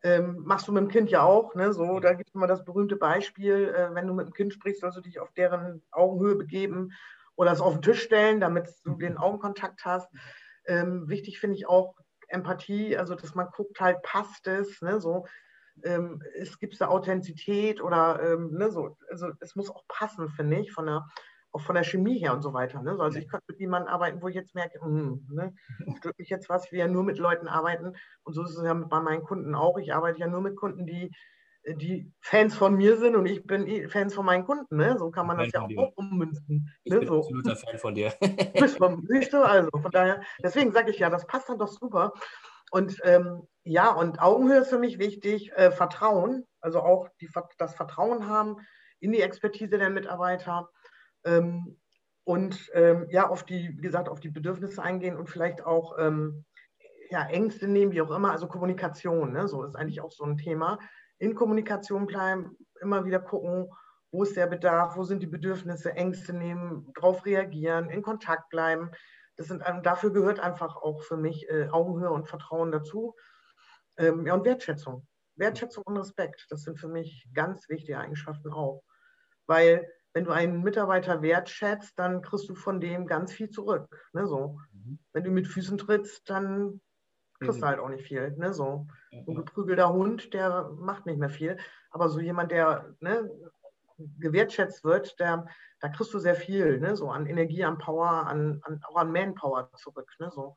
Ähm, 0.02 0.44
machst 0.46 0.68
du 0.68 0.72
mit 0.72 0.82
dem 0.82 0.90
Kind 0.90 1.12
ja 1.12 1.24
auch. 1.24 1.56
Ne? 1.56 1.74
So, 1.74 2.00
da 2.00 2.14
gibt 2.14 2.30
es 2.30 2.36
immer 2.36 2.48
das 2.48 2.64
berühmte 2.64 2.96
Beispiel, 2.96 3.74
äh, 3.76 3.94
wenn 3.94 4.08
du 4.08 4.14
mit 4.14 4.28
dem 4.28 4.34
Kind 4.34 4.54
sprichst, 4.54 4.82
sollst 4.82 4.98
du 4.98 5.02
dich 5.02 5.20
auf 5.20 5.32
deren 5.34 5.84
Augenhöhe 5.92 6.36
begeben 6.36 6.92
oder 7.36 7.52
es 7.52 7.62
auf 7.62 7.74
den 7.74 7.82
Tisch 7.82 8.04
stellen, 8.04 8.40
damit 8.40 8.70
du 8.86 8.96
den 8.96 9.18
Augenkontakt 9.18 9.84
hast. 9.84 10.10
Ähm, 10.66 11.10
wichtig 11.10 11.40
finde 11.40 11.58
ich 11.58 11.68
auch 11.68 11.96
Empathie, 12.30 12.96
also 12.96 13.16
dass 13.16 13.36
man 13.36 13.48
guckt, 13.48 13.82
halt 13.82 14.02
passt 14.04 14.48
es, 14.48 14.82
ne? 14.82 15.02
so, 15.02 15.26
ähm, 15.84 16.22
es 16.36 16.60
gibt 16.60 16.80
da 16.80 16.88
Authentizität 16.88 17.82
oder 17.82 18.22
ähm, 18.22 18.52
ne, 18.52 18.72
so, 18.72 18.98
also 19.10 19.32
es 19.40 19.56
muss 19.56 19.70
auch 19.70 19.84
passen, 19.88 20.30
finde 20.30 20.60
ich, 20.60 20.72
von 20.72 20.86
der 20.86 21.08
auch 21.52 21.62
von 21.62 21.76
der 21.76 21.84
Chemie 21.84 22.20
her 22.20 22.34
und 22.34 22.42
so 22.42 22.54
weiter. 22.54 22.82
Ne? 22.82 22.98
Also 23.00 23.20
ich 23.20 23.28
könnte 23.28 23.46
mit 23.48 23.60
jemandem 23.60 23.92
arbeiten, 23.92 24.22
wo 24.22 24.28
ich 24.28 24.36
jetzt 24.36 24.56
merke, 24.56 24.80
mh, 24.80 25.20
ne, 25.30 25.54
stört 25.98 26.18
mich 26.20 26.30
jetzt 26.30 26.50
was, 26.50 26.72
wir 26.72 26.80
ja 26.80 26.88
nur 26.88 27.04
mit 27.04 27.18
Leuten 27.18 27.48
arbeiten. 27.48 27.96
Und 28.24 28.34
so 28.34 28.44
ist 28.44 28.58
es 28.58 28.64
ja 28.64 28.74
bei 28.74 29.00
meinen 29.00 29.24
Kunden 29.24 29.56
auch. 29.56 29.78
Ich 29.78 29.94
arbeite 29.94 30.20
ja 30.20 30.28
nur 30.28 30.42
mit 30.42 30.56
Kunden, 30.56 30.86
die, 30.86 31.12
die 31.66 32.12
Fans 32.22 32.56
von 32.56 32.76
mir 32.76 32.98
sind 32.98 33.16
und 33.16 33.26
ich 33.26 33.46
bin 33.46 33.68
eh 33.68 33.88
Fans 33.88 34.14
von 34.14 34.26
meinen 34.26 34.46
Kunden. 34.46 34.78
Ne? 34.78 34.96
So 34.98 35.10
kann 35.10 35.26
man 35.26 35.38
Fan 35.38 35.46
das 35.46 35.54
ja 35.54 35.62
auch, 35.62 35.90
auch 35.90 35.98
ummünzen. 35.98 36.72
Ich 36.84 36.94
ne? 36.94 37.00
bin 37.00 37.08
so. 37.08 37.20
absoluter 37.20 37.56
Fan 37.56 37.78
von 37.80 37.96
dir. 37.96 38.14
siehst 39.08 39.34
du, 39.34 39.44
also 39.44 39.70
von 39.72 39.92
daher, 39.92 40.22
deswegen 40.44 40.72
sage 40.72 40.92
ich 40.92 41.00
ja, 41.00 41.10
das 41.10 41.26
passt 41.26 41.50
dann 41.50 41.58
doch 41.58 41.68
super. 41.68 42.14
Und 42.72 42.98
ähm, 43.04 43.42
ja, 43.64 43.92
und 43.92 44.22
Augenhöhe 44.22 44.60
ist 44.60 44.70
für 44.70 44.78
mich 44.78 45.00
wichtig, 45.00 45.52
äh, 45.54 45.72
Vertrauen, 45.72 46.46
also 46.62 46.82
auch 46.82 47.10
die, 47.20 47.30
das 47.58 47.74
Vertrauen 47.74 48.28
haben 48.28 48.58
in 49.00 49.12
die 49.12 49.22
Expertise 49.22 49.78
der 49.78 49.90
Mitarbeiter 49.90 50.70
ähm, 51.26 51.78
und 52.24 52.70
ähm, 52.74 53.08
ja, 53.10 53.28
auf 53.28 53.44
die, 53.44 53.76
wie 53.78 53.82
gesagt, 53.82 54.08
auf 54.08 54.20
die 54.20 54.30
Bedürfnisse 54.30 54.84
eingehen 54.84 55.18
und 55.18 55.30
vielleicht 55.30 55.66
auch 55.66 55.98
ähm, 55.98 56.46
ja, 57.10 57.26
Ängste 57.26 57.68
nehmen, 57.68 57.92
wie 57.92 58.02
auch 58.02 58.12
immer, 58.12 58.32
also 58.32 58.48
Kommunikation, 58.48 59.34
ne? 59.34 59.48
so 59.48 59.64
ist 59.64 59.76
eigentlich 59.76 60.02
auch 60.02 60.12
so 60.12 60.26
ein 60.26 60.38
Thema. 60.38 60.80
In 61.18 61.34
Kommunikation 61.34 62.06
bleiben, 62.06 62.56
immer 62.82 63.04
wieder 63.06 63.20
gucken, 63.20 63.70
wo 64.12 64.24
ist 64.24 64.36
der 64.36 64.48
Bedarf, 64.48 64.96
wo 64.96 65.04
sind 65.04 65.22
die 65.22 65.28
Bedürfnisse, 65.28 65.94
Ängste 65.94 66.34
nehmen, 66.34 66.92
darauf 66.96 67.26
reagieren, 67.26 67.90
in 67.90 68.02
Kontakt 68.02 68.50
bleiben. 68.50 68.92
Das 69.36 69.48
sind, 69.48 69.64
dafür 69.84 70.12
gehört 70.12 70.40
einfach 70.40 70.76
auch 70.76 71.02
für 71.02 71.18
mich 71.18 71.50
äh, 71.50 71.70
Augenhöhe 71.70 72.12
und 72.12 72.28
Vertrauen 72.28 72.72
dazu. 72.72 73.16
Ähm, 73.98 74.26
ja, 74.26 74.34
und 74.34 74.46
Wertschätzung. 74.46 75.08
Wertschätzung 75.36 75.84
und 75.86 75.98
Respekt, 75.98 76.48
das 76.50 76.64
sind 76.64 76.80
für 76.80 76.90
mich 76.90 77.28
ganz 77.34 77.70
wichtige 77.70 77.98
Eigenschaften 77.98 78.52
auch. 78.52 78.84
Weil 79.48 79.90
wenn 80.14 80.26
du 80.26 80.32
einen 80.32 80.64
Mitarbeiter 80.64 81.22
wertschätzt, 81.22 81.98
dann 81.98 82.22
kriegst 82.22 82.50
du 82.50 82.56
von 82.56 82.80
dem 82.80 83.06
ganz 83.06 83.32
viel 83.32 83.50
zurück. 83.50 83.88
Ne, 84.14 84.28
so. 84.28 84.60
Mhm. 84.74 85.00
Wenn 85.14 85.24
du 85.24 85.32
mit 85.32 85.48
Füßen 85.48 85.78
trittst, 85.78 86.30
dann 86.30 86.82
kriegst 87.40 87.62
du 87.62 87.66
halt 87.66 87.80
auch 87.80 87.90
nicht 87.90 88.06
viel. 88.06 88.32
Ne, 88.38 88.54
so. 88.54 88.88
Ein 89.12 89.36
geprügelter 89.36 89.94
Hund, 89.94 90.34
der 90.34 90.70
macht 90.78 91.06
nicht 91.06 91.20
mehr 91.20 91.30
viel. 91.30 91.58
Aber 91.92 92.10
so 92.10 92.20
jemand, 92.20 92.52
der 92.52 92.96
ne, 93.00 93.30
gewertschätzt 94.20 94.84
wird, 94.84 95.20
der, 95.20 95.46
da 95.80 95.90
kriegst 95.90 96.14
du 96.14 96.20
sehr 96.20 96.36
viel, 96.36 96.80
ne, 96.80 96.96
so 96.96 97.10
an 97.10 97.26
Energie, 97.26 97.64
an 97.64 97.78
Power, 97.78 98.28
an, 98.28 98.62
an 98.64 98.82
auch 98.84 98.96
an 98.96 99.12
Manpower 99.12 99.72
zurück. 99.76 100.12
Ne, 100.20 100.32
so. 100.32 100.56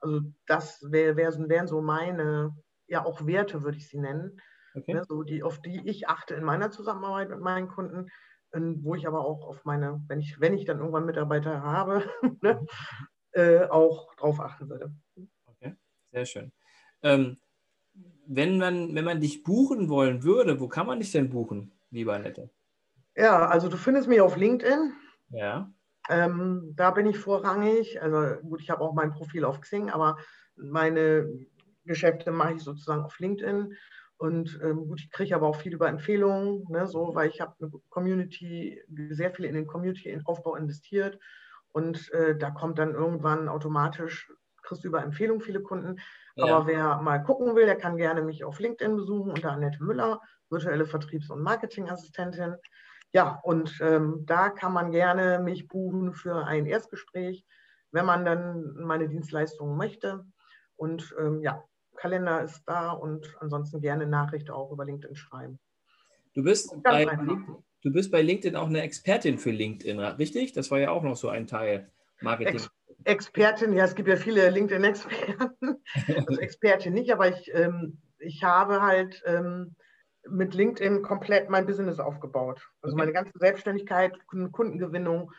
Also 0.00 0.20
das 0.46 0.82
wär, 0.90 1.16
wär, 1.16 1.32
wären 1.48 1.66
so 1.66 1.80
meine, 1.80 2.56
ja 2.86 3.04
auch 3.04 3.26
Werte, 3.26 3.62
würde 3.62 3.78
ich 3.78 3.88
sie 3.88 3.98
nennen, 3.98 4.40
okay. 4.74 4.94
ne, 4.94 5.04
so 5.04 5.22
die, 5.22 5.42
auf 5.42 5.60
die 5.62 5.88
ich 5.88 6.08
achte 6.08 6.34
in 6.34 6.44
meiner 6.44 6.70
Zusammenarbeit 6.70 7.30
mit 7.30 7.40
meinen 7.40 7.68
Kunden, 7.68 8.10
wo 8.54 8.94
ich 8.94 9.06
aber 9.06 9.24
auch 9.24 9.44
auf 9.46 9.64
meine, 9.64 10.02
wenn 10.08 10.20
ich, 10.20 10.40
wenn 10.40 10.54
ich 10.54 10.64
dann 10.64 10.78
irgendwann 10.78 11.06
Mitarbeiter 11.06 11.62
habe, 11.62 12.04
ne, 12.42 12.66
äh, 13.32 13.64
auch 13.66 14.14
drauf 14.14 14.40
achten 14.40 14.68
würde. 14.68 14.94
Okay, 15.46 15.74
sehr 16.12 16.26
schön. 16.26 16.52
Ähm, 17.02 17.38
wenn, 18.26 18.58
man, 18.58 18.94
wenn 18.94 19.04
man 19.04 19.20
dich 19.20 19.42
buchen 19.42 19.88
wollen 19.88 20.22
würde, 20.22 20.60
wo 20.60 20.68
kann 20.68 20.86
man 20.86 20.98
dich 20.98 21.12
denn 21.12 21.30
buchen, 21.30 21.72
lieber 21.90 22.14
Annette? 22.14 22.50
Ja, 23.16 23.46
also 23.46 23.68
du 23.68 23.76
findest 23.76 24.08
mich 24.08 24.20
auf 24.20 24.36
LinkedIn. 24.36 24.92
Ja. 25.30 25.72
Ähm, 26.08 26.72
da 26.76 26.90
bin 26.90 27.06
ich 27.06 27.18
vorrangig. 27.18 28.00
Also 28.02 28.40
gut, 28.42 28.60
ich 28.60 28.70
habe 28.70 28.82
auch 28.82 28.94
mein 28.94 29.12
Profil 29.12 29.44
auf 29.44 29.60
Xing, 29.60 29.90
aber 29.90 30.18
meine 30.56 31.28
Geschäfte 31.84 32.30
mache 32.30 32.54
ich 32.54 32.62
sozusagen 32.62 33.02
auf 33.02 33.18
LinkedIn. 33.18 33.74
Und 34.16 34.58
ähm, 34.62 34.86
gut, 34.86 35.00
ich 35.00 35.10
kriege 35.10 35.34
aber 35.34 35.48
auch 35.48 35.56
viel 35.56 35.74
über 35.74 35.88
Empfehlungen, 35.88 36.64
ne, 36.68 36.86
so, 36.86 37.14
weil 37.14 37.28
ich 37.28 37.40
habe 37.40 37.54
eine 37.60 37.70
Community, 37.88 38.80
sehr 39.10 39.32
viel 39.32 39.44
in 39.44 39.54
den 39.54 39.66
Community-Aufbau 39.66 40.54
investiert. 40.56 41.18
Und 41.72 42.12
äh, 42.12 42.36
da 42.36 42.50
kommt 42.50 42.78
dann 42.78 42.94
irgendwann 42.94 43.48
automatisch, 43.48 44.32
kriegst 44.62 44.84
du 44.84 44.88
über 44.88 45.02
Empfehlungen 45.02 45.42
viele 45.42 45.60
Kunden. 45.60 45.96
Ja. 46.36 46.44
Aber 46.44 46.66
wer 46.66 47.02
mal 47.02 47.18
gucken 47.18 47.56
will, 47.56 47.66
der 47.66 47.76
kann 47.76 47.96
gerne 47.96 48.22
mich 48.22 48.44
auf 48.44 48.60
LinkedIn 48.60 48.96
besuchen 48.96 49.32
unter 49.32 49.50
Annette 49.50 49.82
Müller, 49.82 50.20
virtuelle 50.50 50.86
Vertriebs- 50.86 51.30
und 51.30 51.42
Marketingassistentin. 51.42 52.56
Ja, 53.12 53.40
und 53.42 53.78
ähm, 53.80 54.24
da 54.26 54.50
kann 54.50 54.72
man 54.72 54.90
gerne 54.90 55.38
mich 55.38 55.68
buchen 55.68 56.14
für 56.14 56.46
ein 56.46 56.66
Erstgespräch, 56.66 57.44
wenn 57.92 58.06
man 58.06 58.24
dann 58.24 58.74
meine 58.74 59.08
Dienstleistungen 59.08 59.76
möchte. 59.76 60.24
Und 60.76 61.14
ähm, 61.18 61.40
ja, 61.40 61.62
Kalender 61.96 62.42
ist 62.42 62.62
da 62.66 62.92
und 62.92 63.36
ansonsten 63.40 63.80
gerne 63.80 64.06
Nachricht 64.06 64.50
auch 64.50 64.70
über 64.72 64.84
LinkedIn 64.84 65.16
schreiben. 65.16 65.58
Du 66.34 66.42
bist, 66.42 66.74
bei, 66.82 67.04
du 67.82 67.92
bist 67.92 68.10
bei 68.10 68.20
LinkedIn 68.20 68.56
auch 68.56 68.66
eine 68.66 68.82
Expertin 68.82 69.38
für 69.38 69.50
LinkedIn, 69.50 70.00
richtig? 70.00 70.52
Das 70.52 70.70
war 70.70 70.78
ja 70.80 70.90
auch 70.90 71.02
noch 71.02 71.16
so 71.16 71.28
ein 71.28 71.46
Teil 71.46 71.90
Marketing. 72.20 72.56
Ex 72.56 72.70
Expertin, 73.04 73.74
ja, 73.74 73.84
es 73.84 73.94
gibt 73.94 74.08
ja 74.08 74.16
viele 74.16 74.48
LinkedIn-Experten. 74.50 75.82
also 76.16 76.40
Expertin 76.40 76.94
nicht, 76.94 77.12
aber 77.12 77.28
ich, 77.28 77.52
ähm, 77.54 78.00
ich 78.18 78.42
habe 78.42 78.80
halt 78.80 79.22
ähm, 79.26 79.76
mit 80.28 80.54
LinkedIn 80.54 81.02
komplett 81.02 81.50
mein 81.50 81.66
Business 81.66 82.00
aufgebaut. 82.00 82.66
Also 82.80 82.94
okay. 82.94 83.02
meine 83.02 83.12
ganze 83.12 83.38
Selbstständigkeit, 83.38 84.18
Kundengewinnung, 84.26 85.32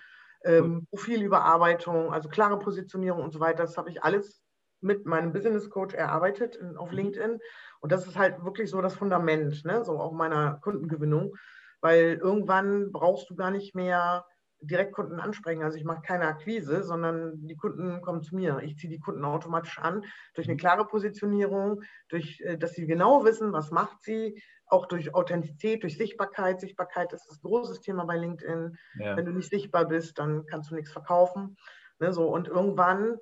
ähm, 0.44 0.86
Profilüberarbeitung, 0.91 2.13
also 2.13 2.30
klare 2.30 2.60
Positionierung 2.60 3.24
und 3.24 3.34
so 3.34 3.39
weiter, 3.39 3.63
das 3.63 3.78
habe 3.78 3.89
ich 3.89 4.04
alles 4.04 4.44
mit 4.81 5.05
meinem 5.05 5.33
Business 5.33 5.69
Coach 5.69 5.95
erarbeitet 5.95 6.55
in, 6.55 6.77
auf 6.77 6.91
mhm. 6.91 6.97
LinkedIn. 6.97 7.39
Und 7.79 7.91
das 7.91 8.07
ist 8.07 8.17
halt 8.17 8.43
wirklich 8.43 8.69
so 8.69 8.81
das 8.81 8.95
Fundament, 8.95 9.63
ne? 9.65 9.83
so 9.83 9.99
auch 9.99 10.11
meiner 10.11 10.59
Kundengewinnung, 10.61 11.35
weil 11.81 12.19
irgendwann 12.21 12.91
brauchst 12.91 13.29
du 13.29 13.35
gar 13.35 13.51
nicht 13.51 13.75
mehr 13.75 14.25
Direktkunden 14.61 15.19
ansprechen. 15.19 15.63
Also 15.63 15.77
ich 15.77 15.83
mache 15.83 16.01
keine 16.01 16.25
Akquise, 16.25 16.83
sondern 16.83 17.45
die 17.45 17.55
Kunden 17.55 18.01
kommen 18.01 18.23
zu 18.23 18.35
mir. 18.35 18.61
Ich 18.63 18.77
ziehe 18.77 18.91
die 18.91 18.99
Kunden 18.99 19.25
automatisch 19.25 19.79
an 19.79 20.03
durch 20.33 20.47
eine 20.47 20.55
mhm. 20.55 20.59
klare 20.59 20.85
Positionierung, 20.88 21.81
durch, 22.09 22.41
äh, 22.41 22.57
dass 22.57 22.73
sie 22.73 22.88
genau 22.88 23.23
wissen, 23.23 23.53
was 23.53 23.71
macht 23.71 24.01
sie, 24.01 24.41
auch 24.67 24.88
durch 24.88 25.13
Authentizität, 25.13 25.83
durch 25.83 25.97
Sichtbarkeit. 25.97 26.59
Sichtbarkeit 26.59 27.13
ist 27.13 27.27
das 27.29 27.41
großes 27.41 27.81
Thema 27.81 28.05
bei 28.05 28.17
LinkedIn. 28.17 28.77
Ja. 28.99 29.15
Wenn 29.15 29.25
du 29.25 29.31
nicht 29.31 29.49
sichtbar 29.49 29.85
bist, 29.88 30.17
dann 30.17 30.45
kannst 30.47 30.71
du 30.71 30.75
nichts 30.75 30.91
verkaufen. 30.91 31.57
Ne, 31.99 32.11
so. 32.11 32.27
Und 32.27 32.47
irgendwann 32.47 33.17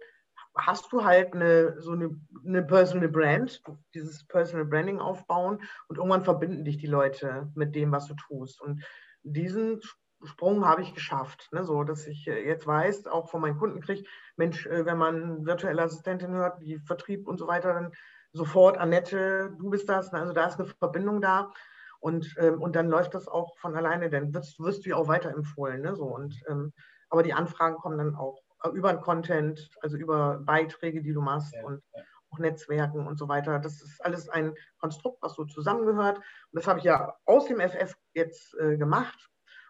hast 0.56 0.92
du 0.92 1.04
halt 1.04 1.34
eine, 1.34 1.82
so 1.82 1.92
eine, 1.92 2.20
eine 2.46 2.64
Personal 2.64 3.10
Brand, 3.10 3.62
dieses 3.94 4.26
Personal 4.28 4.66
Branding 4.66 5.00
aufbauen 5.00 5.62
und 5.88 5.98
irgendwann 5.98 6.24
verbinden 6.24 6.64
dich 6.64 6.78
die 6.78 6.88
Leute 6.88 7.52
mit 7.56 7.76
dem, 7.76 7.92
was 7.92 8.08
du 8.08 8.14
tust. 8.16 8.62
Und 8.62 8.84
diesen 9.24 9.82
Sprung 10.24 10.66
habe 10.66 10.82
ich 10.82 10.94
geschafft, 10.94 11.50
ne, 11.52 11.64
so 11.64 11.84
dass 11.84 12.08
ich 12.08 12.28
äh, 12.28 12.48
jetzt 12.48 12.68
weiß, 12.68 13.08
auch 13.08 13.30
von 13.30 13.42
meinen 13.42 13.58
Kunden 13.58 13.82
kriege, 13.82 14.04
Mensch, 14.38 14.66
äh, 14.68 14.86
wenn 14.86 14.98
man 14.98 15.46
virtuelle 15.46 15.82
Assistentin 15.82 16.34
hört, 16.34 16.60
wie 16.62 16.80
Vertrieb 16.80 17.28
und 17.28 17.38
so 17.38 17.48
weiter, 17.48 17.74
dann 17.74 17.92
sofort, 18.32 18.78
Annette, 18.78 19.56
du 19.60 19.70
bist 19.70 19.90
das, 19.90 20.12
ne, 20.12 20.20
also 20.20 20.34
da 20.34 20.46
ist 20.46 20.60
eine 20.60 20.68
Verbindung 20.68 21.22
da. 21.22 21.52
Und, 22.00 22.36
ähm, 22.38 22.62
und 22.62 22.76
dann 22.76 22.90
läuft 22.90 23.14
das 23.14 23.30
auch 23.30 23.58
von 23.60 23.76
alleine, 23.78 24.10
dann 24.10 24.34
wirst, 24.34 24.60
wirst 24.60 24.86
du 24.86 24.90
ja 24.90 24.98
auch 24.98 25.08
weiterempfohlen. 25.08 25.82
Ne, 25.82 25.96
so. 25.96 26.04
und, 26.06 26.36
ähm, 26.50 26.74
aber 27.10 27.24
die 27.24 27.34
Anfragen 27.34 27.78
kommen 27.78 27.98
dann 27.98 28.16
auch 28.16 28.43
über 28.72 28.94
den 28.94 29.02
Content, 29.02 29.70
also 29.82 29.98
über 29.98 30.40
Beiträge, 30.40 31.02
die 31.02 31.14
du 31.14 31.22
machst 31.22 31.54
ja, 31.54 31.64
und 31.64 31.82
ja. 31.96 32.04
auch 32.30 32.40
Netzwerken 32.40 33.08
und 33.08 33.18
so 33.18 33.28
weiter. 33.28 33.60
Das 33.60 33.82
ist 33.82 34.04
alles 34.04 34.30
ein 34.30 34.56
Konstrukt, 34.78 35.22
was 35.22 35.36
so 35.36 35.46
zusammengehört. 35.46 36.18
Und 36.18 36.26
das 36.52 36.68
habe 36.68 36.80
ich 36.80 36.86
ja 36.86 37.16
aus 37.26 37.48
dem 37.48 37.60
FF 37.60 37.96
jetzt 38.14 38.56
äh, 38.60 38.78
gemacht. 38.78 39.30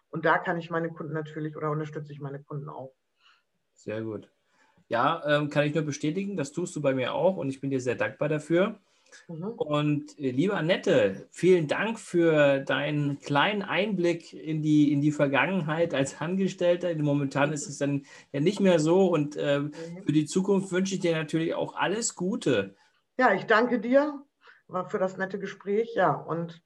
Und 0.09 0.25
da 0.25 0.37
kann 0.37 0.57
ich 0.57 0.69
meine 0.69 0.89
Kunden 0.89 1.13
natürlich 1.13 1.57
oder 1.57 1.71
unterstütze 1.71 2.11
ich 2.11 2.19
meine 2.19 2.43
Kunden 2.43 2.69
auch. 2.69 2.93
Sehr 3.73 4.01
gut. 4.03 4.29
Ja, 4.87 5.23
ähm, 5.25 5.49
kann 5.49 5.65
ich 5.65 5.73
nur 5.73 5.83
bestätigen, 5.83 6.37
das 6.37 6.51
tust 6.51 6.75
du 6.75 6.81
bei 6.81 6.93
mir 6.93 7.13
auch 7.13 7.37
und 7.37 7.49
ich 7.49 7.59
bin 7.59 7.71
dir 7.71 7.79
sehr 7.79 7.95
dankbar 7.95 8.29
dafür. 8.29 8.79
Mhm. 9.27 9.49
Und 9.57 10.19
äh, 10.19 10.31
liebe 10.31 10.55
Annette, 10.55 11.27
vielen 11.31 11.67
Dank 11.67 11.99
für 11.99 12.59
deinen 12.59 13.19
kleinen 13.19 13.61
Einblick 13.61 14.33
in 14.33 14.61
die, 14.61 14.91
in 14.91 15.01
die 15.01 15.11
Vergangenheit 15.11 15.93
als 15.93 16.19
Angestellter. 16.19 16.93
Momentan 16.95 17.53
ist 17.53 17.67
es 17.67 17.77
dann 17.77 18.05
ja 18.31 18.39
nicht 18.39 18.59
mehr 18.59 18.79
so 18.79 19.07
und 19.07 19.35
äh, 19.35 19.61
für 20.05 20.11
die 20.11 20.25
Zukunft 20.25 20.71
wünsche 20.71 20.95
ich 20.95 21.01
dir 21.01 21.15
natürlich 21.15 21.53
auch 21.55 21.75
alles 21.75 22.15
Gute. 22.15 22.75
Ja, 23.17 23.33
ich 23.33 23.45
danke 23.45 23.79
dir 23.79 24.23
für 24.87 24.97
das 24.97 25.17
nette 25.17 25.39
Gespräch. 25.39 25.93
Ja, 25.95 26.13
und 26.13 26.61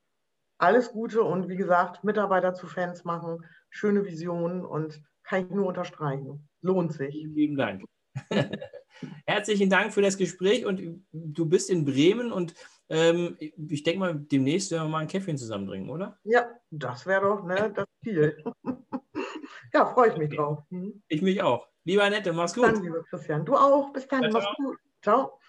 alles 0.58 0.92
Gute 0.92 1.24
und 1.24 1.50
wie 1.50 1.58
gesagt, 1.58 2.04
Mitarbeiter 2.04 2.54
zu 2.54 2.68
Fans 2.68 3.04
machen, 3.04 3.46
schöne 3.70 4.06
Visionen 4.06 4.66
und 4.66 5.02
kann 5.24 5.46
ich 5.46 5.52
nur 5.52 5.68
unterstreichen. 5.68 6.48
Lohnt 6.62 6.94
sich. 6.94 7.14
Vielen 7.14 7.36
lieben 7.36 7.58
Dank. 7.58 7.84
Herzlichen 9.26 9.70
Dank 9.70 9.94
für 9.94 10.02
das 10.02 10.18
Gespräch 10.18 10.66
und 10.66 11.06
du 11.12 11.46
bist 11.46 11.70
in 11.70 11.86
Bremen 11.86 12.32
und 12.32 12.54
ähm, 12.90 13.38
ich 13.40 13.84
denke 13.84 14.00
mal, 14.00 14.16
demnächst 14.16 14.72
werden 14.72 14.86
wir 14.86 14.90
mal 14.90 15.00
ein 15.00 15.08
Käffchen 15.08 15.38
zusammen 15.38 15.68
trinken, 15.68 15.90
oder? 15.90 16.18
Ja, 16.24 16.50
das 16.72 17.06
wäre 17.06 17.22
doch 17.22 17.44
ne, 17.44 17.72
das 17.76 17.86
Ziel. 18.04 18.44
ja, 19.74 19.86
freue 19.86 20.12
ich 20.12 20.18
mich 20.18 20.36
drauf. 20.36 20.60
Mhm. 20.70 21.04
Ich 21.08 21.22
mich 21.22 21.42
auch. 21.42 21.68
Lieber 21.84 22.04
Annette, 22.04 22.34
mach's 22.34 22.54
gut. 22.54 22.66
Dann, 22.66 22.84
lieber 22.84 23.04
Christian, 23.04 23.46
du 23.46 23.56
auch. 23.56 23.92
Bis 23.94 24.08
dann, 24.08 24.32
mach's 24.32 24.48
gut. 24.58 24.78
Ciao. 25.02 25.40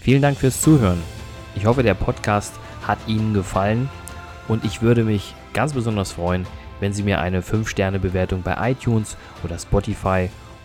Vielen 0.00 0.22
Dank 0.22 0.38
fürs 0.38 0.62
Zuhören. 0.62 1.02
Ich 1.54 1.66
hoffe, 1.66 1.82
der 1.82 1.94
Podcast 1.94 2.54
hat 2.86 2.98
Ihnen 3.06 3.34
gefallen 3.34 3.90
und 4.48 4.64
ich 4.64 4.82
würde 4.82 5.04
mich 5.04 5.34
ganz 5.52 5.74
besonders 5.74 6.12
freuen, 6.12 6.46
wenn 6.80 6.92
Sie 6.92 7.02
mir 7.02 7.20
eine 7.20 7.42
5-Sterne-Bewertung 7.42 8.42
bei 8.42 8.70
iTunes 8.70 9.16
oder 9.44 9.58
Spotify 9.58 10.30